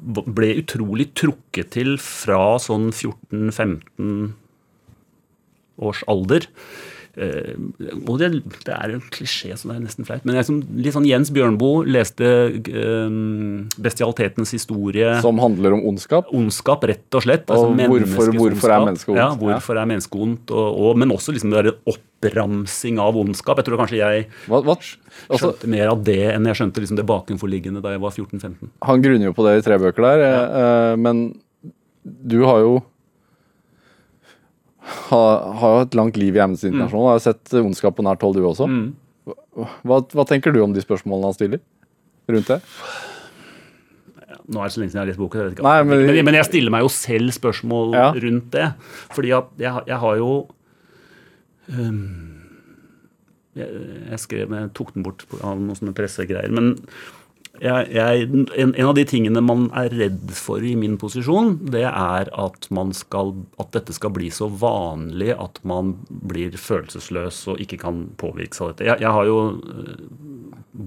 ble 0.00 0.54
utrolig 0.62 1.10
trukket 1.18 1.74
til 1.76 1.96
fra 2.00 2.56
sånn 2.62 2.88
14-15 2.88 4.30
års 5.80 6.04
alder. 6.10 6.46
Eh, 7.18 7.56
og 8.06 8.18
det, 8.20 8.28
det 8.66 8.74
er 8.74 8.94
en 8.94 9.02
klisjé, 9.10 9.50
så 9.58 9.70
det 9.70 9.76
er 9.76 9.82
nesten 9.84 10.06
flaut. 10.06 10.22
Men 10.28 10.38
jeg 10.38 10.46
som, 10.46 10.60
litt 10.76 10.94
sånn 10.94 11.08
Jens 11.08 11.32
Bjørnboe 11.34 11.82
leste 11.90 12.28
um, 12.70 13.66
'Bestialitetens 13.74 14.52
historie'. 14.54 15.16
Som 15.24 15.40
handler 15.42 15.74
om 15.76 15.82
ondskap? 15.90 16.30
Ondskap, 16.36 16.84
rett 16.86 17.18
og 17.18 17.24
slett. 17.26 17.50
Og 17.50 17.74
hvorfor- 17.76 18.34
hvorfor 18.36 18.70
er 18.74 18.86
mennesket 18.86 19.10
ondt? 19.14 19.18
Ja, 19.18 19.28
hvorfor 19.34 19.80
er 19.80 19.90
mennesket 19.90 20.20
ondt? 20.26 20.50
Og, 20.54 20.68
og, 20.86 20.96
men 21.02 21.10
også 21.10 21.34
liksom 21.34 21.50
det 21.50 21.64
der 21.64 21.74
oppramsing 21.90 23.00
av 23.02 23.16
ondskap. 23.18 23.58
Jeg 23.60 23.66
tror 23.68 23.82
kanskje 23.82 24.00
jeg 24.00 24.26
Hva, 24.46 24.62
hva? 24.62 24.76
Altså, 25.28 25.50
skjønte 25.50 25.68
mer 25.68 25.90
av 25.90 26.04
det 26.06 26.18
enn 26.34 26.46
jeg 26.46 26.60
skjønte 26.60 26.80
liksom 26.84 26.96
det 27.00 27.06
bakenforliggende 27.08 27.82
da 27.82 27.90
jeg 27.96 28.00
var 28.00 28.14
14-15. 28.14 28.70
han 28.86 29.02
grunner 29.02 29.26
jo 29.30 29.32
på 29.36 29.44
det 29.46 29.58
i 29.58 29.64
tre 29.66 29.78
bøker 29.82 30.06
der, 30.06 30.22
eh, 30.24 30.60
eh, 30.62 30.96
men 30.96 31.24
du 32.04 32.38
har 32.46 32.60
jo 32.62 32.82
har, 35.10 35.52
har 35.60 35.76
jo 35.76 35.84
et 35.86 35.94
langt 35.98 36.16
liv 36.16 36.36
i 36.36 36.40
Amnesty 36.42 36.68
International. 36.70 37.06
Har 37.10 37.18
jo 37.20 37.24
sett 37.26 37.54
ondskap 37.60 37.96
på 37.98 38.04
nært 38.06 38.22
hold, 38.24 38.34
du 38.38 38.46
også. 38.48 38.66
Mm. 38.70 38.94
Hva, 39.84 40.00
hva 40.14 40.24
tenker 40.26 40.54
du 40.54 40.60
om 40.64 40.72
de 40.74 40.80
spørsmålene 40.82 41.28
han 41.30 41.36
stiller 41.36 41.60
rundt 42.30 42.48
det? 42.48 42.60
Nå 44.50 44.58
er 44.58 44.66
det 44.66 44.72
så 44.74 44.80
lenge 44.80 44.90
siden 44.90 44.98
jeg 44.98 45.04
har 45.04 45.10
lest 45.12 45.20
boka. 45.20 45.44
Nei, 45.62 45.76
men- 45.86 46.06
men, 46.06 46.24
men, 46.24 46.34
jeg 46.40 46.48
stiller 46.48 46.70
meg 46.74 46.82
jo 46.82 46.88
selv 46.90 47.30
spørsmål 47.36 47.92
Ja. 47.94 48.08
rundt 48.12 48.50
det. 48.50 48.72
Fordi 49.14 49.30
at 49.36 49.48
jeg, 49.58 49.70
har- 49.70 49.84
jeg 49.86 49.98
har 49.98 50.16
jo 50.16 50.30
um, 51.68 52.40
jeg, 53.54 53.68
jeg 54.10 54.18
skrev 54.22 54.50
Jeg 54.54 54.72
tok 54.74 54.94
den 54.94 55.02
bort 55.06 55.24
av 55.42 55.58
noen 55.60 55.76
sånne 55.78 55.94
pressegreier. 55.94 56.50
Men 56.50 56.72
jeg, 57.58 57.88
jeg, 57.92 58.26
en, 58.30 58.70
en, 58.70 58.86
av 58.86 58.94
de 58.96 59.04
tingene 59.08 59.42
man 59.42 59.66
er 59.76 59.90
redd 59.92 60.30
for 60.38 60.62
i 60.64 60.76
min 60.78 60.94
posisjon, 61.00 61.56
det 61.74 61.82
er 61.88 62.30
at, 62.30 62.68
skal, 62.96 63.34
at 63.60 63.72
dette 63.74 63.96
skal 63.96 64.14
bli 64.14 64.30
så 64.32 64.46
vanlig 64.48 65.34
at 65.34 65.58
man 65.66 65.96
blir 66.08 66.54
følelsesløs 66.56 67.42
og 67.50 67.60
ikke 67.64 67.80
kan 67.82 68.04
påvirkes 68.20 68.62
av 68.62 68.72
dette. 68.72 68.86
Jeg, 68.88 69.02
jeg 69.02 69.16
har 69.16 69.28
jo 69.28 69.40
eh, 69.58 70.06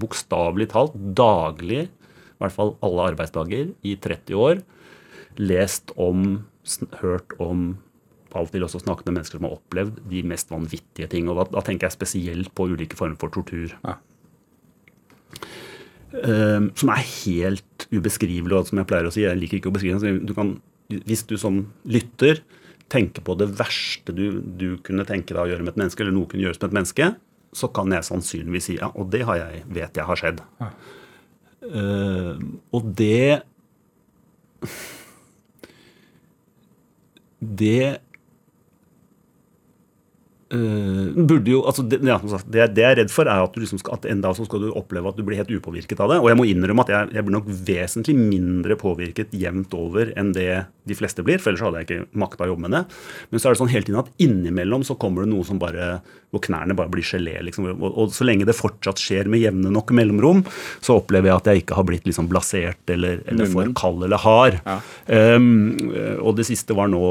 bokstavelig 0.04 0.70
talt 0.72 0.96
daglig, 0.96 1.84
i 1.86 2.42
hvert 2.42 2.56
fall 2.56 2.74
alle 2.84 3.10
arbeidsdager, 3.12 3.70
i 3.84 3.94
30 4.00 4.40
år 4.40 4.64
lest 5.38 5.92
om, 6.00 6.44
hørt 7.02 7.36
om 7.42 7.74
av 8.34 8.48
og 8.50 8.64
også 8.66 8.80
snakket 8.82 9.06
med 9.06 9.20
mennesker 9.20 9.38
som 9.38 9.46
har 9.46 9.54
opplevd 9.54 10.00
de 10.10 10.24
mest 10.26 10.48
vanvittige 10.50 11.06
ting. 11.06 11.28
og 11.30 11.38
Da, 11.38 11.44
da 11.54 11.62
tenker 11.62 11.86
jeg 11.86 11.94
spesielt 11.94 12.50
på 12.54 12.66
ulike 12.72 12.98
former 12.98 13.18
for 13.20 13.30
tortur. 13.30 13.76
Ja. 13.84 13.94
Uh, 16.14 16.70
som 16.78 16.92
er 16.94 17.02
helt 17.02 17.86
ubeskrivelig, 17.90 18.54
og 18.54 18.68
som 18.68 18.78
jeg 18.80 18.88
pleier 18.90 19.08
å 19.08 19.14
si. 19.14 19.24
Jeg 19.24 19.38
liker 19.40 19.58
ikke 19.58 19.72
å 19.72 19.74
beskrive 19.74 20.02
det. 20.02 20.12
Du 20.28 20.34
kan, 20.36 20.56
hvis 21.08 21.24
du 21.26 21.34
som 21.40 21.64
lytter 21.82 22.42
tenker 22.92 23.24
på 23.24 23.34
det 23.40 23.48
verste 23.58 24.12
du, 24.14 24.42
du, 24.44 24.76
kunne 24.84 25.06
tenke 25.08 25.32
deg 25.32 25.40
å 25.40 25.48
gjøre 25.50 25.64
med 25.64 25.72
et 25.72 25.80
menneske, 25.80 26.04
eller 26.04 26.14
noe 26.14 26.28
kunne 26.30 26.44
gjøres 26.44 26.60
med 26.60 26.68
et 26.68 26.76
menneske, 26.78 27.08
så 27.54 27.70
kan 27.74 27.94
jeg 27.94 28.06
sannsynligvis 28.06 28.68
si 28.68 28.76
ja, 28.78 28.90
og 28.92 29.10
det 29.14 29.24
har 29.26 29.40
jeg, 29.40 29.64
vet 29.74 29.98
jeg 29.98 30.08
har 30.10 30.20
skjedd. 30.20 30.44
Ja. 30.62 30.70
Uh, 31.64 32.36
og 32.76 32.90
det 32.98 33.40
Det 37.44 38.00
burde 40.54 41.52
jo, 41.52 41.62
altså 41.68 41.84
det, 41.86 42.00
ja, 42.06 42.18
det, 42.22 42.66
det, 42.74 42.82
jeg 42.82 42.90
er 42.90 42.98
redd 43.02 43.12
for, 43.12 43.28
er 43.30 43.44
at, 43.44 43.54
du 43.54 43.62
liksom 43.62 43.80
skal, 43.82 43.98
at 43.98 44.08
en 44.10 44.22
dag 44.24 44.36
så 44.36 44.46
skal 44.46 44.64
du 44.64 44.70
oppleve 44.76 45.10
at 45.10 45.18
du 45.18 45.24
blir 45.26 45.38
helt 45.40 45.52
upåvirket 45.52 46.00
av 46.04 46.12
det. 46.12 46.20
Og 46.22 46.30
jeg 46.30 46.38
må 46.40 46.46
innrømme 46.48 46.84
at 46.86 46.92
jeg, 46.94 47.12
jeg 47.16 47.26
blir 47.26 47.36
nok 47.38 47.50
vesentlig 47.68 48.16
mindre 48.18 48.76
påvirket 48.80 49.34
jevnt 49.36 49.74
over 49.78 50.12
enn 50.18 50.34
det 50.36 50.64
de 50.84 50.98
fleste 50.98 51.24
blir. 51.24 51.40
For 51.40 51.52
ellers 51.52 51.64
hadde 51.64 51.82
jeg 51.82 51.88
ikke 51.88 52.20
makta 52.20 52.46
å 52.46 52.50
jobbe 52.52 52.66
med 52.66 52.76
det. 52.76 52.82
Men 53.30 53.40
så 53.40 53.48
er 53.48 53.56
det 53.56 53.62
sånn 53.62 53.72
hele 53.72 53.88
tiden 53.88 54.02
at 54.02 54.12
innimellom 54.22 54.84
så 54.86 54.98
kommer 55.00 55.24
det 55.24 55.32
noe 55.32 55.46
som 55.48 55.60
bare 55.62 55.96
hvor 56.34 56.42
knærne 56.44 56.76
bare 56.76 56.90
blir 56.92 57.06
gelé. 57.06 57.36
Liksom. 57.46 57.70
Og, 57.76 57.88
og, 57.90 58.14
så 58.14 58.26
lenge 58.26 58.46
det 58.48 58.58
fortsatt 58.58 59.00
skjer 59.00 59.30
med 59.30 59.42
jevne 59.42 59.72
nok 59.74 59.94
mellomrom, 59.94 60.42
så 60.84 60.98
opplever 60.98 61.30
jeg 61.30 61.40
at 61.40 61.50
jeg 61.50 61.64
ikke 61.64 61.78
har 61.78 61.88
blitt 61.88 62.08
liksom 62.08 62.30
blasert 62.30 62.94
eller, 62.94 63.22
eller 63.30 63.50
for 63.52 63.74
kald 63.78 64.06
eller 64.06 64.20
hard. 64.20 64.58
Ja. 64.66 64.78
Um, 65.38 65.92
og 66.20 66.34
det 66.38 66.48
siste 66.50 66.76
var 66.76 66.90
nå 66.90 67.04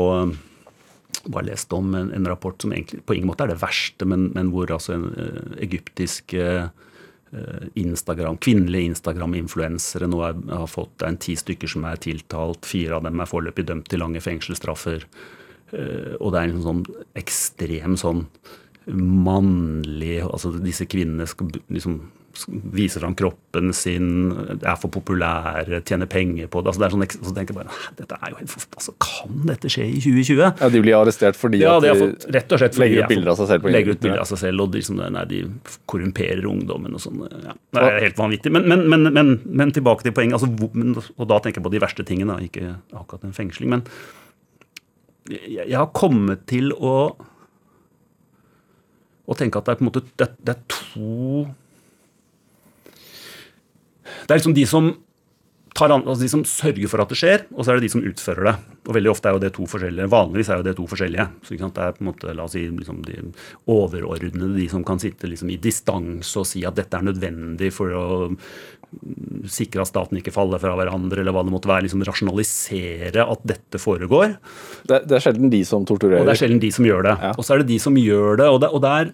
bare 1.25 1.47
lest 1.47 1.73
om 1.73 1.93
en, 1.95 2.11
en, 2.11 2.27
rapport 2.27 2.61
som 2.61 2.73
egentlig 2.73 3.03
på 3.07 3.15
ingen 3.15 3.29
måte 3.29 3.45
er 3.45 3.53
det 3.53 3.61
verste, 3.61 4.07
men, 4.09 4.29
men 4.35 4.49
hvor 4.53 4.71
altså 4.73 4.97
en 4.97 5.05
uh, 5.15 5.53
egyptisk 5.63 6.35
uh, 6.35 6.67
Instagram, 7.79 8.37
kvinnelige 8.43 8.91
Instagram-influensere 8.91 10.09
nå 10.09 10.19
er, 10.27 10.41
har 10.51 10.67
fått 10.69 10.91
det 10.99 11.07
er 11.07 11.13
en 11.15 11.21
ti 11.23 11.33
stykker 11.39 11.71
som 11.71 11.87
er 11.89 12.01
tiltalt. 12.03 12.67
Fire 12.69 12.99
av 12.99 13.07
dem 13.07 13.23
er 13.23 13.29
foreløpig 13.29 13.65
dømt 13.69 13.87
til 13.89 14.03
lange 14.03 14.21
fengselsstraffer. 14.23 15.07
Uh, 15.73 16.13
og 16.19 16.33
det 16.33 16.41
er 16.41 16.51
en 16.51 16.65
sånn 16.67 16.83
ekstrem 17.19 17.97
sånn 17.99 18.27
mannlig 18.91 20.17
Altså 20.25 20.49
disse 20.59 20.83
kvinnene 20.91 21.23
skal 21.29 21.53
liksom 21.71 22.01
viser 22.73 23.03
fram 23.03 23.13
kroppen 23.15 23.73
sin, 23.77 24.07
er 24.55 24.77
for 24.81 24.91
populære, 24.93 25.81
tjener 25.85 26.09
penger 26.09 26.49
på 26.51 26.63
det. 26.63 26.71
Altså 26.71 26.81
det 26.81 26.89
sånn, 26.93 27.27
så 27.29 27.33
tenker 27.35 27.53
jeg 27.53 27.59
bare 27.59 27.75
dette 27.99 28.17
er 28.17 28.33
jo 28.33 28.39
helt, 28.39 28.55
altså 28.73 28.93
Kan 29.03 29.43
dette 29.49 29.69
skje 29.71 29.85
i 29.85 29.99
2020? 30.01 30.41
Ja, 30.41 30.69
De 30.73 30.81
blir 30.83 30.97
arrestert 30.97 31.37
fordi 31.37 31.61
ja, 31.61 31.75
de, 31.83 31.91
fått, 31.99 32.25
rett 32.33 32.55
og 32.55 32.61
slett 32.63 32.79
legger 32.81 33.03
ut 33.03 33.13
bilder 33.13 33.33
av 33.33 33.39
seg 33.39 33.51
selv? 33.51 33.65
på 33.65 33.73
legger 33.75 33.95
ut 33.95 34.03
bilder 34.05 34.23
av 34.23 34.29
seg 34.31 34.41
selv, 34.41 34.65
og 34.65 34.73
de, 34.73 34.81
liksom, 34.81 35.01
nei, 35.17 35.25
de 35.29 35.43
korrumperer 35.93 36.49
ungdommen 36.49 36.97
og 36.97 37.03
sånn. 37.05 37.21
Ja, 37.45 37.55
det 37.77 37.85
er 37.85 37.99
helt 38.07 38.21
vanvittig. 38.21 38.53
Men, 38.55 38.67
men, 38.71 38.87
men, 38.89 39.11
men, 39.13 39.33
men 39.45 39.75
tilbake 39.75 40.07
til 40.07 40.15
poenget. 40.15 40.41
Altså, 40.41 41.09
og 41.13 41.29
da 41.29 41.39
tenker 41.39 41.61
jeg 41.61 41.67
på 41.69 41.75
de 41.75 41.83
verste 41.85 42.07
tingene, 42.07 42.39
ikke 42.47 42.77
akkurat 42.97 43.27
en 43.29 43.37
fengsling. 43.37 43.77
Men 43.77 43.85
jeg, 45.29 45.67
jeg 45.67 45.77
har 45.77 45.93
kommet 45.95 46.47
til 46.49 46.73
å 46.73 47.13
å 49.23 49.35
tenke 49.39 49.59
at 49.59 49.69
det 49.69 49.77
er 49.77 49.85
måte 49.85 50.01
det, 50.19 50.29
det 50.43 50.55
er 50.55 50.63
to 50.67 51.45
det 54.23 54.33
er 54.33 54.39
liksom 54.41 54.55
de 54.57 54.65
som, 54.69 54.91
tar, 55.73 55.93
altså 55.93 56.21
de 56.21 56.31
som 56.31 56.45
sørger 56.47 56.91
for 56.91 57.03
at 57.03 57.11
det 57.11 57.17
skjer, 57.19 57.45
og 57.55 57.63
så 57.63 57.73
er 57.73 57.79
det 57.79 57.87
de 57.87 57.93
som 57.95 58.05
utfører 58.05 58.49
det. 58.49 58.55
Og 58.87 58.97
veldig 58.97 59.11
ofte 59.13 59.29
er 59.29 59.37
jo 59.37 59.41
det 59.43 59.53
to 59.55 59.67
forskjellige. 59.69 60.09
Vanligvis 60.11 60.51
er 60.51 60.61
jo 60.61 60.67
det 60.67 60.75
to 60.77 60.87
forskjellige. 60.91 61.27
Så 61.45 61.57
Det 61.57 61.83
er 61.87 61.97
på 61.97 62.03
en 62.03 62.11
måte, 62.11 62.35
la 62.35 62.45
oss 62.45 62.55
si, 62.57 62.65
liksom 62.67 63.01
de 63.07 63.19
overordnede, 63.71 64.55
de 64.57 64.69
som 64.69 64.83
kan 64.83 65.01
sitte 65.01 65.29
liksom 65.29 65.49
i 65.49 65.57
distanse 65.57 66.39
og 66.39 66.47
si 66.47 66.65
at 66.65 66.75
dette 66.75 66.97
er 66.97 67.09
nødvendig 67.09 67.73
for 67.73 67.93
å 67.95 68.05
sikre 69.49 69.83
at 69.83 69.89
staten 69.89 70.19
ikke 70.19 70.33
faller 70.33 70.61
fra 70.61 70.75
hverandre, 70.77 71.21
eller 71.21 71.33
hva 71.35 71.43
det 71.45 71.53
måtte 71.53 71.69
være. 71.71 71.87
liksom 71.87 72.03
Rasjonalisere 72.05 73.25
at 73.25 73.45
dette 73.47 73.81
foregår. 73.81 74.37
Det, 74.85 75.03
det 75.09 75.17
er 75.17 75.25
sjelden 75.25 75.51
de 75.53 75.63
som 75.67 75.85
torturerer. 75.89 76.21
Og 76.21 76.29
det 76.29 76.35
er 76.35 76.41
sjelden 76.43 76.61
de 76.61 76.71
som 76.75 76.87
gjør 76.87 77.07
det. 77.09 77.15
Ja. 77.23 77.33
Og 77.37 77.45
så 77.45 77.55
er 77.55 77.63
det 77.63 77.71
de 77.71 77.79
som 77.81 77.97
gjør 77.97 78.41
det. 78.41 78.49
og, 78.49 78.61
det, 78.63 78.69
og 78.69 78.83
der, 78.83 79.13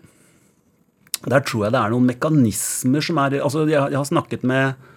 der 1.25 1.45
tror 1.47 1.67
jeg 1.67 1.75
det 1.75 1.81
er 1.81 1.95
noen 1.95 2.09
mekanismer 2.09 3.05
som 3.05 3.19
er 3.23 3.39
altså 3.39 3.65
Jeg, 3.67 3.79
jeg 3.93 3.99
har 3.99 4.09
snakket 4.09 4.45
med 4.47 4.88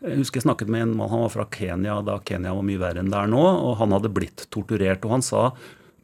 jeg 0.00 0.16
husker 0.22 0.40
jeg 0.40 0.46
snakket 0.46 0.70
med 0.72 0.86
en 0.86 0.92
mann, 0.96 1.10
han 1.12 1.24
var 1.26 1.32
fra 1.34 1.46
Kenya 1.52 1.98
da 2.04 2.16
Kenya 2.24 2.54
var 2.56 2.64
mye 2.64 2.80
verre 2.80 3.02
enn 3.02 3.10
det 3.12 3.18
er 3.20 3.28
nå. 3.28 3.40
og 3.40 3.76
Han 3.82 3.92
hadde 3.92 4.12
blitt 4.16 4.46
torturert. 4.52 5.04
Og 5.04 5.18
han 5.18 5.24
sa 5.24 5.50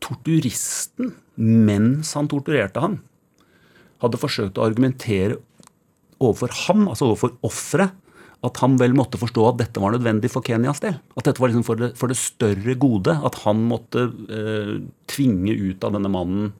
torturisten, 0.05 1.15
mens 1.41 2.13
han 2.17 2.29
torturerte 2.29 2.83
ham, 2.83 2.99
hadde 4.05 4.21
forsøkt 4.21 4.61
å 4.61 4.67
argumentere 4.67 5.39
overfor 6.21 6.53
ham, 6.67 6.85
altså 6.93 7.09
overfor 7.11 7.33
offeret, 7.47 7.95
at 8.45 8.61
han 8.61 8.77
vel 8.79 8.93
måtte 8.95 9.19
forstå 9.19 9.47
at 9.49 9.57
dette 9.63 9.81
var 9.81 9.95
nødvendig 9.95 10.29
for 10.31 10.45
Kenyas 10.45 10.83
del. 10.85 10.99
At 11.17 11.27
dette 11.27 11.41
var 11.41 11.51
liksom 11.51 11.65
for 11.67 11.81
det, 11.81 11.95
for 11.99 12.13
det 12.13 12.19
større 12.21 12.77
gode. 12.79 13.15
At 13.27 13.41
han 13.47 13.65
måtte 13.67 14.05
eh, 14.29 14.75
tvinge 15.11 15.57
ut 15.57 15.87
av 15.89 15.97
denne 15.97 16.13
mannen 16.13 16.53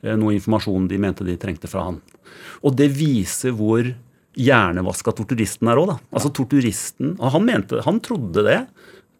eh, 0.00 0.16
noe 0.16 0.32
informasjon 0.38 0.88
de 0.90 0.98
mente 1.04 1.26
de 1.28 1.36
trengte 1.38 1.70
fra 1.70 1.84
han. 1.90 2.00
Og 2.64 2.74
det 2.80 2.88
viser 2.96 3.54
hvor 3.54 3.92
hjernevaska 4.34 5.14
torturisten 5.16 5.70
er 5.70 5.80
òg, 5.80 5.92
da. 5.92 5.96
Altså 6.14 6.32
torturisten 6.34 7.14
han 7.20 7.46
mente, 7.46 7.82
han 7.86 8.00
trodde 8.04 8.44
det. 8.46 8.60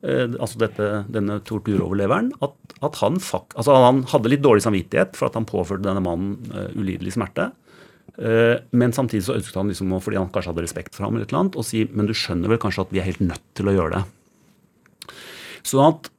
Eh, 0.04 0.26
altså 0.36 0.60
dette, 0.60 0.88
denne 1.12 1.38
torturoverleveren, 1.48 2.32
at, 2.44 2.56
at 2.84 2.98
han, 3.00 3.20
fak, 3.22 3.54
altså 3.56 3.76
han 3.86 4.02
hadde 4.10 4.32
litt 4.32 4.42
dårlig 4.44 4.64
samvittighet 4.66 5.14
for 5.16 5.30
at 5.30 5.38
han 5.38 5.48
påførte 5.48 5.86
denne 5.86 6.02
mannen 6.04 6.34
uh, 6.52 6.66
ulidelig 6.76 7.14
smerte. 7.16 7.48
Uh, 8.18 8.60
men 8.76 8.92
samtidig 8.94 9.24
så 9.26 9.38
ønsket 9.38 9.56
han, 9.56 9.70
liksom, 9.72 9.94
fordi 10.04 10.20
han 10.20 10.28
kanskje 10.34 10.52
hadde 10.52 10.66
respekt 10.66 10.92
for 10.96 11.06
ham, 11.06 11.16
eller 11.16 11.24
et 11.24 11.32
eller 11.32 11.46
annet, 11.46 11.56
å 11.56 11.64
si 11.64 11.86
men 11.88 12.10
du 12.10 12.12
skjønner 12.12 12.52
vel 12.52 12.60
kanskje 12.60 12.84
at 12.84 12.92
vi 12.92 13.00
er 13.00 13.08
helt 13.08 13.24
nødt 13.24 13.46
til 13.56 13.70
å 13.70 13.76
gjøre 13.78 13.96
det. 13.96 15.14
Sånn 15.64 15.88
at 15.88 16.12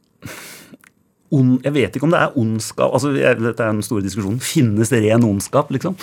on, 1.35 1.55
Jeg 1.61 1.73
vet 1.75 1.95
ikke 1.97 2.07
om 2.07 2.13
det 2.13 2.21
er 2.21 2.35
ondskap 2.39 2.93
altså 2.95 3.11
jeg, 3.13 3.37
Dette 3.41 3.61
er 3.61 3.73
den 3.73 3.85
store 3.85 4.05
diskusjonen. 4.05 4.41
Finnes 4.41 4.89
det 4.93 5.03
ren 5.05 5.25
ondskap, 5.25 5.69
liksom? 5.73 5.97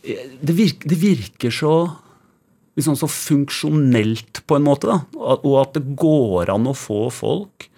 Det 0.00 0.54
virker, 0.56 0.88
det 0.88 0.98
virker 1.02 1.52
så 1.52 1.72
liksom 2.78 2.96
så 2.98 3.08
funksjonelt, 3.10 4.42
på 4.46 4.58
en 4.58 4.66
måte. 4.68 4.88
Da. 4.90 5.34
Og 5.36 5.58
at 5.62 5.76
det 5.76 5.96
går 5.98 6.52
an 6.54 6.70
å 6.70 6.76
få 6.78 7.08
folk 7.14 7.68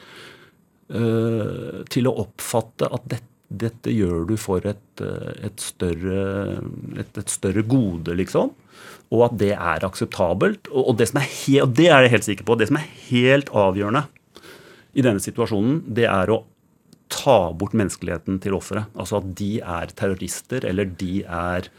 uh, 0.92 1.82
til 1.90 2.10
å 2.10 2.16
oppfatte 2.26 2.90
at 2.90 3.08
dette, 3.08 3.26
dette 3.50 3.90
gjør 3.90 4.28
du 4.28 4.36
for 4.38 4.62
et, 4.62 5.00
eh, 5.02 5.30
et, 5.48 5.58
større, 5.58 6.20
et, 6.94 7.08
et, 7.18 7.32
større, 7.32 7.64
gode, 7.66 8.14
liksom. 8.14 8.52
Og 9.10 9.24
at 9.26 9.34
det 9.40 9.50
er 9.56 9.82
akseptabelt. 9.88 10.70
Og, 10.70 10.92
og 10.92 11.00
det, 11.00 11.08
er 11.10 11.26
helt, 11.26 11.64
og 11.64 11.72
det 11.74 11.88
er 11.90 12.06
jeg 12.06 12.12
helt 12.12 12.28
sikker 12.28 12.46
på. 12.46 12.54
Det 12.60 12.68
som 12.70 12.78
er 12.78 12.86
helt 13.08 13.50
avgjørende 13.50 14.04
i 14.94 15.02
denne 15.02 15.24
situasjonen, 15.24 15.80
det 15.98 16.06
er 16.06 16.30
å 16.30 16.44
ta 17.10 17.50
bort 17.58 17.74
menneskeligheten 17.74 18.38
til 18.44 18.54
offeret. 18.54 18.86
Altså 18.94 19.18
at 19.18 19.34
de 19.38 19.56
er 19.58 19.90
terrorister, 19.98 20.62
eller 20.70 20.86
de 21.02 21.24
er 21.26 21.72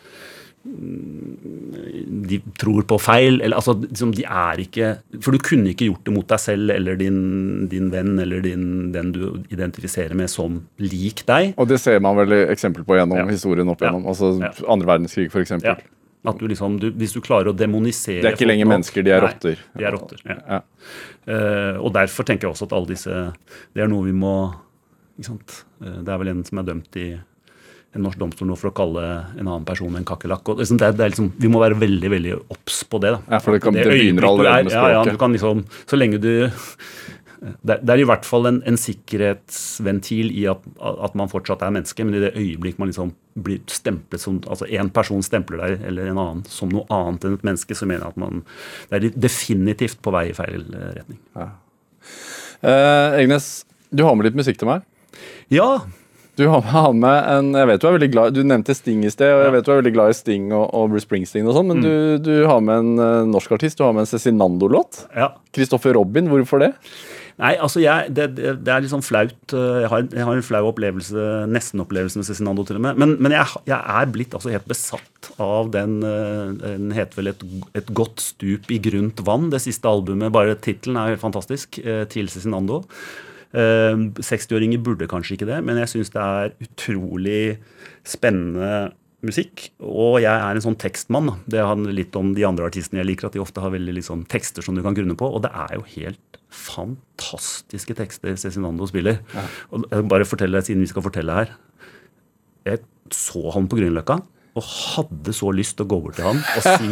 de 0.64 2.38
tror 2.62 2.86
på 2.88 2.98
feil. 3.02 3.40
Eller, 3.42 3.56
altså, 3.58 3.74
liksom, 3.82 4.14
de 4.16 4.26
er 4.26 4.62
ikke 4.62 4.92
For 5.24 5.34
du 5.34 5.42
kunne 5.42 5.72
ikke 5.74 5.88
gjort 5.90 6.06
det 6.06 6.14
mot 6.16 6.28
deg 6.30 6.42
selv 6.42 6.74
eller 6.76 7.00
din, 7.00 7.22
din 7.72 7.90
venn 7.94 8.20
eller 8.22 8.44
din, 8.46 8.66
den 8.94 9.14
du 9.16 9.24
identifiserer 9.54 10.14
med 10.18 10.30
som 10.32 10.62
lik 10.82 11.26
deg. 11.30 11.56
Og 11.58 11.70
det 11.72 11.82
ser 11.82 12.02
man 12.04 12.20
vel 12.20 12.38
eksempel 12.44 12.86
på 12.88 13.00
gjennom 13.00 13.24
ja. 13.24 13.32
historien 13.32 13.72
opp 13.74 13.82
igjennom. 13.82 14.06
Ja. 14.06 14.14
Altså 14.14 14.36
ja. 14.42 14.54
andre 14.72 14.94
verdenskrig, 14.94 15.32
f.eks. 15.32 15.58
Ja. 15.66 15.80
At 16.30 16.38
du 16.38 16.46
liksom, 16.46 16.78
du, 16.78 16.92
hvis 16.94 17.16
du 17.16 17.22
klarer 17.26 17.50
å 17.50 17.56
demonisere 17.58 18.22
Det 18.22 18.30
er 18.30 18.36
ikke 18.38 18.50
lenger 18.52 18.70
mennesker, 18.70 19.06
de 19.06 19.14
er 19.16 19.24
rotter. 19.26 19.62
De 19.74 19.88
er 19.88 19.96
rotter, 19.96 20.22
ja. 20.28 20.62
Uh, 21.26 21.82
og 21.82 21.90
derfor 21.98 22.28
tenker 22.28 22.48
jeg 22.48 22.54
også 22.54 22.68
at 22.68 22.74
alle 22.74 22.90
disse 22.90 23.14
Det 23.74 23.82
er 23.84 23.90
noe 23.90 24.06
vi 24.06 24.14
må 24.14 24.36
ikke 25.18 25.28
sant? 25.32 25.56
Uh, 25.82 26.00
det 26.06 26.14
er 26.14 26.22
vel 26.22 26.32
en 26.36 26.44
som 26.46 26.62
er 26.62 26.68
dømt 26.70 26.98
i 27.02 27.08
en 27.96 28.06
norsk 28.06 28.18
domstol 28.22 28.48
nå 28.48 28.56
for 28.60 28.72
å 28.72 28.76
kalle 28.76 29.02
en 29.36 29.48
annen 29.48 29.66
person 29.68 29.96
en 30.00 30.06
kakerlakk. 30.08 30.48
Liksom, 30.62 30.78
liksom, 30.80 31.32
vi 31.42 31.50
må 31.52 31.60
være 31.60 31.76
veldig 31.82 32.12
veldig 32.14 32.36
obs 32.54 32.84
på 32.88 33.02
det. 33.04 33.12
Da. 33.18 33.22
Ja, 33.36 33.40
for 33.44 33.52
det, 33.58 33.62
kan, 33.66 33.76
det, 33.76 33.84
det 33.84 33.98
begynner 33.98 34.28
allerede 34.30 34.64
med 34.70 34.72
språket. 34.72 34.94
Ja, 34.96 35.02
ja, 35.02 35.12
du 35.12 35.20
kan 35.20 35.36
liksom, 35.36 35.66
så 35.90 36.00
lenge 36.00 36.22
du 36.24 36.32
det, 37.66 37.80
er- 37.90 37.98
i 37.98 38.06
hvert 38.06 38.24
fall 38.28 38.46
en, 38.46 38.60
en 38.70 38.78
sikkerhetsventil 38.78 40.28
i 40.38 40.44
at, 40.52 40.62
at 40.78 41.16
man 41.18 41.30
fortsatt 41.32 41.64
er 41.66 41.72
menneske, 41.74 42.06
men 42.06 42.14
i 42.20 42.22
det 42.22 42.36
øyeblikk 42.38 42.78
man 42.78 42.92
liksom 42.92 43.16
blir 43.34 43.64
stemplet 43.72 44.22
som 44.22 44.38
Altså 44.46 44.68
en 44.70 44.92
person 44.94 45.24
stempler 45.26 45.58
deg 45.64 45.86
eller 45.90 46.12
en 46.12 46.20
annen 46.22 46.44
som 46.52 46.70
noe 46.70 46.86
annet 46.94 47.26
enn 47.26 47.38
et 47.40 47.46
menneske, 47.48 47.74
så 47.78 47.88
mener 47.90 48.06
jeg 48.06 48.14
at 48.14 48.22
man 48.22 48.44
Det 48.92 49.00
er 49.00 49.18
definitivt 49.26 49.98
på 50.06 50.14
vei 50.14 50.28
i 50.30 50.36
feil 50.38 50.68
retning. 50.70 51.18
retning. 51.34 51.52
Eh, 52.62 53.20
Egnes, 53.24 53.50
du 53.90 54.04
har 54.06 54.16
med 54.16 54.30
litt 54.30 54.38
musikk 54.38 54.60
til 54.62 54.70
meg. 54.70 54.86
Ja, 55.52 55.82
Du 56.40 56.46
har 56.48 56.94
med 56.96 57.28
en 57.28 57.52
Jeg 57.60 57.68
vet 57.68 57.82
du 57.84 57.88
er 57.90 57.96
veldig 57.98 58.12
glad 58.14 58.36
Du 58.38 58.42
nevnte 58.48 58.76
Sting 58.78 59.04
i 59.06 59.12
sted, 59.12 59.30
og 59.36 59.44
jeg 59.46 59.56
vet 59.58 59.66
du 59.68 59.72
er 59.74 59.82
veldig 59.82 59.94
glad 59.98 60.14
i 60.14 60.18
Sting 60.18 60.52
og, 60.56 60.70
og 60.74 60.92
Bruce 60.94 61.06
Springsteen 61.08 61.48
og 61.50 61.58
sånn, 61.58 61.72
men 61.74 61.82
du, 61.84 61.94
du 62.24 62.34
har 62.48 62.62
med 62.64 62.84
en 62.86 62.92
eh, 63.04 63.24
norsk 63.30 63.58
artist. 63.58 63.78
Du 63.80 63.84
har 63.86 63.96
med 63.98 64.06
en 64.06 64.12
Cezinando-låt. 64.12 65.06
ja. 65.18 65.34
Christopher 65.52 65.98
Robin, 65.98 66.30
hvorfor 66.32 66.62
det? 66.64 66.72
Nei, 67.42 67.56
altså 67.64 67.82
jeg, 67.82 68.12
det, 68.16 68.28
det, 68.38 68.70
er 68.70 68.84
litt 68.84 68.92
sånn 68.92 69.04
flaut. 69.04 69.34
Jeg 69.52 69.90
har, 69.90 70.04
jeg 70.14 70.26
har 70.28 70.38
en 70.38 70.46
flau 70.46 70.62
opplevelse, 70.70 71.24
nesten-opplevelse 71.50 72.20
med 72.22 72.28
Cezinando 72.28 72.64
til 72.68 72.78
og 72.78 72.84
med. 72.86 73.00
Men, 73.02 73.16
men 73.24 73.34
jeg, 73.36 73.62
jeg 73.68 73.80
er 73.80 74.12
blitt 74.14 74.36
altså 74.38 74.52
helt 74.54 74.68
besatt 74.70 75.32
av 75.42 75.72
den 75.74 75.98
eh, 76.06 76.54
Den 76.62 76.94
heter 76.96 77.18
vel 77.20 77.32
et, 77.34 77.44
et 77.82 77.92
godt 77.98 78.22
stup 78.24 78.70
i 78.72 78.80
grunt 78.84 79.20
vann, 79.28 79.50
det 79.52 79.60
siste 79.66 79.90
albumet. 79.90 80.32
Bare 80.36 80.56
tittelen 80.64 81.00
er 81.02 81.16
helt 81.16 81.24
fantastisk. 81.24 81.82
eh, 81.82 82.04
Til 82.12 82.30
Cezinando. 82.32 82.84
Eh, 83.52 84.08
60-åringer 84.22 84.82
burde 84.84 85.10
kanskje 85.12 85.38
ikke 85.38 85.50
det, 85.50 85.60
men 85.68 85.80
jeg 85.82 85.92
syns 85.92 86.14
det 86.14 86.24
er 86.24 86.56
utrolig 86.64 87.44
spennende 88.08 88.92
musikk. 89.26 89.70
Og 89.86 90.20
jeg 90.24 90.34
er 90.34 90.58
en 90.58 90.64
sånn 90.64 90.78
tekstmann. 90.82 91.30
Det 91.50 91.62
handler 91.66 91.96
litt 91.96 92.16
om 92.18 92.34
de 92.38 92.46
andre 92.48 92.68
artistene 92.72 93.02
jeg 93.02 93.12
liker, 93.12 93.30
at 93.30 93.38
de 93.38 93.44
ofte 93.44 93.64
har 93.64 93.74
veldig 93.74 93.96
liksom, 94.00 94.26
tekster 94.32 94.66
som 94.66 94.78
du 94.78 94.84
kan 94.86 94.98
grunne 94.98 95.18
på. 95.20 95.30
Og 95.30 95.44
det 95.46 95.52
er 95.54 95.78
jo 95.78 95.86
helt 95.96 96.40
fantastiske 96.52 97.96
tekster 97.98 98.36
Cezinando 98.40 98.88
spiller. 98.90 99.22
Og 99.72 99.86
jeg 99.92 100.08
bare 100.12 100.28
fortelle 100.28 100.58
deg, 100.58 100.68
siden 100.68 100.84
vi 100.84 100.92
skal 100.92 101.06
fortelle 101.06 101.38
her. 101.38 101.54
Jeg 102.68 102.84
så 103.16 103.44
han 103.56 103.70
på 103.70 103.80
Grünerløkka. 103.80 104.22
Og 104.60 104.66
hadde 104.68 105.32
så 105.36 105.52
lyst 105.56 105.78
til 105.78 105.86
å 105.86 105.90
gå 105.94 106.00
bort 106.04 106.18
til 106.20 106.26
han 106.28 106.42
og 106.42 106.66
si 106.66 106.90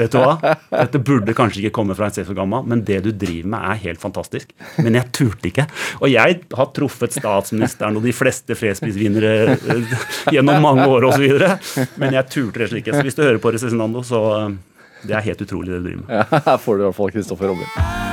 Vet 0.00 0.12
du 0.12 0.18
hva, 0.20 0.34
dette 0.68 1.00
burde 1.00 1.32
kanskje 1.36 1.62
ikke 1.62 1.76
komme 1.78 1.96
fra 1.96 2.10
en 2.10 2.16
Sefagama, 2.16 2.60
men 2.68 2.82
det 2.84 3.00
du 3.06 3.10
driver 3.12 3.52
med, 3.54 3.64
er 3.70 3.80
helt 3.86 4.02
fantastisk. 4.02 4.52
Men 4.82 4.98
jeg 4.98 5.08
turte 5.16 5.48
ikke. 5.48 5.64
Og 6.02 6.10
jeg 6.12 6.40
har 6.58 6.70
truffet 6.76 7.16
statsministeren 7.16 7.96
og 7.96 8.04
de 8.04 8.12
fleste 8.16 8.56
fredsprisvinnere 8.58 9.32
eh, 9.56 9.94
gjennom 10.34 10.60
mange 10.64 10.84
år 10.90 11.08
osv., 11.08 11.26
men 12.00 12.18
jeg 12.18 12.28
turte 12.34 12.60
rett 12.60 12.68
og 12.68 12.74
slett 12.74 12.84
ikke. 12.84 12.98
Så 12.98 13.06
hvis 13.08 13.18
du 13.18 13.24
hører 13.24 13.40
på 13.42 13.54
Resesinando, 13.54 14.04
så 14.06 14.22
eh, 14.36 14.58
det 15.08 15.16
er 15.16 15.26
helt 15.30 15.46
utrolig 15.46 15.72
det 15.72 15.80
du 15.80 15.88
driver 15.90 16.04
med. 16.04 16.14
Ja, 16.20 16.44
her 16.52 16.62
får 16.62 16.76
du 16.76 16.84
i 16.84 16.88
hvert 16.90 17.00
fall 17.00 17.16
Kristoffer 17.16 17.54
Robin. 17.54 18.07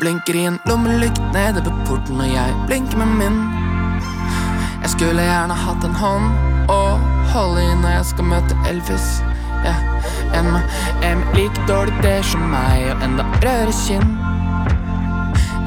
Blinker 0.00 0.34
i 0.34 0.44
en 0.44 0.58
lommelykt 0.66 1.20
nede 1.32 1.64
ved 1.64 1.72
porten, 1.86 2.20
og 2.20 2.32
jeg 2.32 2.54
blinker 2.66 2.98
med 2.98 3.06
min. 3.06 3.40
Jeg 4.82 4.90
skulle 4.90 5.22
gjerne 5.22 5.54
hatt 5.54 5.84
en 5.84 5.94
hånd 5.94 6.70
å 6.72 6.80
holde 7.34 7.64
i 7.64 7.74
når 7.82 7.94
jeg 7.98 8.06
skal 8.12 8.30
møte 8.32 8.56
Elvis. 8.70 9.10
Ja, 9.64 9.74
en 10.38 10.48
med 10.54 11.04
en 11.04 11.22
like 11.36 11.66
dårlig 11.68 11.94
det 12.02 12.16
som 12.24 12.48
meg, 12.52 12.88
og 12.94 13.04
enda 13.04 13.28
rødere 13.44 13.76
kinn. 13.84 14.16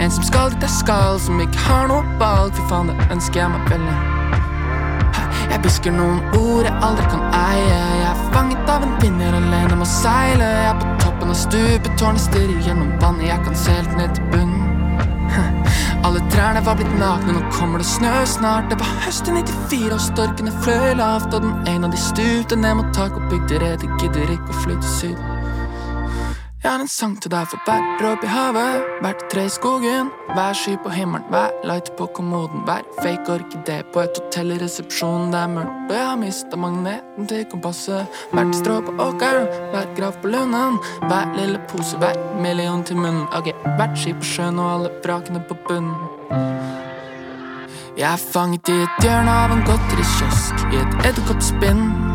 En 0.02 0.12
som 0.12 0.26
skal 0.26 0.52
dit 0.52 0.66
jeg 0.66 0.76
skal, 0.82 1.22
som 1.22 1.40
ikke 1.40 1.68
har 1.68 1.88
noe 1.94 2.04
valg. 2.20 2.58
Fy 2.58 2.68
faen, 2.74 2.90
det 2.90 3.10
ønsker 3.14 3.44
jeg 3.46 3.54
meg 3.54 3.72
veldig. 3.76 4.23
Jeg 5.52 5.60
hvisker 5.64 5.96
noen 5.96 6.20
ord 6.40 6.68
jeg 6.68 6.76
aldri 6.88 7.06
kan 7.12 7.24
eie. 7.38 7.80
Jeg 8.00 8.10
er 8.10 8.22
fanget 8.34 8.72
av 8.72 8.86
en 8.86 8.96
vinner, 9.02 9.32
er 9.32 9.40
alene 9.40 9.80
må 9.80 9.88
seile. 9.90 10.48
Jeg 10.48 10.70
er 10.72 10.80
på 10.82 10.92
toppen 11.04 11.34
av 11.34 11.40
stupetårnet, 11.40 12.26
stirrer 12.28 12.68
gjennom 12.68 12.94
vannet, 13.04 13.30
jeg 13.30 13.46
kan 13.48 13.60
se 13.64 13.78
helt 13.78 13.98
ned 14.00 14.16
til 14.18 14.32
bunnen. 14.34 14.70
Alle 16.06 16.24
trærne 16.34 16.64
var 16.66 16.78
blitt 16.80 16.98
nakne, 17.00 17.38
nå 17.38 17.44
kommer 17.56 17.82
det 17.82 17.88
snø 17.90 18.12
snart. 18.30 18.68
Det 18.72 18.80
var 18.82 18.92
høsten 19.06 19.40
94, 19.40 19.94
og 19.96 20.04
storkene 20.08 20.54
fløy 20.66 20.98
lavt, 21.00 21.32
og 21.34 21.48
den 21.48 21.56
ene 21.72 21.90
av 21.90 21.96
de 21.96 22.02
stupte 22.02 22.60
ned 22.60 22.82
mot 22.82 22.92
taket 22.96 23.22
og 23.22 23.32
bygde 23.32 23.64
rede, 23.64 23.96
gidder 24.02 24.36
ikke 24.36 24.52
å 24.52 24.62
flytte 24.66 24.98
syden. 24.98 25.24
syd. 25.24 25.43
Jeg 26.64 26.72
har 26.72 26.80
en 26.80 26.88
sang 26.88 27.18
til 27.20 27.28
deg 27.28 27.48
for 27.52 27.60
hver 27.68 27.82
dråpe 28.00 28.24
i 28.24 28.30
havet, 28.32 28.84
hvert 29.04 29.24
tre 29.28 29.42
i 29.50 29.52
skogen, 29.52 30.08
hver 30.30 30.54
sky 30.56 30.78
på 30.80 30.94
himmelen, 30.96 31.26
hver 31.28 31.52
light 31.68 31.90
på 31.98 32.06
kommoden, 32.16 32.62
hver 32.64 32.86
fake 33.02 33.34
orkidé 33.34 33.82
på 33.92 34.00
et 34.06 34.16
hotell 34.22 34.54
i 34.56 34.60
resepsjonen. 34.62 35.34
Det 35.34 35.42
er 35.42 35.52
mørkt, 35.58 35.74
og 35.90 35.92
jeg 35.98 36.06
har 36.08 36.22
mista 36.22 36.62
magneten 36.64 37.28
til 37.28 37.44
kompasset. 37.52 38.22
Hvert 38.32 38.56
strå 38.56 38.78
på 38.88 38.96
åkeren, 38.96 39.52
hver 39.74 39.92
grav 39.98 40.16
på 40.24 40.32
lønnen. 40.32 40.80
hver 41.04 41.36
lille 41.36 41.60
pose, 41.68 42.00
hver 42.00 42.16
million 42.40 42.84
til 42.84 42.96
munnen. 42.96 43.28
Ok, 43.36 43.52
hvert 43.76 44.00
skip 44.00 44.24
på 44.24 44.32
sjøen 44.32 44.64
og 44.64 44.72
alle 44.78 44.96
vrakene 45.04 45.44
på 45.44 45.60
bunnen. 45.68 45.96
Jeg 47.98 48.08
er 48.14 48.26
fanget 48.32 48.70
i 48.72 48.80
et 48.88 49.04
hjørne 49.04 49.36
av 49.44 49.52
en 49.52 49.68
godterikiosk, 49.68 50.68
i 50.72 50.80
et 50.80 51.08
edderkoppspinn. 51.12 52.13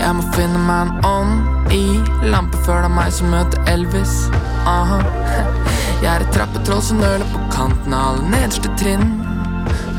Jeg 0.00 0.16
må 0.16 0.24
finne 0.32 0.60
meg 0.64 0.88
en 0.88 1.04
ånd 1.04 1.72
i 1.76 1.84
lampe 2.32 2.58
før 2.64 2.80
det 2.82 2.88
er 2.88 2.94
meg 2.96 3.12
som 3.12 3.32
møter 3.34 3.68
Elvis. 3.70 4.14
Aha. 4.68 5.00
Jeg 6.02 6.08
er 6.14 6.24
et 6.24 6.32
trappetroll 6.32 6.80
som 6.84 7.02
nøler 7.02 7.26
på 7.28 7.42
kanten 7.52 7.92
av 7.92 8.14
alle 8.14 8.30
nederste 8.32 8.72
trinn. 8.80 9.10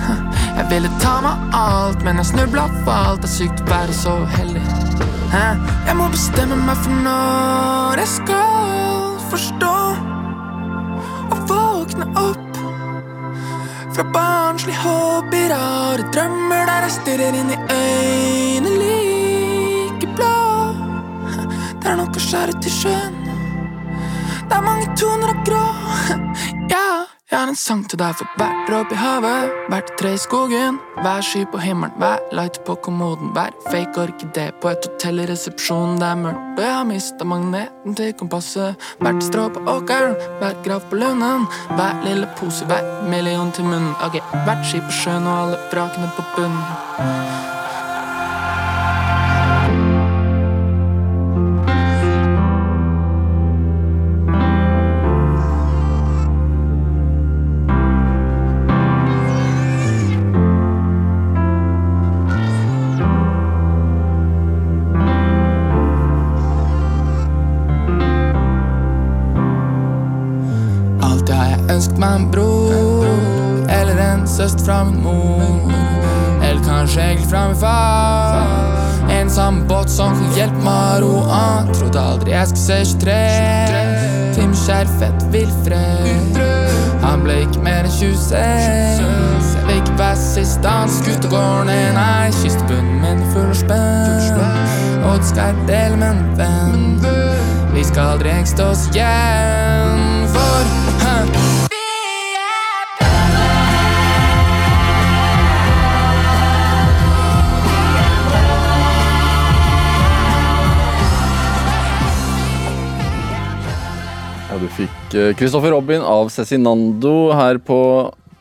Jeg 0.58 0.66
ville 0.72 0.89
ta 1.04 1.20
meg 1.22 1.54
alt, 1.56 2.02
men 2.06 2.18
jeg 2.20 2.32
snubla 2.32 2.66
for 2.82 2.91
alt. 2.95 3.22
Det 3.22 3.30
er 3.30 3.36
sykt 3.36 3.62
å 3.62 3.70
være 3.70 3.95
så 3.95 4.16
uheldig. 4.26 4.64
Jeg 5.32 5.95
må 5.95 6.10
bestemme 6.12 6.58
meg 6.60 6.80
for 6.82 7.04
når 7.06 8.02
jeg 8.02 8.12
skal 8.18 9.14
forstå 9.32 9.76
og 11.32 11.45
våkne 11.52 12.10
opp. 12.20 12.60
Fra 13.95 14.08
barnslig 14.18 14.76
håp 14.82 15.38
i 15.38 15.45
rare 15.54 16.10
drømmer 16.12 16.68
der 16.68 16.89
jeg 16.89 16.97
stirrer 16.97 17.39
inn 17.43 17.54
i 17.56 17.62
øynene 17.78 19.01
er 21.92 22.00
noe 22.00 22.16
å 22.16 22.24
skjære 22.24 22.60
til 22.64 22.72
sjøen. 22.72 23.16
Det 24.48 24.58
er 24.58 24.64
mange 24.64 24.92
toner 25.00 25.36
av 25.36 25.48
grå. 25.48 25.66
Ja, 26.72 27.04
jeg 27.28 27.36
har 27.36 27.50
en 27.52 27.58
sang 27.60 27.82
til 27.92 28.00
deg 28.00 28.16
for 28.16 28.39
hver 28.39 28.54
dråpe 28.68 28.96
i 28.96 29.00
havet, 29.00 29.52
hvert 29.68 29.89
tre 30.00 30.14
i 30.16 30.20
skogen, 30.22 30.78
hver 31.04 31.26
sky 31.26 31.42
på 31.52 31.60
himmelen, 31.60 31.98
hver 32.00 32.24
light 32.38 32.62
på 32.68 32.78
kommoden, 32.86 33.34
hver 33.36 33.52
fake 33.68 34.00
orkidé 34.06 34.46
på 34.64 34.72
et 34.72 34.88
hotell 34.88 35.20
i 35.20 35.28
resepsjonen. 35.28 36.00
Det 36.00 36.08
er 36.08 36.24
mørkt, 36.24 36.42
og 36.56 36.64
jeg 36.64 36.78
har 36.78 36.88
mista 36.88 37.28
magneten 37.28 38.00
til 38.00 38.16
kompasset. 38.24 38.89
Hvert 39.04 39.24
strå 39.28 39.50
på 39.52 39.68
åkeren, 39.68 40.16
hver 40.39 40.60
grav 40.64 40.88
på 40.88 41.04
lunden, 41.04 41.48
hver 41.76 42.04
lille 42.08 42.32
pose, 42.39 42.68
hver 42.72 42.88
million 43.12 43.52
til 43.52 43.68
munnen. 43.68 43.96
Ok, 44.00 44.22
hvert 44.46 44.68
skip 44.68 44.88
på 44.88 45.00
sjøen 45.04 45.28
og 45.28 45.39
alle 45.44 45.64
vrakene 45.74 46.12
på 46.16 46.30
bunnen. 46.38 47.51
Samme 79.42 79.66
båt 79.66 79.89
som 79.89 80.14
hun 80.14 80.34
hjelpe 80.38 80.62
meg 80.62 81.02
å 81.02 81.02
ro 81.02 81.14
an 81.34 81.70
Trodde 81.74 82.02
aldri 82.02 82.34
jeg 82.36 82.52
skulle 82.52 82.62
se 82.62 82.76
23 82.92 83.16
Tim 84.36 84.54
Skjerfet 84.54 85.24
Vilfred 85.34 86.38
Han 87.02 87.26
ble 87.26 87.39
ikke 87.48 87.64
mer 87.66 87.88
enn 87.89 87.96
26 87.96 88.36
Jeg 88.36 89.66
vil 89.66 89.80
ikke 89.80 89.98
være 89.98 90.20
sist 90.22 90.62
dans. 90.62 91.00
går 91.32 91.66
ned. 91.70 91.94
Nei, 91.96 92.30
kystebunnen 92.42 93.02
min 93.02 93.22
er 93.22 93.32
full 93.34 93.50
av 93.50 93.58
spenn. 93.62 95.06
Og 95.06 95.22
det 95.22 95.30
skal 95.32 95.52
jeg 95.52 95.68
dele 95.70 96.02
med 96.02 96.10
en 96.12 96.26
venn 96.38 97.32
vi 97.72 97.86
skal 97.88 98.18
aldri 98.18 98.34
engste 98.36 98.66
oss 98.68 98.82
igjen, 98.92 100.11
fikk 114.78 115.16
Kristoffer 115.40 115.74
Robin 115.76 116.04
av 116.06 116.30
Cezinando 116.34 117.32
her 117.36 117.60
på 117.64 117.80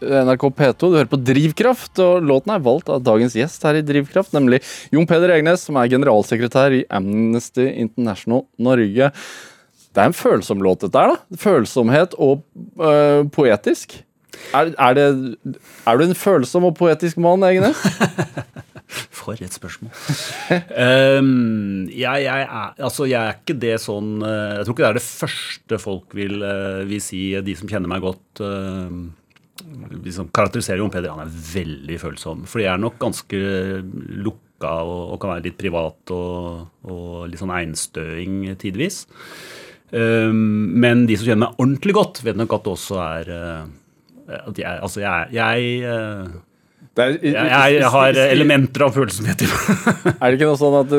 NRK 0.00 0.44
P2. 0.56 0.74
Du 0.80 0.96
hører 0.96 1.10
på 1.10 1.20
Drivkraft, 1.20 1.98
og 2.02 2.24
låten 2.24 2.54
er 2.54 2.64
valgt 2.64 2.90
av 2.92 3.02
dagens 3.04 3.36
gjest 3.36 3.64
her 3.66 3.78
i 3.78 3.84
Drivkraft, 3.84 4.32
nemlig 4.36 4.62
Jon 4.94 5.08
Peder 5.08 5.34
Egnes, 5.34 5.64
som 5.66 5.78
er 5.80 5.90
generalsekretær 5.92 6.76
i 6.76 6.84
Amnesty 6.92 7.66
International 7.82 8.46
Norge. 8.60 9.10
Det 9.90 10.02
er 10.02 10.10
en 10.12 10.16
følsom 10.16 10.62
låt, 10.64 10.84
dette 10.84 11.02
her, 11.02 11.16
da. 11.16 11.40
Følsomhet 11.42 12.14
og 12.18 12.44
øh, 12.78 13.26
poetisk. 13.34 13.98
Er, 14.54 14.70
er, 14.78 14.96
det, 14.96 15.58
er 15.84 15.98
du 15.98 16.06
en 16.06 16.16
følsom 16.16 16.70
og 16.70 16.76
poetisk 16.78 17.18
mann, 17.20 17.44
Egnes? 17.44 17.80
For 19.20 19.36
et 19.36 19.54
spørsmål. 19.54 19.92
um, 21.20 21.88
jeg, 21.92 22.24
jeg, 22.24 22.44
er, 22.46 22.74
altså, 22.80 23.06
jeg 23.08 23.20
er 23.20 23.38
ikke 23.40 23.56
det 23.60 23.76
sånn 23.82 24.20
uh, 24.24 24.56
Jeg 24.56 24.66
tror 24.66 24.76
ikke 24.76 24.84
det 24.84 24.90
er 24.90 24.98
det 25.00 25.06
første 25.06 25.80
folk 25.82 26.16
vil, 26.16 26.36
uh, 26.40 26.82
vil 26.88 27.02
si, 27.04 27.22
de 27.44 27.56
som 27.58 27.70
kjenner 27.70 27.90
meg 27.90 28.04
godt. 28.04 28.40
Uh, 28.40 29.10
liksom 30.00 30.30
karakteriserer 30.34 30.80
Jon 30.80 30.92
Peder. 30.92 31.12
Han 31.12 31.26
er 31.26 31.40
veldig 31.52 31.98
følsom. 32.00 32.46
For 32.48 32.64
jeg 32.64 32.72
er 32.72 32.80
nok 32.80 32.96
ganske 33.02 33.40
lukka 34.24 34.76
og, 34.86 35.14
og 35.14 35.20
kan 35.20 35.34
være 35.34 35.48
litt 35.50 35.60
privat 35.60 36.14
og, 36.16 36.68
og 36.88 37.26
litt 37.28 37.42
sånn 37.42 37.56
einstøing 37.56 38.54
tidvis. 38.60 39.04
Um, 39.90 40.70
men 40.80 41.04
de 41.10 41.18
som 41.18 41.28
kjenner 41.28 41.48
meg 41.48 41.60
ordentlig 41.60 41.96
godt, 41.98 42.22
vet 42.24 42.38
nok 42.38 42.56
at 42.56 42.66
det 42.66 42.76
også 42.76 43.02
er 43.04 43.34
at 44.30 44.58
jeg, 44.62 44.78
altså 44.78 45.00
jeg, 45.02 45.32
jeg 45.34 46.40
er, 46.98 47.12
jeg, 47.22 47.74
jeg, 47.76 47.90
har 47.94 48.16
elementer 48.24 48.82
av 48.82 48.96
følsomhet 48.96 49.44
i 49.44 49.46
meg. 49.46 49.82
er 50.10 50.24
det 50.24 50.38
ikke 50.38 50.48
noe 50.48 50.58
sånn 50.58 50.76
at 50.80 50.94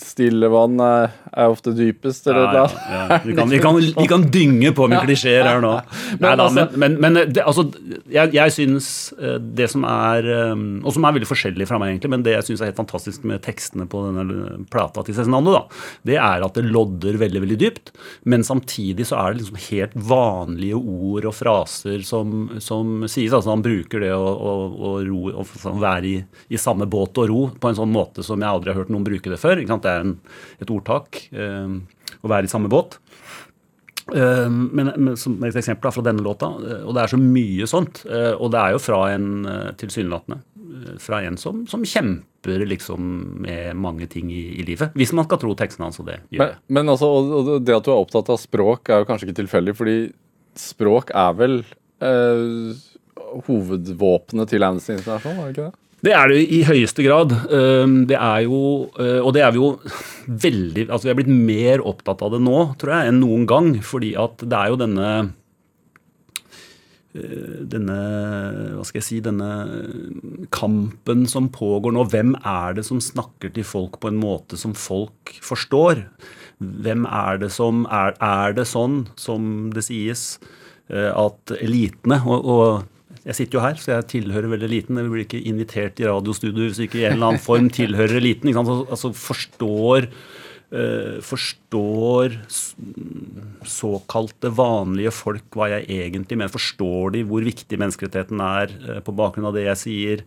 stille 0.00 0.48
vann 0.52 0.80
er, 0.80 1.12
er 1.28 1.52
ofte 1.52 1.74
dypest, 1.76 2.26
eller 2.30 2.46
ja, 2.48 2.62
ja, 2.64 3.02
ja. 3.10 3.18
Vi, 3.26 3.34
kan, 3.36 3.50
vi, 3.52 3.60
kan, 3.60 3.76
vi, 3.76 4.06
kan, 4.08 4.24
dynge 4.32 4.72
på 4.76 4.88
med 4.88 5.04
klisjeer 5.04 5.44
her 5.44 5.60
nå. 5.62 5.74
Men, 6.16 6.24
Neida, 6.24 6.46
altså, 6.46 6.64
men, 6.80 6.96
men, 6.96 7.16
men 7.18 7.34
det, 7.34 7.44
altså, 7.44 7.66
jeg, 8.12 8.32
jeg 8.38 8.54
syns 8.56 8.88
eh, 9.18 9.36
det 9.36 9.68
som 9.72 9.84
er 9.88 10.28
eh, 10.32 10.64
Og 10.82 10.96
som 10.96 11.04
er 11.06 11.16
veldig 11.16 11.28
forskjellig 11.28 11.68
fra 11.68 11.80
meg, 11.82 11.92
egentlig, 11.92 12.12
men 12.14 12.24
det 12.24 12.36
jeg 12.38 12.48
syns 12.48 12.64
er 12.64 12.72
helt 12.72 12.80
fantastisk 12.80 13.28
med 13.28 13.44
tekstene 13.44 13.88
på 13.90 14.04
denne 14.08 14.64
plata 14.72 15.04
til 15.04 15.16
Cezinando, 15.18 15.54
da, 15.58 15.62
det 16.08 16.18
er 16.20 16.46
at 16.46 16.56
det 16.56 16.64
lodder 16.68 17.20
veldig, 17.20 17.44
veldig 17.44 17.60
dypt, 17.60 17.92
men 18.32 18.46
samtidig 18.46 19.06
så 19.08 19.20
er 19.20 19.32
det 19.32 19.42
liksom 19.42 19.60
helt 19.68 19.96
vanlige 20.08 20.80
ord 20.80 21.28
og 21.28 21.36
fraser 21.36 22.00
som, 22.06 22.48
som 22.62 23.04
sies. 23.04 23.32
altså 23.32 23.52
Han 23.52 23.64
bruker 23.64 24.02
det 24.02 24.12
å, 24.16 24.24
å, 24.24 24.56
å 24.72 24.94
ro, 25.08 25.24
å 25.42 25.46
sånn 25.48 25.80
være 25.82 26.08
i, 26.08 26.16
i, 26.52 26.60
samme 26.60 26.88
båt 26.90 27.18
og 27.22 27.30
ro 27.30 27.42
på 27.60 27.70
en 27.70 27.78
sånn 27.78 27.92
måte 27.92 28.24
som 28.26 28.40
jeg 28.40 28.50
aldri 28.50 28.72
har 28.72 28.82
hørt 28.82 28.92
noen 28.92 29.06
bruke 29.06 29.32
det 29.32 29.40
før. 29.40 29.62
Det 29.62 29.90
er 29.90 30.06
en, 30.06 30.16
et 30.62 30.72
ordtak. 30.72 31.24
Eh, 31.32 31.76
å 32.22 32.30
være 32.30 32.48
i 32.48 32.52
samme 32.52 32.70
båt. 32.72 32.98
Eh, 34.14 34.48
men, 34.50 34.92
men, 34.96 35.16
som 35.16 35.36
et 35.46 35.56
eksempel 35.56 35.94
fra 35.94 36.04
denne 36.04 36.24
låta, 36.24 36.50
uh, 36.58 36.80
og 36.88 36.96
det 36.96 37.04
er 37.04 37.12
så 37.12 37.20
mye 37.20 37.68
sånt. 37.70 38.02
Uh, 38.08 38.34
og 38.34 38.50
det 38.54 38.60
er 38.60 38.74
jo 38.74 38.82
fra 38.82 39.04
en 39.14 39.30
tilsynelatende 39.80 40.42
fra 40.98 41.20
en 41.22 41.36
som, 41.38 41.60
som, 41.68 41.84
kjemper 41.86 42.64
liksom 42.66 43.02
med 43.44 43.76
mange 43.78 44.08
ting 44.10 44.30
i, 44.32 44.56
i, 44.56 44.64
livet. 44.66 44.94
Hvis 44.98 45.12
man 45.14 45.28
skal 45.28 45.38
tro 45.38 45.52
tekstene 45.54 45.86
hans 45.86 46.00
og 46.02 46.08
det 46.08 46.16
gjør. 46.32 46.40
Men, 46.42 46.56
men 46.78 46.92
altså, 46.94 47.10
og 47.12 47.50
det 47.62 47.76
at 47.76 47.86
du 47.86 47.92
er 47.92 48.00
opptatt 48.00 48.30
av 48.32 48.40
språk, 48.40 48.90
er 48.90 49.02
jo 49.02 49.06
kanskje 49.06 49.28
ikke 49.28 49.38
tilfeldig, 49.42 49.76
fordi 49.78 49.96
språk 50.58 51.12
er 51.14 51.36
vel 51.38 51.60
hovedvåpenet 53.46 54.52
til 54.52 54.66
Amnesty 54.66 54.94
International, 54.96 55.38
er 55.38 55.48
det 55.48 55.54
ikke 55.54 55.68
det? 55.68 55.78
Det 56.02 56.14
er 56.18 56.32
det 56.32 56.40
i 56.50 56.62
høyeste 56.66 57.04
grad. 57.06 57.30
Det 58.10 58.16
er 58.18 58.40
jo, 58.42 58.62
og 58.98 59.28
det 59.36 59.44
er 59.46 59.52
vi 59.54 59.60
jo 59.60 59.68
veldig 60.26 60.88
altså 60.88 61.06
Vi 61.06 61.12
er 61.12 61.18
blitt 61.20 61.30
mer 61.30 61.84
opptatt 61.86 62.24
av 62.26 62.32
det 62.34 62.40
nå, 62.42 62.56
tror 62.80 62.96
jeg, 62.96 63.12
enn 63.12 63.20
noen 63.22 63.44
gang. 63.46 63.68
Fordi 63.86 64.10
at 64.18 64.42
det 64.42 64.58
er 64.58 64.72
jo 64.72 64.80
denne 64.80 65.12
denne 67.12 67.96
hva 68.72 68.84
skal 68.88 69.02
jeg 69.02 69.04
si, 69.04 69.18
denne 69.20 70.48
kampen 70.54 71.26
som 71.28 71.50
pågår 71.52 71.92
nå. 71.92 72.06
Hvem 72.08 72.34
er 72.40 72.78
det 72.78 72.86
som 72.88 73.02
snakker 73.04 73.52
til 73.52 73.66
folk 73.68 74.00
på 74.00 74.08
en 74.08 74.20
måte 74.20 74.56
som 74.60 74.72
folk 74.74 75.34
forstår? 75.44 76.06
Hvem 76.58 77.04
er 77.06 77.42
det 77.42 77.52
som 77.52 77.84
Er, 77.90 78.16
er 78.16 78.56
det 78.56 78.64
sånn 78.70 79.04
som 79.20 79.70
det 79.74 79.84
sies, 79.86 80.40
at 80.90 81.52
elitene 81.60 82.18
og, 82.26 82.48
og 82.48 82.91
jeg 83.22 83.38
sitter 83.38 83.58
jo 83.58 83.62
her, 83.62 83.78
så 83.78 83.92
jeg 83.94 84.08
tilhører 84.16 84.50
veldig 84.50 84.66
eliten. 84.66 84.98
Jeg 84.98 85.10
blir 85.12 85.24
ikke 85.26 85.42
invitert 85.46 86.00
i 86.02 86.08
radiostudio 86.08 86.66
hvis 86.66 86.80
ikke 86.82 87.02
i 87.02 87.04
en 87.06 87.16
eller 87.16 87.32
annen 87.32 87.42
form 87.42 87.68
tilhører 87.70 88.18
eliten. 88.18 88.50
Altså 88.50 89.12
forstår 89.14 90.08
uh, 90.08 91.20
Forstår 91.22 92.34
såkalte 93.68 94.50
vanlige 94.56 95.14
folk 95.14 95.54
hva 95.54 95.70
jeg 95.76 95.86
egentlig 95.86 96.40
mener? 96.40 96.50
Forstår 96.50 97.14
de 97.14 97.22
hvor 97.28 97.46
viktig 97.46 97.78
menneskerettigheten 97.78 98.42
er 98.42 98.74
uh, 98.88 98.98
på 99.06 99.14
bakgrunn 99.14 99.52
av 99.52 99.54
det 99.54 99.68
jeg 99.68 99.82
sier? 99.84 100.26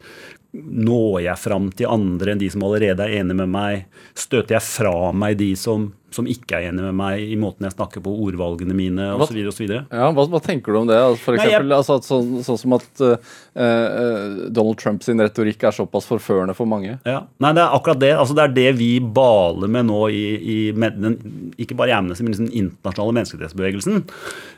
Når 0.56 1.20
jeg 1.26 1.42
fram 1.42 1.68
til 1.76 1.92
andre 1.92 2.34
enn 2.34 2.42
de 2.42 2.48
som 2.52 2.64
allerede 2.66 3.04
er 3.04 3.20
enige 3.20 3.38
med 3.42 3.52
meg? 3.52 3.86
Støter 4.18 4.56
jeg 4.58 4.64
fra 4.64 5.12
meg 5.16 5.36
de 5.40 5.50
som, 5.60 5.90
som 6.14 6.28
ikke 6.30 6.58
er 6.58 6.70
enige 6.70 6.88
med 6.88 6.98
meg 6.98 7.24
i 7.24 7.36
måten 7.40 7.68
jeg 7.68 7.76
snakker 7.76 8.04
på, 8.06 8.14
ordvalgene 8.28 8.78
mine 8.78 9.10
osv.? 9.18 9.42
Ja, 9.68 10.10
hva, 10.16 10.26
hva 10.32 10.42
tenker 10.44 10.74
du 10.74 10.82
om 10.82 10.90
det? 10.90 10.98
Altså, 11.02 11.24
for 11.26 11.38
eksempel, 11.38 11.68
Nei, 11.68 11.76
jeg... 11.76 11.82
altså, 11.82 12.00
sånn, 12.08 12.32
sånn, 12.48 12.62
som 12.62 12.78
at 12.78 13.04
uh, 13.06 14.48
Donald 14.48 14.80
Trumps 14.82 15.12
retorikk 15.12 15.68
er 15.68 15.76
såpass 15.76 16.10
forførende 16.10 16.56
for 16.58 16.70
mange? 16.70 16.98
Ja, 17.04 17.22
Nei, 17.44 17.54
det 17.58 17.66
er 17.66 17.78
akkurat 17.78 18.02
det. 18.02 18.14
Altså, 18.16 18.38
det 18.38 18.48
er 18.48 18.58
det 18.58 18.68
vi 18.80 18.92
baler 19.04 19.72
med 19.72 19.90
nå 19.92 20.02
i, 20.14 20.26
i 20.40 20.58
med 20.76 21.02
den, 21.04 21.20
ikke 21.62 21.78
bare 21.78 21.92
i 21.94 21.98
Amnesty, 22.00 22.26
men 22.26 22.36
liksom 22.36 22.50
den 22.50 22.60
internasjonale 22.66 23.20
menneskerettighetsbevegelsen. 23.20 24.04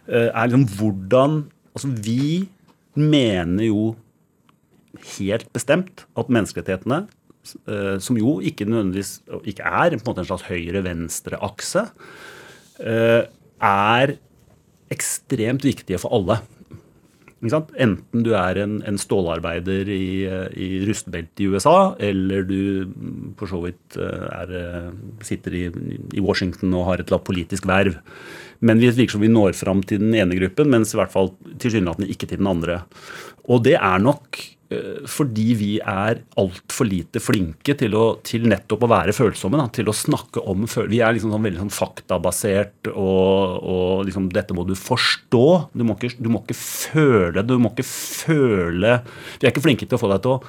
Uh, 0.07 0.27
er 0.29 0.49
liksom 0.49 0.67
hvordan 0.77 1.45
Altså, 1.77 1.91
vi 1.93 2.47
mener 2.97 3.67
jo 3.67 3.91
helt 5.17 5.47
bestemt 5.55 6.05
at 6.17 6.31
menneskerettighetene, 6.33 7.05
eh, 7.67 7.95
som 8.03 8.19
jo 8.19 8.37
ikke 8.43 8.67
nødvendigvis 8.67 9.19
ikke 9.47 9.65
er 9.65 9.95
på 9.95 9.99
en, 9.99 10.05
måte 10.07 10.23
en 10.23 10.29
slags 10.29 10.47
høyre-venstre-akse, 10.49 11.87
eh, 12.83 13.23
er 13.57 14.17
ekstremt 14.93 15.65
viktige 15.67 15.99
for 16.01 16.15
alle. 16.15 16.41
Enten 17.37 18.23
du 18.25 18.31
er 18.33 18.57
en, 18.63 18.79
en 18.89 18.97
stålarbeider 18.97 19.89
i, 19.93 20.25
i 20.57 20.67
rustbeltet 20.87 21.43
i 21.43 21.49
USA, 21.51 21.93
eller 22.01 22.41
du 22.49 22.89
for 23.37 23.51
så 23.51 23.61
vidt 23.61 23.97
eh, 24.01 24.25
er, 24.41 24.89
sitter 25.21 25.53
i, 25.53 25.63
i, 26.17 26.23
Washington 26.23 26.73
og 26.73 26.87
har 26.89 26.97
et 26.97 27.05
eller 27.05 27.19
annet 27.19 27.29
politisk 27.29 27.69
verv. 27.69 27.99
Men 28.65 28.81
vi 28.81 28.89
virker 28.89 29.13
som 29.13 29.21
vi 29.21 29.29
når 29.29 29.53
fram 29.53 29.85
til 29.85 30.01
den 30.01 30.17
ene 30.17 30.37
gruppen, 30.39 30.71
mens 30.73 30.95
i 30.95 30.97
hvert 30.97 31.13
fall 31.13 31.35
tilsynelatende 31.61 32.09
ikke 32.09 32.25
til 32.25 32.41
den 32.41 32.49
andre. 32.49 32.81
Og 33.45 33.61
det 33.67 33.77
er 33.77 34.01
nok 34.01 34.41
Eh, 34.41 34.56
fordi 35.07 35.45
vi 35.55 35.69
er 35.79 36.19
altfor 36.39 36.89
lite 36.89 37.21
flinke 37.23 37.75
til, 37.79 37.93
å, 37.95 38.05
til, 38.25 38.47
nettopp 38.51 38.83
å 38.83 38.89
være 38.91 39.15
følsomme. 39.15 39.59
Da, 39.61 39.67
til 39.71 39.87
å 39.87 39.95
snakke 39.95 40.43
om 40.43 40.65
Vi 40.67 40.99
er 40.99 41.15
liksom 41.15 41.31
sånn 41.31 41.45
veldig 41.47 41.61
sånn 41.63 41.75
faktabasert 41.77 42.91
og, 42.91 43.63
og 43.63 44.07
liksom, 44.09 44.27
dette 44.35 44.57
må 44.57 44.65
du 44.67 44.75
forstå. 44.75 45.45
Du 45.71 45.85
må, 45.87 45.95
ikke, 45.95 46.19
du 46.19 46.31
må, 46.33 46.43
ikke, 46.43 46.57
føle 46.57 47.45
Du 47.47 47.55
må 47.61 47.71
ikke 47.71 47.87
føle 47.87 48.97
Vi 49.37 49.47
er 49.47 49.53
ikke 49.53 49.63
flinke 49.63 49.87
til 49.87 49.99
å 49.99 50.01
få 50.01 50.11
deg 50.11 50.25
til 50.25 50.35
å, 50.35 50.41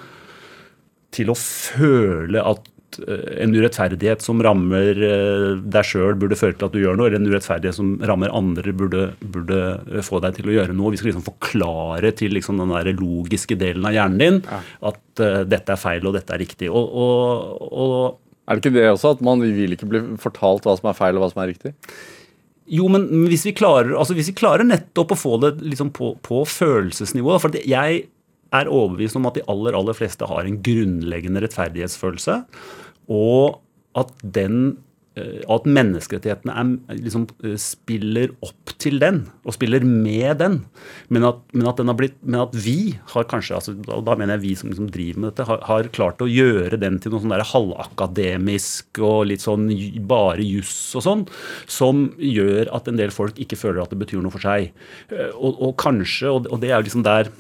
til 1.15 1.33
å 1.33 1.39
føle 1.39 2.43
at 2.43 2.67
Eh, 2.67 2.78
en 2.97 3.55
urettferdighet 3.55 4.23
som 4.25 4.41
rammer 4.43 4.99
eh, 5.05 5.61
deg 5.61 5.87
sjøl, 5.87 6.17
burde 6.19 6.39
føre 6.39 6.57
til 6.57 6.69
at 6.69 6.75
du 6.75 6.81
gjør 6.81 6.99
noe, 6.99 7.09
eller 7.09 7.21
en 7.21 7.29
urettferdighet 7.31 7.77
som 7.77 7.93
rammer 8.09 8.33
andre, 8.35 8.75
burde, 8.77 9.05
burde 9.21 9.59
eh, 9.93 10.05
få 10.05 10.23
deg 10.25 10.39
til 10.39 10.51
å 10.51 10.57
gjøre 10.57 10.77
noe. 10.77 10.93
Vi 10.95 11.01
skal 11.01 11.13
liksom 11.13 11.27
forklare 11.27 12.13
til 12.19 12.35
liksom 12.37 12.61
den 12.63 12.75
der 12.75 12.93
logiske 12.99 13.59
delen 13.61 13.87
av 13.89 13.97
hjernen 13.97 14.23
din 14.23 14.41
ja. 14.43 14.61
at 14.91 15.23
uh, 15.23 15.43
dette 15.47 15.75
er 15.75 15.81
feil 15.81 16.09
og 16.09 16.17
dette 16.17 16.35
er 16.35 16.43
riktig. 16.43 16.71
Og, 16.73 16.89
og, 16.89 17.65
og, 17.69 17.97
er 18.49 18.57
det 18.57 18.65
ikke 18.65 18.77
det 18.79 18.87
også, 18.91 19.17
at 19.17 19.25
man 19.27 19.43
vil 19.45 19.77
ikke 19.77 19.91
bli 19.91 20.05
fortalt 20.23 20.65
hva 20.67 20.79
som 20.79 20.89
er 20.89 20.97
feil 20.97 21.19
og 21.19 21.27
hva 21.27 21.33
som 21.35 21.43
er 21.45 21.53
riktig? 21.53 21.75
Jo, 22.69 22.89
men 22.93 23.07
hvis 23.29 23.47
vi 23.49 23.57
klarer, 23.57 23.95
altså 23.97 24.17
hvis 24.17 24.31
vi 24.33 24.39
klarer 24.41 24.67
nettopp 24.67 25.15
å 25.15 25.19
få 25.19 25.39
det 25.45 25.55
liksom 25.65 25.93
på, 25.97 26.15
på 26.25 26.43
følelsesnivå 26.49 27.39
For 27.41 27.57
jeg 27.65 28.03
er 28.57 28.71
overbevist 28.73 29.19
om 29.19 29.29
at 29.29 29.37
de 29.37 29.47
aller, 29.51 29.77
aller 29.77 29.97
fleste 29.97 30.29
har 30.29 30.47
en 30.47 30.61
grunnleggende 30.65 31.43
rettferdighetsfølelse 31.45 32.43
og 33.09 33.59
at 33.99 34.13
den 34.23 34.77
eh, 35.19 35.41
at 35.51 35.65
menneskerettighetene 35.67 36.55
er, 36.55 37.01
liksom, 37.01 37.25
eh, 37.43 37.57
spiller 37.59 38.35
opp 38.45 38.75
til 38.79 39.01
den, 39.03 39.25
og 39.49 39.57
spiller 39.57 39.83
med 39.83 40.39
den. 40.43 40.59
Men 41.09 41.25
at, 41.31 41.41
men 41.57 41.67
at, 41.71 41.81
blitt, 41.99 42.19
men 42.23 42.45
at 42.45 42.55
vi 42.55 42.99
har 43.15 43.27
kanskje, 43.31 43.57
altså, 43.57 43.75
og 43.89 44.05
da 44.07 44.15
mener 44.15 44.37
jeg 44.37 44.45
vi 44.45 44.55
som 44.61 44.71
liksom 44.71 44.93
driver 44.95 45.25
med 45.25 45.33
dette, 45.33 45.49
har, 45.49 45.65
har, 45.67 45.91
klart 45.97 46.23
å 46.23 46.31
gjøre 46.31 46.79
den 46.79 47.01
til 47.01 47.15
noe 47.15 47.25
sånn 47.25 47.35
halvakademisk 47.35 49.01
og 49.01 49.27
litt 49.33 49.43
sånn 49.43 49.67
bare 50.07 50.45
juss 50.45 50.93
og 51.01 51.07
sånn, 51.09 51.27
som 51.67 52.11
gjør 52.21 52.71
at 52.77 52.93
en 52.93 53.01
del 53.01 53.15
folk 53.15 53.41
ikke 53.41 53.59
føler 53.59 53.83
at 53.83 53.97
det 53.97 54.03
betyr 54.05 54.23
noe 54.23 54.37
for 54.37 54.45
seg. 54.45 54.71
Eh, 55.11 55.33
og, 55.33 55.57
og 55.57 55.77
kanskje, 55.81 56.37
og 56.37 56.59
det 56.61 56.71
er 56.71 56.79
jo 56.79 56.91
liksom 56.91 57.09
der 57.09 57.33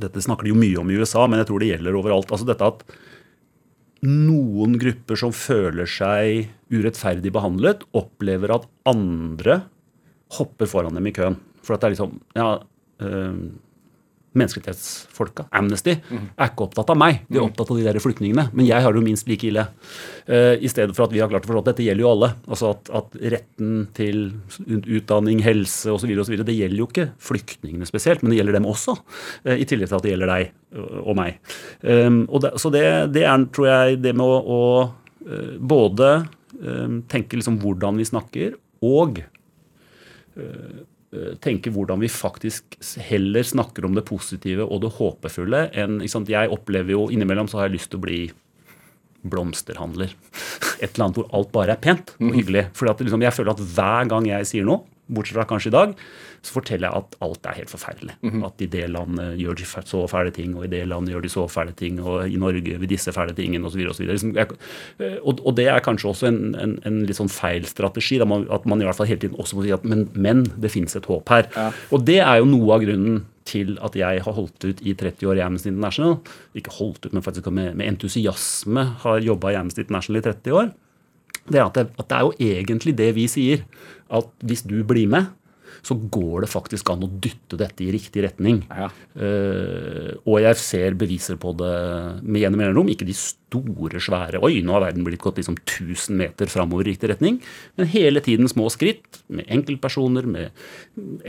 Dette 0.00 0.22
snakker 0.24 0.46
de 0.46 0.54
jo 0.54 0.58
mye 0.60 0.80
om 0.80 0.90
i 0.90 0.98
USA, 1.00 1.26
men 1.28 1.42
jeg 1.42 1.50
tror 1.50 1.62
det 1.62 1.72
gjelder 1.72 1.98
overalt. 1.98 2.30
altså 2.32 2.48
dette 2.48 2.68
at 2.72 2.84
noen 4.06 4.78
grupper 4.80 5.18
som 5.20 5.32
føler 5.36 5.88
seg 5.90 6.48
urettferdig 6.72 7.32
behandlet, 7.34 7.84
opplever 7.92 8.54
at 8.54 8.68
andre 8.88 9.60
hopper 10.38 10.70
foran 10.70 10.96
dem 10.96 11.10
i 11.10 11.14
køen. 11.16 11.36
For 11.60 11.76
at 11.76 11.82
det 11.82 11.90
er 11.90 11.96
liksom 11.96 12.20
Ja, 12.38 12.62
øh, 13.04 13.36
menneskerettighetsfolka, 14.38 15.48
Amnesty, 15.58 15.96
er 16.10 16.50
ikke 16.50 16.66
opptatt 16.68 16.92
av 16.92 16.98
meg. 17.00 17.24
De 17.26 17.40
er 17.40 17.44
opptatt 17.44 17.72
av 17.72 17.80
de 17.80 17.86
der 17.86 17.98
flyktningene. 18.02 18.46
Men 18.54 18.68
jeg 18.68 18.84
har 18.84 18.94
det 18.94 19.00
jo 19.00 19.06
minst 19.06 19.26
like 19.30 19.48
ille. 19.48 19.64
Uh, 20.28 20.54
I 20.54 20.70
stedet 20.70 20.94
for 20.94 21.08
at 21.08 21.14
vi 21.14 21.22
har 21.22 21.30
klart 21.32 21.48
å 21.48 21.50
forstå 21.50 21.62
at 21.64 21.70
dette 21.72 21.86
gjelder 21.86 22.04
jo 22.04 22.12
alle. 22.12 22.30
Altså 22.46 22.70
at, 22.76 22.92
at 23.00 23.16
retten 23.34 23.72
til 23.96 24.22
utdanning, 24.68 25.42
helse 25.42 25.90
osv. 25.90 26.14
det 26.14 26.56
gjelder 26.56 26.78
jo 26.78 26.88
ikke 26.90 27.08
flyktningene 27.30 27.88
spesielt, 27.88 28.22
men 28.22 28.34
det 28.34 28.40
gjelder 28.40 28.60
dem 28.60 28.70
også. 28.70 28.94
Uh, 29.42 29.56
I 29.56 29.66
tillegg 29.66 29.90
til 29.90 29.98
at 29.98 30.06
det 30.06 30.14
gjelder 30.14 30.34
deg 30.34 30.54
og 31.02 31.16
meg. 31.18 31.40
Um, 31.82 32.22
og 32.28 32.44
det, 32.44 32.54
så 32.62 32.70
det, 32.70 32.86
det, 33.16 33.26
er, 33.26 33.48
tror 33.50 33.66
jeg, 33.72 34.00
det 34.04 34.14
med 34.14 34.30
å, 34.30 34.38
å 34.40 34.62
uh, 35.26 35.58
både 35.58 36.12
um, 36.62 37.00
tenke 37.10 37.40
liksom 37.40 37.58
hvordan 37.64 37.98
vi 37.98 38.06
snakker, 38.06 38.54
og 38.86 39.18
Eh, 40.40 40.82
tenke 41.42 41.72
hvordan 41.74 41.98
vi 42.04 42.10
faktisk 42.12 42.76
heller 43.08 43.42
snakker 43.42 43.86
om 43.86 43.96
det 43.96 44.04
positive 44.06 44.62
og 44.62 44.84
det 44.84 44.92
håpefulle 44.94 45.64
enn 45.74 45.98
Jeg 46.06 46.52
opplever 46.54 46.94
jo 46.94 47.08
innimellom 47.10 47.50
så 47.50 47.58
har 47.58 47.68
jeg 47.68 47.80
lyst 47.80 47.90
til 47.90 47.98
å 47.98 48.04
bli 48.04 48.20
blomsterhandler. 49.26 50.14
Et 50.82 50.94
eller 50.94 51.08
annet 51.08 51.18
hvor 51.18 51.28
alt 51.36 51.50
bare 51.52 51.74
er 51.74 51.82
pent 51.82 52.14
og 52.20 52.32
hyggelig. 52.36 52.68
For 52.78 52.88
liksom, 52.88 53.24
jeg 53.26 53.36
føler 53.36 53.52
at 53.52 53.64
hver 53.74 54.08
gang 54.08 54.28
jeg 54.30 54.48
sier 54.48 54.68
noe, 54.68 54.86
bortsett 55.10 55.36
fra 55.36 55.48
kanskje 55.50 55.72
i 55.72 55.74
dag, 55.74 55.94
så 56.42 56.54
forteller 56.56 56.88
jeg 56.88 57.02
at 57.02 57.16
alt 57.24 57.46
er 57.46 57.56
helt 57.58 57.70
forferdelig. 57.70 58.14
Mm 58.22 58.30
-hmm. 58.30 58.46
At 58.46 58.60
i 58.60 58.66
det 58.66 58.90
landet 58.90 59.38
gjør 59.38 59.54
de 59.54 59.64
så 59.64 60.06
fæle 60.06 60.30
ting, 60.30 60.56
og 60.56 60.64
i 60.64 60.68
det 60.68 60.88
landet 60.88 61.12
gjør 61.12 61.20
de 61.20 61.28
så 61.28 61.48
fæle 61.48 61.72
ting, 61.72 62.00
og 62.00 62.28
i 62.28 62.36
Norge 62.36 62.80
ved 62.80 62.88
disse 62.88 63.12
fæle 63.12 63.34
tingene 63.34 63.66
osv. 63.66 63.80
Og, 63.88 63.94
så 63.94 64.02
liksom, 64.02 64.36
og, 65.22 65.46
og 65.46 65.56
det 65.56 65.68
er 65.68 65.78
kanskje 65.78 66.08
også 66.08 66.26
en, 66.26 66.54
en, 66.54 66.78
en 66.86 67.02
litt 67.06 67.16
sånn 67.16 67.28
feil 67.28 67.66
strategi. 67.66 68.18
Man, 68.24 68.46
at 68.50 68.66
man 68.66 68.80
i 68.80 68.84
hvert 68.84 68.96
fall 68.96 69.06
hele 69.06 69.20
tiden 69.20 69.36
også 69.38 69.56
må 69.56 69.62
si 69.62 69.70
at 69.70 69.84
men, 69.84 70.08
men 70.14 70.44
det 70.62 70.70
fins 70.70 70.96
et 70.96 71.06
håp 71.06 71.28
her. 71.28 71.46
Ja. 71.56 71.72
Og 71.90 72.06
det 72.06 72.20
er 72.20 72.36
jo 72.36 72.44
noe 72.44 72.74
av 72.74 72.80
grunnen 72.80 73.24
til 73.44 73.78
at 73.82 73.96
jeg 73.96 74.22
har 74.24 74.36
holdt 74.36 74.64
ut 74.64 74.82
i 74.84 74.94
30 74.94 75.26
år 75.28 75.40
i 75.40 75.44
Amnesty 75.44 75.68
International. 75.68 76.18
Ikke 76.54 76.70
holdt 76.70 77.06
ut, 77.06 77.12
men 77.12 77.22
faktisk 77.22 77.50
med, 77.50 77.74
med 77.74 77.86
entusiasme 77.86 78.84
har 79.04 79.20
jobba 79.24 79.52
i 79.52 79.58
Amnesty 79.60 79.84
International 79.84 80.20
i 80.20 80.24
30 80.28 80.52
år. 80.52 80.72
Det 81.50 81.58
er 81.58 81.66
at 81.66 81.74
det, 81.78 81.86
at 81.98 82.08
det 82.10 82.16
er 82.16 82.26
jo 82.26 82.32
egentlig 82.54 82.96
det 82.98 83.10
vi 83.16 83.26
sier. 83.30 83.64
At 84.10 84.28
hvis 84.44 84.62
du 84.66 84.82
blir 84.86 85.08
med, 85.10 85.30
så 85.86 85.96
går 85.96 86.44
det 86.44 86.50
faktisk 86.52 86.92
an 86.92 87.06
å 87.06 87.10
dytte 87.22 87.58
dette 87.60 87.84
i 87.84 87.90
riktig 87.94 88.24
retning. 88.26 88.62
Ja. 88.68 88.88
Uh, 89.14 90.12
og 90.24 90.40
jeg 90.44 90.60
ser 90.60 90.98
beviser 91.00 91.40
på 91.40 91.54
det 91.58 91.74
med 92.22 92.42
gjennom 92.42 92.62
mellomrom. 92.62 92.90
Ikke 92.92 93.08
de 93.08 93.16
store, 93.16 94.02
svære 94.02 94.42
Oi, 94.46 94.60
nå 94.64 94.76
har 94.76 94.86
verden 94.86 95.06
blitt 95.06 95.22
gått 95.22 95.40
liksom 95.40 95.58
1000 95.62 96.18
meter 96.20 96.50
framover 96.52 96.86
i 96.86 96.94
riktig 96.94 97.12
retning. 97.12 97.40
Men 97.80 97.90
hele 97.92 98.22
tiden 98.24 98.50
små 98.50 98.68
skritt 98.72 99.22
med 99.32 99.48
enkeltpersoner, 99.50 100.28
med 100.28 100.50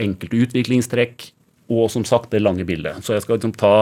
enkelte 0.00 0.44
utviklingstrekk. 0.46 1.30
Og 1.72 1.86
som 1.94 2.04
sagt 2.04 2.32
det 2.34 2.42
lange 2.42 2.66
bildet. 2.68 3.00
Så 3.06 3.14
jeg 3.14 3.24
skal 3.24 3.38
liksom 3.38 3.54
ta 3.56 3.74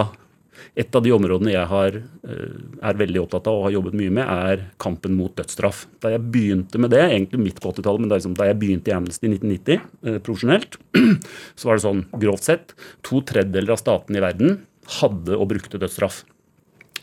et 0.78 0.96
av 0.96 1.04
de 1.04 1.12
områdene 1.14 1.52
jeg 1.54 1.66
har, 1.70 1.96
eh, 1.96 2.56
er 2.90 3.00
veldig 3.00 3.22
opptatt 3.22 3.50
av 3.50 3.58
og 3.58 3.66
har 3.68 3.76
jobbet 3.78 3.98
mye 4.00 4.14
med, 4.20 4.24
er 4.24 4.64
kampen 4.78 5.16
mot 5.18 5.34
dødsstraff. 5.36 5.86
Da 6.00 6.14
jeg 6.14 6.24
begynte 6.32 6.80
med 6.80 6.90
det, 6.94 7.02
egentlig 7.04 7.42
midt 7.42 7.60
på 7.60 7.72
80-tallet, 7.72 8.00
men 8.00 8.12
liksom, 8.12 8.34
da, 8.38 8.48
jeg 8.50 8.60
begynte 8.60 8.92
i 8.92 8.96
Amnesty 8.96 9.28
i 9.28 9.34
1990 9.36 9.80
eh, 10.04 10.18
profesjonelt, 10.18 10.80
så 11.58 11.70
var 11.70 11.78
det 11.78 11.86
sånn 11.86 12.04
grovt 12.20 12.48
sett 12.48 12.74
to 13.06 13.22
tredjedeler 13.22 13.76
av 13.76 13.82
statene 13.82 14.20
i 14.20 14.24
verden 14.24 14.60
hadde 15.00 15.36
og 15.36 15.50
brukte 15.52 15.80
dødsstraff. 15.80 16.24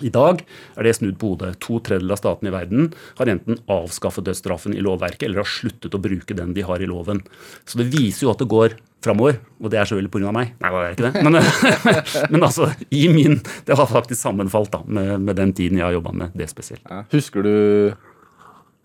I 0.06 0.12
dag 0.14 0.43
er 0.78 0.88
det 0.88 0.95
snudd 0.98 1.18
på 1.22 1.34
hodet. 1.34 1.56
To 1.66 1.80
tredjedeler 1.84 2.18
av 2.18 2.22
statene 2.22 2.52
i 2.52 2.56
verden 2.56 2.91
har 3.20 3.32
enten 3.34 3.62
avskaffet 3.72 4.28
dødsstraffen 4.28 4.76
i 4.78 4.84
lovverket 4.86 5.28
eller 5.28 5.43
har 5.43 5.50
sluttet 5.50 5.95
å 5.95 6.02
bruke 6.02 6.38
den 6.38 6.54
de 6.58 6.66
har 6.68 6.84
i 6.84 6.89
loven. 6.89 7.24
Så 7.66 7.82
det 7.82 7.89
viser 7.93 8.28
jo 8.28 8.34
at 8.34 8.43
det 8.43 8.50
går 8.52 8.78
framover. 9.04 9.39
Og 9.62 9.72
det 9.72 9.80
er 9.80 9.89
selvfølgelig 9.89 10.14
pga. 10.14 10.34
meg. 10.36 10.54
Nei, 10.62 10.72
det 10.74 10.84
er 10.84 10.95
ikke 10.95 11.08
det. 11.08 11.24
Men, 11.26 11.39
men, 12.34 12.43
altså, 12.43 12.70
i 12.89 13.08
min 13.14 13.39
Det 13.66 13.78
har 13.78 13.89
faktisk 13.89 14.20
sammenfalt 14.22 14.74
da, 14.74 14.84
med, 14.86 15.16
med 15.22 15.38
den 15.39 15.54
tiden 15.58 15.80
jeg 15.80 15.88
har 15.88 15.98
jobba 15.98 16.14
med 16.24 16.38
det 16.38 16.50
spesielt. 16.52 16.86
Husker 17.14 17.45
du 17.45 17.56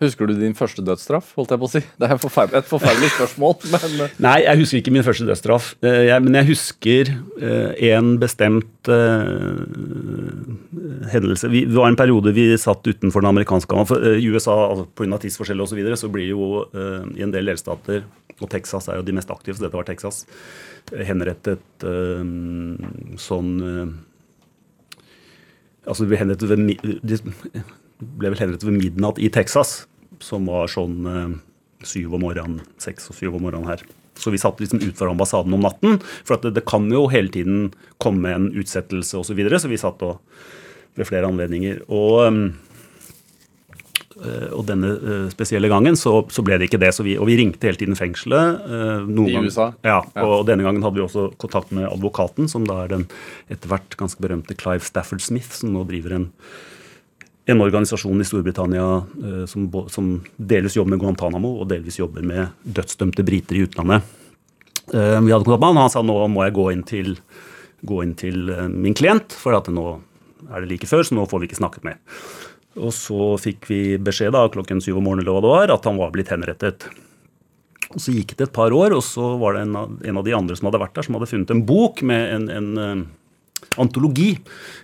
Husker 0.03 0.27
du 0.27 0.35
din 0.35 0.55
første 0.59 0.83
dødsstraff? 0.83 1.33
holdt 1.37 1.53
jeg 1.55 1.61
på 1.63 1.69
å 1.69 1.71
si? 1.71 1.81
Det 2.01 2.09
er 2.09 2.17
et 2.17 2.69
forferdelig 2.69 3.11
spørsmål. 3.15 3.55
Men... 3.73 3.93
Eh. 4.07 4.17
Nei, 4.25 4.39
jeg 4.43 4.61
husker 4.63 4.81
ikke 4.81 4.95
min 4.95 5.07
første 5.07 5.27
dødsstraff. 5.29 5.69
Eh, 5.87 6.11
men 6.23 6.39
jeg 6.41 6.49
husker 6.51 7.13
uh, 7.13 7.71
en 7.93 8.17
bestemt 8.21 8.91
hendelse. 11.13 11.51
Det 11.53 11.77
var 11.77 11.91
en 11.91 11.99
periode 11.99 12.35
vi 12.35 12.49
satt 12.59 12.87
utenfor 12.89 13.23
den 13.23 13.31
amerikanske 13.31 13.87
for, 13.89 14.03
uh, 14.03 14.19
USA 14.33 14.57
altså, 14.73 14.89
pga. 14.99 15.21
tidsforskjell 15.23 15.63
osv. 15.63 15.73
Så, 15.73 15.79
videre, 15.79 15.97
så 16.01 16.11
blir 16.13 16.29
jo 16.29 16.67
i 17.17 17.23
en 17.25 17.33
del 17.33 17.49
delstater, 17.49 18.03
og 18.43 18.51
Texas 18.53 18.91
er 18.91 18.99
jo 18.99 19.07
de 19.07 19.15
mest 19.17 19.31
aktive, 19.33 19.57
så 19.57 19.65
dette 19.65 19.79
var 19.79 19.87
Texas, 19.89 20.25
henrettet 20.93 21.87
sånn 23.23 23.53
Altså, 25.83 26.05
vi 26.07 26.19
henrettet 26.21 26.47
ved, 26.47 26.61
ble 28.21 28.31
vel 28.31 28.39
henrettet 28.39 28.69
ved 28.69 28.77
midnatt 28.77 29.19
i 29.19 29.31
Texas 29.35 29.81
som 30.23 30.47
var 30.51 30.71
sånn 30.71 31.11
eh, 31.11 31.35
syv 31.87 32.17
om 32.17 32.25
morgenen, 32.27 32.63
seks 32.83 33.11
og 33.11 33.19
syv 33.19 33.37
om 33.39 33.47
morgenen 33.47 33.71
her. 33.71 33.85
Så 34.19 34.31
vi 34.31 34.41
satt 34.41 34.61
liksom 34.61 34.83
utenfor 34.83 35.11
ambassaden 35.11 35.55
om 35.57 35.65
natten. 35.65 36.01
For 36.23 36.41
det, 36.43 36.55
det, 36.59 36.67
kan 36.69 36.91
jo 36.93 37.07
hele 37.11 37.33
tiden 37.33 37.71
komme 38.03 38.35
en 38.35 38.51
utsettelse 38.53 39.19
osv. 39.19 39.33
Så, 39.33 39.39
videre, 39.39 39.61
så 39.61 39.71
vi 39.73 39.81
satt 39.81 40.05
og, 40.05 40.21
ved 40.99 41.09
flere 41.09 41.31
anledninger. 41.33 41.81
Og, 41.89 42.19
øh, 44.21 44.51
og 44.53 44.67
denne 44.69 44.93
spesielle 45.33 45.71
gangen 45.73 45.97
så, 45.99 46.19
så, 46.31 46.45
ble 46.45 46.61
det 46.61 46.69
ikke 46.69 46.83
det. 46.83 46.93
Vi, 47.03 47.17
og 47.17 47.31
vi 47.31 47.39
ringte 47.41 47.71
hele 47.71 47.81
tiden 47.81 47.99
fengselet. 47.99 48.69
I 49.09 49.39
USA? 49.41 49.71
Ja, 49.81 50.03
og, 50.21 50.35
og 50.43 50.45
denne 50.51 50.69
gangen 50.69 50.85
hadde 50.85 51.01
vi 51.01 51.07
også 51.07 51.31
kontakt 51.41 51.73
med 51.75 51.89
advokaten, 51.89 52.53
som 52.53 52.69
da 52.69 52.83
er 52.85 52.93
den 52.93 53.09
etter 53.49 53.73
hvert 53.73 53.97
ganske 53.99 54.23
berømte 54.23 54.59
Clive 54.61 54.85
Stafford 54.87 55.25
Smith, 55.25 55.57
som 55.57 55.73
nå 55.73 55.89
driver 55.89 56.21
en 56.21 56.29
en 57.47 57.61
organisasjon 57.61 58.21
i 58.21 58.27
Storbritannia 58.27 58.85
uh, 59.03 59.45
som, 59.51 59.67
som, 59.91 60.13
delvis 60.37 60.77
jobber 60.77 60.95
med 60.95 61.03
Guantánamo 61.03 61.57
og 61.63 61.69
delvis 61.73 61.99
jobber 61.99 62.25
med 62.27 62.53
dødsdømte 62.63 63.25
briter 63.27 63.59
i 63.59 63.65
utlandet. 63.67 64.07
Uh, 64.93 65.19
vi 65.23 65.33
hadde 65.33 65.45
kontakt 65.47 65.63
med 65.63 65.69
han, 65.71 65.81
og 65.81 65.85
han 65.87 65.95
sa 65.95 66.05
nå 66.07 66.17
må 66.31 66.47
jeg 66.47 66.57
gå 66.59 66.69
inn 66.75 66.87
til, 66.87 67.13
gå 67.87 68.03
inn 68.05 68.17
til 68.19 68.51
uh, 68.51 68.67
min 68.71 68.97
klient, 68.99 69.35
for 69.35 69.59
nå 69.75 69.87
er 70.51 70.63
det 70.63 70.73
like 70.75 70.91
før, 70.91 71.07
så 71.07 71.17
nå 71.19 71.27
får 71.31 71.43
vi 71.43 71.51
ikke 71.51 71.63
snakket 71.63 71.87
mer. 71.87 72.01
Og 72.81 72.93
så 72.97 73.35
fikk 73.41 73.67
vi 73.69 73.81
beskjed 74.01 74.33
da, 74.35 74.47
klokken 74.53 74.81
syv 74.83 75.01
om 75.01 75.07
morgenen 75.07 75.27
eller 75.27 75.45
det 75.45 75.51
var, 75.53 75.73
at 75.75 75.89
han 75.89 75.99
var 76.01 76.13
blitt 76.15 76.31
henrettet. 76.33 76.87
Og 77.93 78.01
Så 78.01 78.15
gikk 78.15 78.37
det 78.39 78.49
et 78.49 78.55
par 78.55 78.73
år, 78.73 78.95
og 78.97 79.03
så 79.05 79.35
var 79.41 79.57
det 79.57 79.67
en 79.67 79.77
av, 79.77 79.99
en 80.01 80.21
av 80.21 80.25
de 80.25 80.35
andre 80.37 80.57
som 80.57 80.71
hadde 80.71 80.81
vært 80.81 80.95
der, 80.97 81.07
som 81.07 81.19
hadde 81.19 81.29
funnet 81.29 81.53
en 81.53 81.67
bok 81.69 82.01
med 82.09 82.23
en, 82.33 82.47
en 82.49 83.03
antologi 83.81 84.35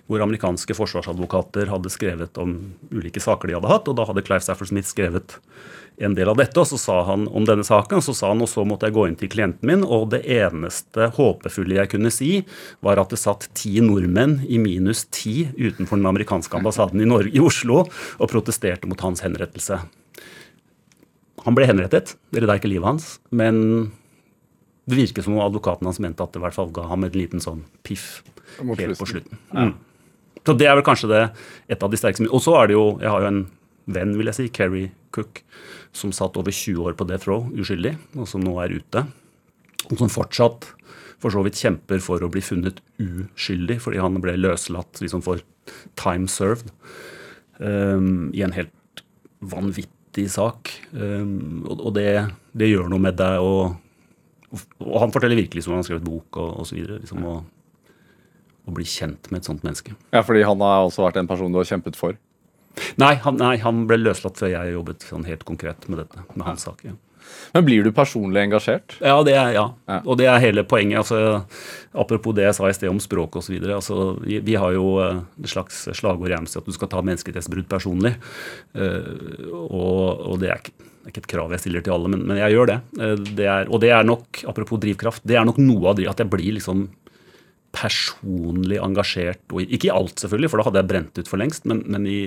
hvor 0.09 0.23
amerikanske 0.23 0.75
forsvarsadvokater 0.77 1.69
hadde 1.71 1.91
skrevet 1.93 2.39
om 2.41 2.55
ulike 2.93 3.21
saker 3.23 3.49
de 3.49 3.57
hadde 3.59 3.71
hatt. 3.71 3.89
og 3.91 3.97
Da 3.99 4.07
hadde 4.09 4.23
Clive 4.25 4.45
Stafford 4.45 4.71
Smith 4.71 4.89
skrevet 4.89 5.37
en 5.99 6.15
del 6.15 6.29
av 6.31 6.37
dette, 6.39 6.55
og 6.55 6.67
så 6.69 6.77
sa 6.79 6.95
han 7.09 7.25
om 7.27 7.43
denne 7.47 7.65
saken, 7.67 7.99
så 8.03 8.13
sa 8.15 8.31
han, 8.31 8.39
og 8.43 8.47
så 8.47 8.63
måtte 8.67 8.87
jeg 8.87 8.95
gå 8.95 9.05
inn 9.09 9.17
til 9.19 9.31
klienten 9.31 9.67
min, 9.67 9.83
og 9.83 10.07
det 10.13 10.21
eneste 10.31 11.09
håpefulle 11.17 11.75
jeg 11.75 11.91
kunne 11.91 12.11
si, 12.13 12.29
var 12.85 13.01
at 13.01 13.11
det 13.11 13.19
satt 13.19 13.49
ti 13.57 13.81
nordmenn 13.83 14.39
i 14.47 14.61
minus 14.63 15.03
ti 15.11 15.49
utenfor 15.59 15.99
den 15.99 16.07
amerikanske 16.09 16.55
ambassaden 16.55 17.03
i, 17.03 17.09
Norge, 17.09 17.33
i 17.35 17.43
Oslo 17.43 17.83
og 17.83 18.31
protesterte 18.31 18.87
mot 18.87 19.03
hans 19.03 19.25
henrettelse. 19.25 19.81
Han 21.43 21.55
ble 21.55 21.67
henrettet, 21.67 22.15
det 22.31 22.43
redda 22.43 22.59
ikke 22.59 22.71
livet 22.71 22.87
hans, 22.87 23.11
men 23.35 23.91
det 24.89 24.97
virket 24.97 25.27
som 25.27 25.35
om 25.35 25.43
advokaten 25.43 25.87
hans 25.87 25.99
mente 26.01 26.23
at 26.23 26.31
det 26.33 26.39
i 26.39 26.47
hvert 26.47 26.55
fall 26.55 26.71
ga 26.73 26.87
ham 26.89 27.03
en 27.05 27.15
liten 27.15 27.43
sånn 27.43 27.65
piff 27.85 28.21
helt 28.59 28.99
på 28.99 29.07
slutten. 29.09 29.39
Mm. 29.55 29.73
Så 30.45 30.55
det 30.57 30.69
er 30.69 30.77
vel 30.77 30.85
kanskje 30.87 31.11
det, 31.11 31.23
et 31.69 31.83
av 31.83 31.91
de 31.91 31.97
sterkeste 31.99 32.29
Og 32.31 32.41
så 32.41 32.53
er 32.57 32.69
det 32.69 32.75
jo 32.77 32.85
Jeg 33.01 33.11
har 33.11 33.21
jo 33.21 33.27
en 33.27 33.41
venn, 33.91 34.13
vil 34.17 34.29
jeg 34.29 34.37
si, 34.37 34.47
Kerry 34.53 34.83
Cook, 35.15 35.41
som 35.97 36.13
satt 36.13 36.37
over 36.37 36.53
20 36.53 36.85
år 36.85 36.97
på 36.97 37.07
death 37.09 37.25
row 37.29 37.47
uskyldig, 37.57 37.95
og 38.15 38.27
som 38.29 38.43
nå 38.45 38.53
er 38.61 38.75
ute. 38.77 39.01
Og 39.89 39.95
som 39.97 40.11
fortsatt 40.13 40.67
for 41.19 41.33
så 41.33 41.41
vidt 41.43 41.59
kjemper 41.59 42.01
for 42.03 42.21
å 42.23 42.29
bli 42.31 42.43
funnet 42.43 42.79
uskyldig, 43.01 43.79
fordi 43.83 44.01
han 44.03 44.19
ble 44.23 44.37
løslatt 44.39 45.01
liksom 45.03 45.23
for 45.25 45.41
time 45.99 46.29
served 46.31 46.69
um, 47.57 48.29
i 48.29 48.43
en 48.45 48.55
helt 48.55 49.03
vanvittig 49.39 50.29
sak. 50.31 50.71
Um, 50.93 51.65
og, 51.65 51.81
og 51.89 51.95
det, 51.97 52.09
det, 52.53 52.71
gjør 52.71 52.89
noe 52.93 53.03
med 53.09 53.19
deg. 53.19 53.41
Og, 53.43 53.73
og, 54.53 54.95
han 55.01 55.15
forteller 55.15 55.41
virkelig 55.41 55.65
som 55.65 55.75
han 55.75 55.83
har 55.83 55.89
skrevet 55.89 56.07
bok 56.07 56.39
og 56.41 56.63
osv. 56.63 56.79
Liksom, 57.01 57.25
og, 57.25 57.49
å 58.69 58.77
bli 58.77 58.87
kjent 58.87 59.29
med 59.33 59.41
et 59.41 59.49
sånt 59.49 59.65
menneske. 59.65 59.95
Ja, 60.13 60.23
Fordi 60.25 60.45
han 60.47 60.63
har 60.63 60.87
også 60.87 61.05
vært 61.05 61.19
en 61.21 61.29
person 61.29 61.53
du 61.53 61.59
har 61.61 61.69
kjempet 61.69 61.99
for? 61.99 62.17
Nei, 63.01 63.15
han, 63.25 63.37
nei, 63.41 63.57
han 63.59 63.85
ble 63.89 63.99
løslatt 63.99 64.39
før 64.39 64.53
jeg 64.53 64.73
jobbet 64.77 65.05
sånn 65.09 65.27
helt 65.27 65.45
konkret 65.47 65.87
med 65.89 66.03
dette. 66.03 66.25
med 66.35 66.45
hans 66.47 66.67
sak. 66.67 66.85
Ja. 66.87 66.95
Men 67.53 67.65
blir 67.65 67.85
du 67.85 67.91
personlig 67.95 68.41
engasjert? 68.41 68.95
Ja, 69.01 69.17
det 69.25 69.35
er, 69.37 69.53
ja. 69.55 69.65
ja. 69.89 69.99
og 70.03 70.19
det 70.21 70.27
er 70.29 70.41
hele 70.43 70.63
poenget. 70.67 71.01
Altså, 71.01 71.43
apropos 71.93 72.35
det 72.37 72.47
jeg 72.47 72.57
sa 72.57 72.69
i 72.69 72.75
sted 72.77 72.91
om 72.91 73.01
språk 73.03 73.39
osv. 73.41 73.57
Altså, 73.65 74.13
vi, 74.23 74.39
vi 74.45 74.57
har 74.59 74.75
jo 74.75 74.97
eh, 75.03 75.23
et 75.43 75.53
slags 75.53 75.87
slagord 75.97 76.31
i 76.31 76.37
Amnesty 76.37 76.61
at 76.61 76.69
du 76.69 76.75
skal 76.75 76.91
ta 76.91 77.03
menneskerettighetsbrudd 77.05 77.69
personlig. 77.71 78.15
Uh, 78.77 79.49
og, 79.65 79.99
og, 80.31 80.35
det 80.41 80.51
er 80.53 80.61
ikke, 80.61 80.75
det 80.79 81.09
er 81.09 81.13
ikke 81.13 81.23
et 81.25 81.31
krav 81.33 81.55
jeg 81.55 81.63
stiller 81.63 81.85
til 81.85 81.95
alle, 81.95 82.11
men, 82.13 82.25
men 82.29 82.41
jeg 82.41 82.55
gjør 82.55 82.71
det. 82.73 82.79
Uh, 82.99 83.15
det 83.41 83.49
er, 83.49 83.69
og 83.69 83.83
det 83.83 83.93
er 83.95 84.07
nok, 84.07 84.43
apropos 84.49 84.81
drivkraft, 84.81 85.25
det 85.27 85.39
er 85.39 85.47
nok 85.47 85.61
noe 85.61 85.91
av 85.91 85.99
det 85.99 86.09
at 86.11 86.21
jeg 86.21 86.31
blir 86.31 86.59
liksom 86.59 86.87
personlig 87.75 88.79
engasjert, 88.81 89.43
og 89.53 89.61
ikke 89.63 89.89
i 89.89 89.93
alt 89.93 90.21
selvfølgelig, 90.21 90.51
for 90.51 90.61
da 90.61 90.67
hadde 90.69 90.81
jeg 90.81 90.89
brent 90.91 91.21
ut 91.21 91.31
for 91.31 91.41
lengst, 91.41 91.67
men, 91.69 91.83
men 91.91 92.07
i, 92.09 92.19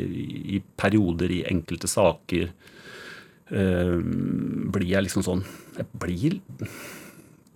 i 0.57 0.63
perioder, 0.79 1.35
i 1.35 1.43
enkelte 1.51 1.91
saker, 1.91 2.51
eh, 3.51 3.97
blir 4.73 4.89
jeg 4.89 5.09
liksom 5.09 5.25
sånn 5.27 5.47
Jeg 5.77 5.89
blir 5.99 6.39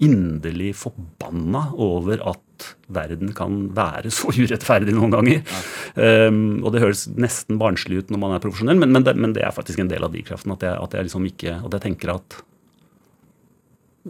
inderlig 0.03 0.75
forbanna 0.77 1.71
over 1.81 2.21
at 2.33 2.67
verden 2.93 3.33
kan 3.37 3.63
være 3.77 4.11
så 4.19 4.33
urettferdig 4.35 4.95
noen 4.97 5.15
ganger. 5.15 5.57
Um, 5.95 6.61
og 6.65 6.75
det 6.75 6.83
høres 6.85 7.07
nesten 7.17 7.61
barnslig 7.61 8.03
ut 8.03 8.13
når 8.13 8.23
man 8.23 8.37
er 8.37 8.45
profesjonell, 8.45 8.81
men, 8.81 8.93
men, 8.93 9.07
det, 9.07 9.17
men 9.21 9.33
det 9.37 9.47
er 9.47 9.55
faktisk 9.57 9.81
en 9.83 9.93
del 9.93 10.05
av 10.05 10.13
drivkraften. 10.13 10.53
At 10.57 10.67
jeg, 10.67 10.77
at 10.83 10.97
jeg 10.97 11.09
liksom 11.09 11.31
ikke 11.31 11.57
At 11.63 11.79
jeg 11.79 11.85
tenker 11.89 12.15
at 12.17 12.39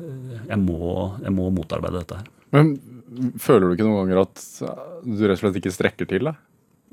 eh, 0.01 0.37
jeg 0.51 0.61
må, 0.63 0.91
jeg 1.23 1.35
må 1.35 1.51
motarbeide 1.55 2.03
dette 2.03 2.21
her. 2.23 2.31
Men 2.55 2.75
føler 3.41 3.67
du 3.67 3.77
ikke 3.77 3.87
noen 3.89 4.05
ganger 4.05 4.23
at 4.25 4.45
du 5.07 5.25
rett 5.25 5.39
og 5.39 5.43
slett 5.45 5.61
ikke 5.63 5.75
strekker 5.75 6.09
til? 6.11 6.31
da? 6.31 6.37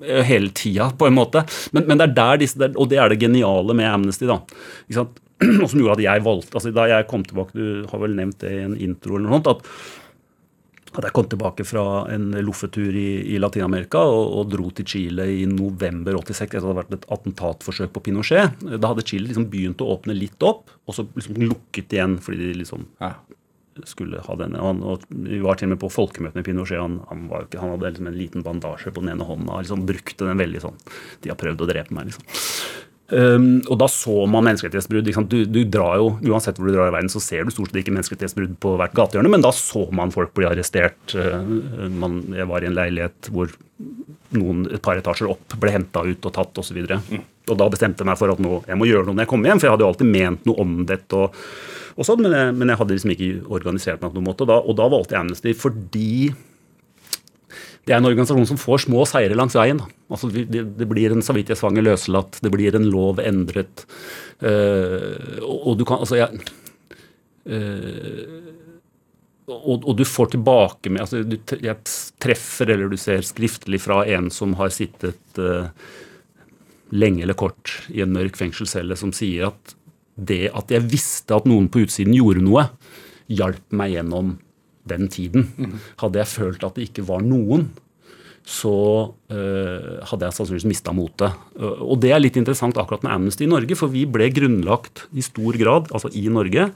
Eh, 0.01 0.23
hele 0.25 0.49
tida, 0.49 0.89
på 0.97 1.07
en 1.07 1.17
måte. 1.17 1.43
Men, 1.71 1.85
men 1.89 1.99
det 1.99 2.09
er 2.09 2.15
der 2.17 2.39
disse, 2.41 2.71
og 2.73 2.89
det 2.89 2.97
er 3.01 3.13
det 3.13 3.21
geniale 3.21 3.75
med 3.77 3.89
Amnesty. 3.89 4.25
da, 4.29 4.39
ikke 4.87 5.01
sant? 5.01 5.19
Og 5.63 5.67
som 5.69 5.81
gjorde 5.81 5.97
at 5.97 6.05
jeg 6.05 6.23
valgte 6.23 6.55
altså 6.55 6.71
Da 6.71 6.85
jeg 6.87 7.07
kom 7.09 7.23
tilbake, 7.25 7.57
du 7.57 7.89
har 7.89 7.99
vel 7.99 8.15
nevnt 8.15 8.39
det 8.43 8.53
i 8.53 8.63
en 8.63 8.77
intro, 8.77 9.17
eller 9.17 9.27
noe 9.27 9.39
sånt, 9.39 9.49
at, 9.51 10.89
at 10.93 11.07
jeg 11.07 11.15
kom 11.17 11.27
tilbake 11.29 11.65
fra 11.67 11.85
en 12.13 12.29
loffetur 12.45 12.95
i, 12.95 13.07
i 13.33 13.39
Latin-Amerika 13.41 14.01
og, 14.07 14.23
og 14.39 14.51
dro 14.53 14.69
til 14.77 14.87
Chile 14.87 15.27
i 15.41 15.45
november 15.49 16.19
86 16.21 16.43
etter 16.45 16.57
at 16.57 16.61
det 16.61 16.69
hadde 16.69 16.79
vært 16.81 16.97
et 16.99 17.07
attentatforsøk 17.17 17.93
på 17.95 18.03
Pinochet. 18.07 18.65
Da 18.77 18.93
hadde 18.93 19.05
Chile 19.09 19.29
liksom 19.31 19.49
begynt 19.51 19.81
å 19.83 19.89
åpne 19.97 20.15
litt 20.17 20.45
opp, 20.45 20.69
og 20.87 20.97
så 20.97 21.05
liksom 21.11 21.41
lukket 21.43 21.97
igjen 21.97 22.19
fordi 22.23 22.49
de 22.49 22.59
liksom 22.63 22.87
Ja. 23.01 23.15
Skulle 23.89 24.21
ha 24.23 24.37
denne. 24.39 24.61
Og, 24.61 24.69
han, 24.69 24.81
og 24.85 25.05
vi 25.09 25.41
var 25.43 25.59
til 25.59 25.69
og 25.69 25.75
med 25.75 25.81
på 25.81 25.91
folkemøte 25.93 26.39
med 26.39 26.47
Pinochet. 26.47 26.81
Han, 26.81 27.01
han, 27.09 27.27
var 27.31 27.47
han 27.51 27.75
hadde 27.75 27.93
liksom 27.93 28.09
en 28.11 28.17
liten 28.19 28.45
bandasje 28.45 28.93
på 28.93 29.03
den 29.03 29.15
ene 29.15 29.27
hånda 29.27 29.57
og 29.57 29.65
liksom 29.65 29.85
brukte 29.89 30.29
den 30.29 30.41
veldig 30.41 30.63
sånn 30.63 30.79
De 31.23 31.31
har 31.31 31.39
prøvd 31.39 31.65
å 31.65 31.69
drepe 31.69 31.95
meg, 31.95 32.11
liksom. 32.11 32.27
Um, 33.13 33.59
og 33.67 33.75
da 33.77 33.85
så 33.91 34.23
man 34.31 34.45
menneskerettighetsbrudd. 34.47 35.09
Du, 35.29 35.43
du 35.45 35.59
drar 35.69 35.99
jo, 35.99 36.07
Uansett 36.31 36.57
hvor 36.57 36.69
du 36.69 36.73
drar 36.73 36.89
i 36.89 36.93
verden, 36.95 37.11
så 37.11 37.21
ser 37.21 37.43
du 37.43 37.51
stort 37.53 37.69
sett 37.69 37.81
ikke 37.83 37.93
menneskerettighetsbrudd 37.93 38.55
på 38.63 38.73
hvert 38.79 38.95
gatehjørne, 38.97 39.29
men 39.33 39.43
da 39.43 39.51
så 39.53 39.83
man 39.93 40.13
folk 40.13 40.31
bli 40.37 40.47
arrestert. 40.49 41.13
Uh, 41.13 41.43
man, 41.93 42.21
jeg 42.33 42.47
var 42.49 42.63
i 42.63 42.71
en 42.71 42.77
leilighet 42.77 43.29
hvor 43.33 43.53
noen 44.33 44.65
et 44.71 44.81
par 44.81 44.97
etasjer 44.97 45.29
opp 45.29 45.57
ble 45.61 45.75
henta 45.75 46.05
ut 46.07 46.25
og 46.25 46.33
tatt 46.33 46.63
osv. 46.63 46.79
Og, 46.79 47.11
mm. 47.11 47.23
og 47.51 47.59
da 47.59 47.69
bestemte 47.73 48.01
jeg 48.01 48.09
meg 48.09 48.17
for 48.17 48.33
at 48.33 48.41
nå, 48.41 48.63
jeg 48.71 48.79
må 48.79 48.89
gjøre 48.89 49.09
noe 49.09 49.19
når 49.19 49.27
jeg 49.27 49.33
kommer 49.35 49.51
hjem, 49.51 49.61
for 49.61 49.69
jeg 49.69 49.75
hadde 49.75 49.85
jo 49.85 49.91
alltid 49.91 50.11
ment 50.15 50.49
noe 50.49 50.63
om 50.63 50.75
dette. 50.89 51.19
og, 51.19 51.43
og 51.93 52.07
sånn, 52.07 52.23
men 52.25 52.33
jeg, 52.33 52.55
men 52.57 52.71
jeg 52.71 52.79
hadde 52.79 52.95
liksom 52.95 53.13
ikke 53.13 53.29
organisert 53.53 54.01
meg 54.01 54.09
på 54.09 54.17
noen 54.17 54.29
måte. 54.31 54.45
Og 54.45 54.49
da, 54.49 54.57
og 54.63 54.77
da 54.79 54.89
valgte 54.89 55.15
jeg 55.15 55.21
Amnesty 55.21 55.53
fordi 55.57 56.13
det 57.83 57.91
er 57.91 57.99
en 57.99 58.07
organisasjon 58.07 58.47
som 58.53 58.59
får 58.59 58.85
små 58.85 59.03
seire 59.09 59.35
langs 59.35 59.57
veien. 59.59 59.81
Altså, 60.07 60.29
det, 60.31 60.87
blir 60.87 61.11
en 61.11 61.25
samvittighetsfanger 61.25 61.83
løslatt, 61.83 62.39
det 62.43 62.51
blir 62.53 62.77
en 62.77 62.87
lov 62.87 63.19
endret. 63.23 63.83
Uh, 64.39 65.43
og, 65.43 65.75
du 65.79 65.83
kan 65.87 65.99
Altså, 66.03 66.17
jeg 66.21 66.29
uh, 67.51 68.39
og, 69.51 69.83
og, 69.83 69.91
du 69.99 70.05
får 70.07 70.31
tilbake 70.33 70.91
med 70.91 71.03
altså, 71.03 71.21
du, 71.27 71.35
Jeg 71.59 71.75
treffer 72.23 72.71
eller 72.73 72.91
du 72.91 72.97
ser 72.99 73.23
skriftlig 73.27 73.81
fra 73.83 74.01
en 74.15 74.29
som 74.31 74.55
har 74.59 74.71
sittet 74.71 75.39
uh, 75.39 75.67
lenge 76.95 77.25
eller 77.25 77.37
kort 77.37 77.81
i 77.91 78.03
en 78.03 78.13
mørk 78.15 78.39
fengselscelle, 78.39 78.95
som 78.99 79.11
sier 79.15 79.49
at 79.51 79.75
det 80.15 80.47
at 80.53 80.71
jeg 80.73 80.85
visste 80.91 81.35
at 81.35 81.47
noen 81.49 81.69
på 81.71 81.85
utsiden 81.85 82.15
gjorde 82.15 82.43
noe, 82.45 82.67
hjalp 83.31 83.63
meg 83.75 83.95
gjennom 83.95 84.35
den 84.89 85.07
tiden. 85.11 85.47
Hadde 86.01 86.21
jeg 86.21 86.31
følt 86.33 86.65
at 86.67 86.77
det 86.77 86.89
ikke 86.89 87.07
var 87.07 87.23
noen, 87.25 87.69
så 88.43 88.75
uh, 89.31 89.91
hadde 90.03 90.27
jeg 90.27 90.35
sannsynligvis 90.35 90.67
mista 90.67 90.91
motet. 90.95 91.35
Uh, 91.55 91.79
og 91.87 92.01
det 92.03 92.11
er 92.11 92.19
litt 92.19 92.37
interessant 92.39 92.77
akkurat 92.79 93.05
med 93.05 93.13
Amnesty 93.15 93.47
i 93.47 93.51
Norge, 93.51 93.77
for 93.79 93.93
vi 93.93 94.03
ble 94.09 94.27
grunnlagt 94.35 95.05
i 95.15 95.23
stor 95.23 95.55
grad, 95.59 95.87
altså 95.95 96.11
i 96.11 96.25
Norge, 96.27 96.67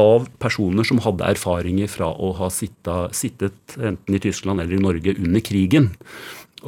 av 0.00 0.28
personer 0.40 0.86
som 0.86 1.00
hadde 1.04 1.26
erfaringer 1.34 1.90
fra 1.90 2.08
å 2.14 2.30
ha 2.38 2.48
sittet, 2.54 3.16
sittet 3.16 3.76
enten 3.76 4.16
i 4.16 4.22
Tyskland 4.22 4.62
eller 4.62 4.78
i 4.78 4.82
Norge 4.82 5.16
under 5.18 5.42
krigen. 5.44 5.90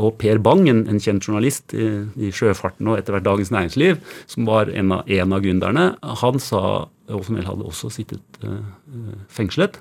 Og 0.00 0.16
Per 0.20 0.40
Bang, 0.42 0.64
en, 0.70 0.84
en 0.88 1.00
kjent 1.02 1.24
journalist 1.24 1.74
i, 1.76 1.88
i, 2.16 2.32
sjøfarten 2.34 2.88
og 2.88 2.98
etter 2.98 3.16
hvert 3.16 3.26
Dagens 3.26 3.52
Næringsliv, 3.52 4.00
som 4.30 4.48
var 4.48 4.72
en 4.72 4.94
av, 4.98 5.08
en 5.10 5.36
av 5.36 5.44
gründerne, 5.44 5.86
han 6.22 6.42
sa, 6.42 6.62
og 7.12 7.24
som 7.26 7.38
vel 7.38 7.48
hadde 7.48 7.68
også 7.68 7.92
sittet 7.92 8.42
uh, 8.46 8.62
fengslet, 9.32 9.78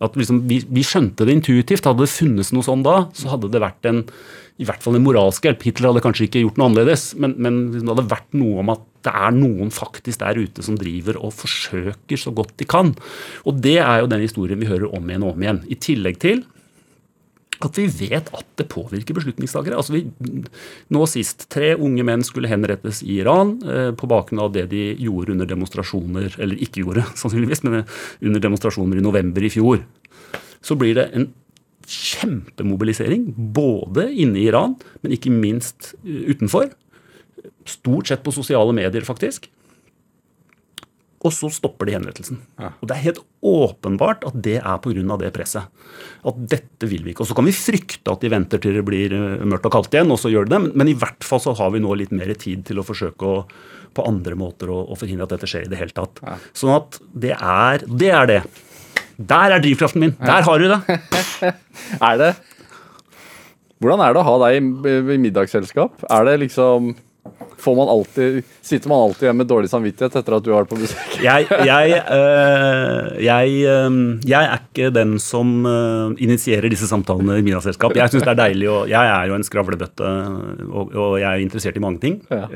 at 0.00 0.16
liksom, 0.16 0.44
vi, 0.48 0.62
vi, 0.66 0.82
skjønte 0.86 1.26
det 1.28 1.34
intuitivt. 1.36 1.84
Hadde 1.84 2.06
det 2.06 2.12
funnes 2.12 2.50
noe 2.56 2.64
sånn 2.64 2.84
da, 2.86 3.02
så 3.16 3.34
hadde 3.34 3.50
det 3.52 3.60
vært 3.62 3.88
en 3.90 4.06
i 4.60 4.66
hvert 4.68 4.82
fall 4.84 4.98
en 4.98 5.04
moralsk 5.04 5.46
hjelp. 5.46 5.62
Hitler 5.64 5.88
hadde 5.88 6.02
kanskje 6.04 6.26
ikke 6.26 6.42
gjort 6.42 6.58
noe 6.60 6.68
annerledes, 6.68 7.10
men, 7.20 7.32
men 7.40 7.60
liksom, 7.70 7.86
det 7.86 7.94
hadde 7.94 8.10
vært 8.10 8.36
noe 8.36 8.60
om 8.60 8.72
at 8.74 8.82
det 9.06 9.12
er 9.16 9.32
noen 9.32 9.70
faktisk 9.72 10.20
der 10.20 10.36
ute 10.36 10.64
som 10.64 10.76
driver 10.76 11.16
og 11.16 11.32
forsøker 11.32 12.20
så 12.20 12.32
godt 12.36 12.52
de 12.60 12.66
kan. 12.68 12.92
Og 13.48 13.60
det 13.64 13.78
er 13.80 14.02
jo 14.02 14.10
den 14.12 14.24
historien 14.24 14.60
vi 14.60 14.68
hører 14.68 14.92
om 14.92 15.08
igjen 15.08 15.24
og 15.24 15.32
om 15.32 15.46
igjen. 15.46 15.62
I 15.72 15.78
tillegg 15.80 16.20
til 16.20 16.42
at 17.60 17.76
vi 17.76 17.86
vet 17.92 18.30
at 18.36 18.46
det 18.56 18.68
påvirker 18.72 19.16
beslutningstakere. 19.16 19.76
Altså 19.76 19.94
vi, 19.94 20.04
nå 20.94 21.04
sist, 21.10 21.46
tre 21.52 21.74
unge 21.76 22.04
menn 22.06 22.24
skulle 22.26 22.50
henrettes 22.50 23.02
i 23.04 23.18
Iran 23.20 23.56
eh, 23.64 23.90
på 23.96 24.08
bakgrunn 24.10 24.42
av 24.46 24.54
det 24.54 24.66
de 24.72 24.90
gjorde 25.00 25.34
under 25.34 25.48
demonstrasjoner, 25.50 26.38
eller 26.40 26.62
ikke 26.64 26.84
gjorde, 26.84 27.04
sannsynligvis, 27.20 27.64
men 27.66 27.84
under 27.84 28.44
demonstrasjoner 28.46 29.00
i 29.00 29.04
november 29.04 29.44
i 29.44 29.52
fjor. 29.52 29.84
Så 30.64 30.76
blir 30.80 30.96
det 30.98 31.10
en 31.16 31.30
kjempemobilisering, 31.90 33.30
både 33.56 34.06
inne 34.12 34.38
i 34.40 34.48
Iran, 34.48 34.76
men 35.02 35.16
ikke 35.16 35.32
minst 35.34 35.94
utenfor. 36.04 36.70
Stort 37.68 38.10
sett 38.10 38.22
på 38.24 38.34
sosiale 38.34 38.72
medier, 38.76 39.04
faktisk. 39.06 39.50
Og 41.20 41.34
så 41.36 41.50
stopper 41.52 41.88
de 41.88 41.94
henrettelsen. 41.98 42.38
Ja. 42.56 42.70
Og 42.80 42.88
Det 42.88 42.94
er 42.96 43.04
helt 43.04 43.18
åpenbart 43.44 44.24
at 44.24 44.36
det 44.40 44.56
er 44.56 44.78
pga. 44.80 45.16
det 45.20 45.32
presset. 45.34 45.68
At 46.24 46.36
dette 46.48 46.88
vil 46.88 47.04
vi 47.04 47.12
ikke. 47.12 47.20
Og 47.20 47.28
Så 47.28 47.34
kan 47.36 47.44
vi 47.44 47.52
frykte 47.52 48.10
at 48.10 48.20
de 48.20 48.30
venter 48.30 48.58
til 48.58 48.72
det 48.72 48.84
blir 48.84 49.10
mørkt 49.44 49.66
og 49.66 49.72
kaldt 49.72 49.92
igjen, 49.92 50.10
og 50.10 50.18
så 50.18 50.32
gjør 50.32 50.48
de 50.48 50.56
det. 50.56 50.74
Men 50.74 50.88
i 50.88 50.94
hvert 50.94 51.22
fall 51.22 51.40
så 51.40 51.56
har 51.56 51.70
vi 51.72 51.80
nå 51.80 51.92
litt 51.94 52.10
mer 52.10 52.32
tid 52.34 52.64
til 52.64 52.80
å 52.80 52.86
forsøke 52.86 53.20
å, 53.20 53.44
på 53.92 54.06
andre 54.06 54.34
måter 54.34 54.70
å, 54.70 54.86
å, 54.88 54.96
forhindre 54.96 55.24
at 55.24 55.36
dette 55.36 55.46
skjer 55.46 55.66
i 55.66 55.70
det 55.70 55.76
hele 55.76 55.92
tatt. 55.92 56.22
Ja. 56.24 56.38
Sånn 56.54 56.72
at 56.74 57.00
det 57.12 57.36
er 57.36 57.84
det. 57.84 58.10
er 58.10 58.26
det. 58.26 58.42
Der 59.20 59.52
er 59.52 59.60
drivkraften 59.60 60.00
min. 60.00 60.16
Der 60.16 60.42
har 60.42 60.58
du 60.58 60.68
det. 60.72 60.80
er 62.10 62.16
det 62.16 62.34
Hvordan 63.80 64.00
er 64.04 64.12
det 64.12 64.20
å 64.20 64.26
ha 64.26 64.34
deg 64.42 64.58
i, 64.60 65.16
middagsselskap? 65.20 66.02
Er 66.12 66.26
det 66.28 66.34
liksom 66.42 66.92
man 67.76 67.90
alltid, 67.92 68.40
sitter 68.64 68.90
man 68.90 69.04
alltid 69.06 69.26
igjen 69.26 69.38
med 69.40 69.48
dårlig 69.50 69.70
samvittighet 69.72 70.16
etter 70.20 70.36
at 70.36 70.46
du 70.46 70.50
har 70.52 70.62
vært 70.62 70.72
på 70.72 70.80
besøk? 70.80 71.14
jeg, 71.28 71.46
jeg, 71.68 72.00
øh, 72.00 73.08
jeg, 73.24 73.54
øh, 73.74 73.98
jeg, 74.28 74.40
er 74.40 74.64
ikke 74.64 74.90
den 74.96 75.16
som 75.22 75.54
øh, 75.68 76.16
initierer 76.18 76.72
disse 76.72 76.88
samtalene 76.90 77.38
i 77.40 77.46
middagsselskap. 77.46 77.96
Jeg 77.98 78.14
synes 78.14 78.26
det 78.26 78.34
er 78.34 78.42
deilig, 78.42 78.68
og 78.72 78.90
jeg 78.90 79.14
er 79.14 79.30
jo 79.30 79.38
en 79.38 79.46
skravlebøtte, 79.46 80.12
og, 80.70 80.94
og 80.94 81.16
jeg 81.20 81.28
er 81.30 81.44
interessert 81.44 81.76
i 81.76 81.84
mange 81.84 82.02
ting. 82.02 82.20
Ja. 82.30 82.46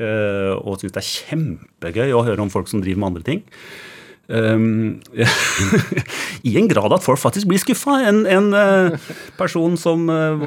og 0.55 0.79
syns 0.79 0.93
det 0.95 1.01
er 1.01 1.09
kjempegøy 1.09 2.13
å 2.15 2.23
høre 2.25 2.43
om 2.43 2.51
folk 2.53 2.69
som 2.71 2.81
driver 2.83 3.01
med 3.01 3.13
andre 3.13 3.25
ting. 3.27 3.43
Um, 4.27 5.01
I 6.49 6.55
en 6.57 6.67
grad 6.67 6.93
at 6.95 7.05
folk 7.05 7.21
faktisk 7.21 7.49
blir 7.49 7.61
skuffa. 7.61 7.99
En, 8.09 8.23
en 8.25 8.51
uh, 8.57 9.09
person 9.37 9.77
som 9.77 10.09
uh, 10.09 10.41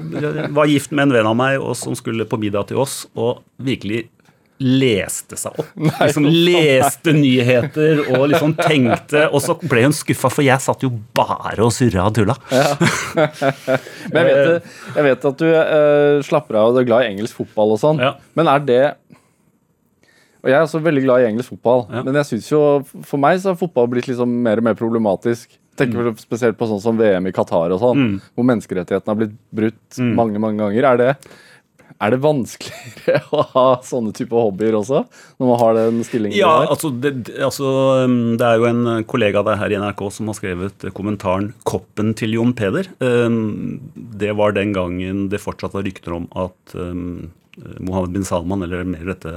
var 0.54 0.70
gift 0.70 0.90
med 0.92 1.08
en 1.08 1.18
venn 1.18 1.30
av 1.30 1.36
meg, 1.38 1.58
og 1.62 1.76
som 1.78 1.96
skulle 1.98 2.26
på 2.28 2.40
middag 2.42 2.70
til 2.70 2.82
oss, 2.82 3.04
og 3.14 3.44
virkelig 3.62 4.08
leste 4.58 5.38
seg 5.38 5.58
opp. 5.62 5.70
Liksom 5.78 6.26
leste 6.26 7.14
nyheter 7.14 8.00
og 8.16 8.24
liksom 8.32 8.56
tenkte 8.58 9.28
Og 9.30 9.42
så 9.44 9.54
ble 9.60 9.84
hun 9.86 9.94
skuffa, 9.94 10.30
for 10.32 10.46
jeg 10.46 10.58
satt 10.62 10.82
jo 10.82 10.90
bare 11.16 11.62
og 11.64 11.70
surra 11.74 12.08
og 12.08 12.16
tulla. 12.18 12.34
Ja. 12.50 12.72
Men 14.14 14.24
jeg 14.24 14.30
vet, 14.30 14.72
jeg 14.96 15.06
vet, 15.06 15.28
at 15.30 15.44
du 15.44 15.46
uh, 15.48 16.24
slapper 16.26 16.58
av 16.58 16.72
og 16.72 16.80
er 16.82 16.88
glad 16.88 17.06
i 17.06 17.12
engelsk 17.12 17.38
fotball 17.38 17.76
og 17.76 17.82
sånn. 17.82 18.02
Ja. 18.02 18.16
Men 18.38 18.50
er 18.50 18.66
det 18.66 18.82
og 20.38 20.46
Jeg 20.46 20.54
er 20.54 20.64
også 20.64 20.78
veldig 20.82 21.00
glad 21.02 21.22
i 21.22 21.26
engelsk 21.32 21.50
fotball, 21.50 21.80
ja. 21.90 22.04
men 22.06 22.14
jeg 22.20 22.28
synes 22.28 22.46
jo, 22.52 22.60
for 22.86 23.18
meg 23.18 23.40
så 23.42 23.50
har 23.50 23.56
fotball 23.58 23.88
blitt 23.90 24.06
liksom 24.06 24.36
mer 24.44 24.60
og 24.62 24.68
mer 24.68 24.76
problematisk. 24.78 25.56
Tenker 25.78 26.12
mm. 26.12 26.20
spesielt 26.22 26.58
på 26.58 26.68
sånn 26.70 26.82
som 26.82 26.98
VM 26.98 27.26
i 27.26 27.32
Qatar 27.34 27.74
og 27.74 27.82
sånn, 27.82 27.98
mm. 27.98 28.14
hvor 28.38 28.46
menneskerettighetene 28.46 29.12
har 29.12 29.18
blitt 29.18 29.34
brutt 29.58 29.98
mm. 29.98 30.12
mange 30.18 30.42
mange 30.42 30.62
ganger. 30.62 30.86
Er 30.92 31.00
det, 31.02 31.10
er 31.98 32.14
det 32.14 32.20
vanskeligere 32.22 33.22
å 33.36 33.44
ha 33.54 33.66
sånne 33.86 34.12
type 34.16 34.36
hobbyer 34.36 34.76
også, 34.78 35.02
når 35.40 35.50
man 35.50 35.60
har 35.62 35.78
den 35.78 36.02
stillingen 36.06 36.38
ja, 36.38 36.50
der? 36.60 36.72
Altså 36.74 36.92
det, 36.92 37.14
altså, 37.44 37.72
um, 38.04 38.36
det 38.38 38.46
er 38.46 38.60
jo 38.60 38.68
en 38.70 39.08
kollega 39.08 39.42
av 39.42 39.50
deg 39.50 39.58
her 39.62 39.74
i 39.74 39.80
NRK 39.82 40.04
som 40.14 40.30
har 40.30 40.38
skrevet 40.38 40.88
kommentaren 40.96 41.52
'Koppen 41.68 42.14
til 42.18 42.36
Jon 42.38 42.54
Peder'. 42.58 42.90
Um, 43.02 43.80
det 43.94 44.36
var 44.38 44.54
den 44.56 44.74
gangen 44.76 45.26
det 45.32 45.42
fortsatt 45.42 45.76
var 45.76 45.86
rykter 45.86 46.16
om 46.16 46.30
at 46.38 46.78
um, 46.78 47.30
Mohammed 47.82 48.12
bin 48.14 48.24
Salman, 48.24 48.62
eller 48.62 48.84
mer 48.86 49.08
dette 49.08 49.32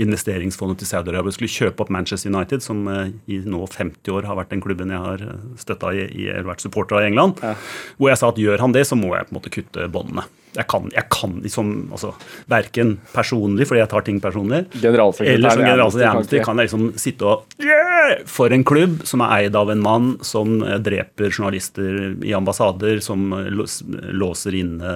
investeringsfondet 0.00 0.80
til 0.80 0.88
Saudi-Arabia, 0.88 1.34
skulle 1.34 1.52
kjøpe 1.52 1.84
opp 1.84 1.92
Manchester 1.92 2.32
United, 2.32 2.64
som 2.64 2.86
eh, 2.88 3.12
i 3.28 3.42
nå 3.44 3.60
50 3.68 4.14
år 4.16 4.28
har 4.28 4.38
vært 4.38 4.54
den 4.54 4.62
klubben 4.64 4.94
jeg 4.94 5.02
har 5.02 5.24
støtta 5.60 5.92
i, 5.92 6.06
i, 6.08 6.28
eller 6.30 6.48
vært 6.54 6.64
supporter 6.64 6.98
av 6.98 7.04
i 7.04 7.10
England. 7.10 7.42
Ja. 7.44 7.52
Hvor 7.98 8.12
jeg 8.12 8.20
sa 8.22 8.32
at 8.32 8.40
gjør 8.40 8.64
han 8.64 8.76
det, 8.76 8.86
så 8.88 8.98
må 8.98 9.12
jeg 9.12 9.28
på 9.28 9.34
en 9.34 9.40
måte 9.40 9.52
kutte 9.52 9.88
båndene. 9.92 10.24
Jeg 10.56 10.68
kan, 10.70 10.88
jeg 10.94 11.06
kan 11.12 11.38
liksom 11.44 11.72
altså, 11.94 12.12
Verken 12.50 12.96
personlig, 13.12 13.66
fordi 13.68 13.82
jeg 13.82 13.90
tar 13.92 14.06
ting 14.06 14.20
personlig, 14.22 14.64
eller 14.76 15.50
som 15.50 15.64
generalsekretær 15.64 16.02
i 16.02 16.08
Amnesty 16.10 16.42
kan 16.44 16.60
jeg 16.60 16.70
liksom 16.70 16.86
sitte 17.00 17.28
og 17.28 17.62
yeah! 17.62 18.22
For 18.30 18.52
en 18.54 18.64
klubb 18.66 19.00
som 19.08 19.24
er 19.24 19.46
eid 19.46 19.58
av 19.58 19.70
en 19.72 19.82
mann 19.82 20.12
som 20.24 20.58
dreper 20.62 21.32
journalister 21.32 22.14
i 22.24 22.34
ambassader, 22.36 23.00
som 23.04 23.32
låser 23.50 24.58
inne 24.60 24.92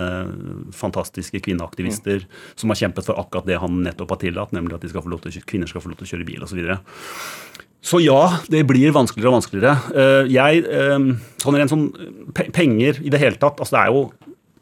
fantastiske 0.77 1.43
kvinneaktivister, 1.45 2.25
mm. 2.25 2.41
som 2.61 2.73
har 2.73 2.81
kjempet 2.85 3.09
for 3.09 3.21
akkurat 3.21 3.49
det 3.49 3.59
han 3.63 3.83
nettopp 3.85 4.15
har 4.15 4.23
tillatt, 4.25 4.55
nemlig 4.57 4.79
at 4.79 4.89
skal 4.91 5.19
til, 5.27 5.43
kvinner 5.47 5.71
skal 5.71 5.85
få 5.85 5.93
lov 5.93 6.01
til 6.01 6.09
å 6.09 6.13
kjøre 6.15 6.29
bil 6.29 6.47
osv. 6.47 6.61
Så, 7.81 8.03
ja, 8.05 8.21
det 8.53 8.67
blir 8.69 8.93
vanskeligere 8.93 9.31
og 9.31 9.39
vanskeligere. 9.39 9.77
Eh, 9.97 10.33
jeg, 10.35 10.65
eh, 10.69 10.99
sånn 11.41 11.57
rent 11.57 11.73
sånn 11.73 11.87
penger 12.37 13.01
i 13.01 13.13
det 13.13 13.21
hele 13.23 13.41
tatt 13.41 13.61
altså 13.61 13.77
Det 13.77 13.85
er 13.87 13.95
jo 13.95 14.03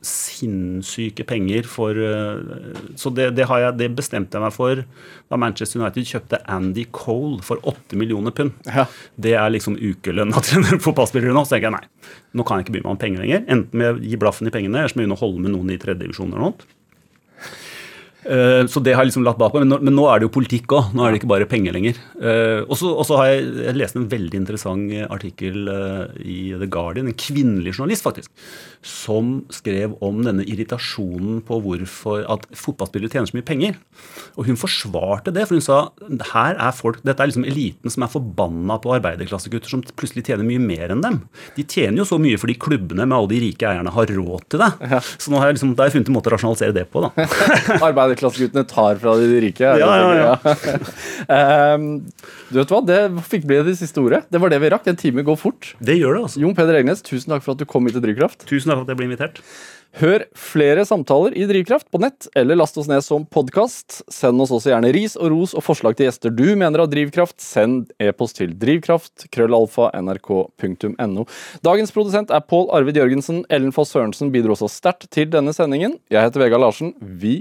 sinnssyke 0.05 1.25
penger 1.27 1.67
for 1.67 1.99
eh, 1.99 2.77
Så 2.97 3.11
det, 3.11 3.33
det, 3.35 3.49
jeg, 3.51 3.75
det, 3.81 3.89
bestemte 3.99 4.39
jeg 4.39 4.45
meg 4.45 4.55
for 4.55 4.85
da 5.29 5.39
Manchester 5.41 5.83
United 5.83 6.07
kjøpte 6.07 6.41
Andy 6.49 6.87
Cole 6.95 7.43
for 7.45 7.61
8 7.67 7.99
millioner 7.99 8.33
pund. 8.35 8.55
Ja. 8.65 8.87
Det 9.19 9.35
er 9.35 9.51
liksom 9.53 9.77
ukelønna 9.77 10.43
til 10.47 10.63
en 10.63 10.83
fotballspiller 10.83 11.35
nå. 11.35 11.45
Så 11.45 11.57
tenker 11.57 11.71
jeg 11.71 11.77
nei, 11.79 12.15
nå 12.39 12.47
kan 12.47 12.61
jeg 12.61 12.69
ikke 12.69 12.79
by 12.79 12.85
meg 12.85 12.93
om 12.95 13.03
penger 13.03 13.25
lenger. 13.25 13.45
Enten 13.51 13.83
med 13.83 13.97
å 13.97 14.03
gi 14.03 14.21
blaffen 14.21 14.51
i 14.51 14.55
pengene, 14.55 14.81
eller 14.81 14.93
så 14.93 14.99
må 14.99 15.03
jeg 15.03 15.09
begynne 15.09 15.19
å 15.19 15.25
holde 15.25 15.45
med 15.45 15.57
noen 15.57 15.75
i 15.75 15.81
tredje 15.83 16.05
divisjon 16.05 16.31
eller 16.31 16.47
noe. 16.47 16.75
Eh, 18.27 18.67
så 18.67 18.83
det 18.83 18.97
har 18.97 19.05
jeg 19.05 19.13
liksom 19.13 19.27
latt 19.27 19.39
bak 19.39 19.55
meg. 19.55 19.67
Men, 19.67 19.85
men, 19.87 19.95
nå 19.97 20.07
er 20.11 20.21
det 20.21 20.29
jo 20.29 20.35
politikk 20.35 20.75
òg. 20.75 20.93
Nå 20.97 21.05
er 21.05 21.15
det 21.15 21.21
ikke 21.21 21.31
bare 21.31 21.49
penger 21.51 21.77
lenger. 21.77 21.99
Uh, 22.19 22.65
og 22.67 22.77
så 22.79 23.19
har 23.21 23.31
jeg, 23.31 23.45
jeg 23.69 23.79
lest 23.79 23.99
en 23.99 24.09
veldig 24.11 24.41
interessant 24.41 24.91
artikkel 25.09 25.69
uh, 25.71 26.11
i 26.19 26.55
The 26.59 26.69
Guardian, 26.71 27.09
en 27.11 27.19
kvinnelig 27.19 27.77
journalist 27.77 28.07
faktisk, 28.07 28.31
som 28.85 29.43
skrev 29.55 29.95
om 30.05 30.21
denne 30.27 30.47
irritasjonen 30.49 31.41
på 31.47 31.61
hvorfor 31.65 32.25
at 32.31 32.47
fotballspillere 32.57 33.13
tjener 33.13 33.31
så 33.31 33.39
mye 33.39 33.47
penger. 33.47 33.79
Og 34.39 34.49
hun 34.49 34.59
forsvarte 34.59 35.35
det, 35.35 35.47
for 35.49 35.59
hun 35.59 35.65
sa 35.65 35.79
her 36.33 36.59
er 36.59 36.75
folk, 36.77 37.01
dette 37.07 37.23
er 37.23 37.31
liksom 37.31 37.47
eliten 37.49 37.93
som 37.93 38.05
er 38.07 38.13
forbanna 38.13 38.79
på 38.83 38.93
arbeiderklassegutter 38.99 39.73
som 39.73 39.85
plutselig 39.99 40.27
tjener 40.29 40.47
mye 40.47 40.63
mer 40.63 40.95
enn 40.95 41.05
dem. 41.05 41.21
De 41.57 41.67
tjener 41.67 42.03
jo 42.03 42.09
så 42.09 42.21
mye 42.23 42.39
fordi 42.41 42.59
klubbene 42.61 43.07
med 43.07 43.19
alle 43.19 43.33
de 43.33 43.43
rike 43.47 43.69
eierne 43.69 43.95
har 43.95 44.15
råd 44.19 44.49
til 44.51 44.65
det. 44.65 44.71
Ja. 44.95 45.03
Så 45.05 45.33
nå 45.33 45.41
har 45.41 45.51
jeg 45.51 45.59
liksom, 45.59 45.75
da 45.77 45.85
har 45.85 45.91
jeg 45.91 45.99
funnet 45.99 46.13
en 46.13 46.19
måte 46.19 46.33
å 46.33 46.37
rasjonalisere 46.37 46.77
det 46.77 46.87
på. 46.93 47.05
da. 47.07 47.29
Arbeiderklasseguttene 48.19 48.67
tar 48.69 48.99
fra 48.99 49.15
de 49.17 49.41
rike? 49.41 49.65
Ja, 49.65 49.77
ja, 49.79 50.35
ja. 51.29 51.75
um, 51.75 51.89
du 52.51 52.61
vet 52.61 52.73
hva, 52.73 52.83
Det 52.85 53.01
fikk 53.31 53.47
bli 53.49 53.63
det 53.67 53.79
siste 53.79 54.03
ordet. 54.03 54.25
Det 54.31 54.41
var 54.43 54.53
det 54.53 54.61
vi 54.63 54.71
rakk. 54.75 54.87
En 54.91 54.99
time 54.99 55.25
går 55.27 55.39
fort. 55.39 55.75
Det 55.79 55.99
gjør 55.99 56.19
det, 56.19 56.23
altså. 56.29 56.43
Jon 56.43 56.55
Peder 56.59 56.81
Egnes, 56.81 57.03
tusen 57.03 57.35
takk 57.35 57.45
for 57.45 57.55
at 57.55 57.63
du 57.63 57.69
kom 57.69 57.87
hit 57.87 57.99
til 57.99 58.05
Drivkraft. 58.05 58.47
Tusen 58.49 58.71
takk 58.71 58.81
for 58.81 58.87
at 58.87 58.95
jeg 58.95 59.01
ble 59.01 59.11
invitert. 59.11 59.43
Hør 59.99 60.23
flere 60.37 60.83
samtaler 60.85 61.33
i 61.33 61.47
Drivkraft 61.49 61.89
på 61.91 61.99
nett, 62.03 62.29
eller 62.37 62.59
last 62.61 62.77
oss 62.79 62.91
ned 62.91 63.01
som 63.03 63.25
podkast. 63.25 64.03
Send 64.13 64.41
oss 64.45 64.53
også 64.55 64.71
gjerne 64.75 64.93
ris 64.95 65.17
og 65.17 65.33
ros 65.33 65.55
og 65.57 65.65
forslag 65.65 65.97
til 65.97 66.07
gjester 66.07 66.35
du 66.35 66.45
mener 66.61 66.85
har 66.85 66.91
drivkraft. 66.93 67.41
Send 67.43 67.89
e-post 68.03 68.37
til 68.39 68.53
drivkraft, 68.61 69.27
krøllalfa, 69.35 69.89
nrk.no. 69.97 71.25
Dagens 71.67 71.95
produsent 71.97 72.35
er 72.35 72.45
Pål 72.45 72.69
Arvid 72.77 73.01
Jørgensen. 73.01 73.43
Ellen 73.49 73.73
Foss 73.75 73.95
Sørensen 73.97 74.31
bidro 74.35 74.55
også 74.55 74.69
sterkt 74.71 75.09
til 75.15 75.33
denne 75.33 75.57
sendingen. 75.57 75.97
Jeg 76.13 76.29
heter 76.29 76.45
Vegard 76.45 76.67
Larsen. 76.67 76.93
Vi 77.01 77.41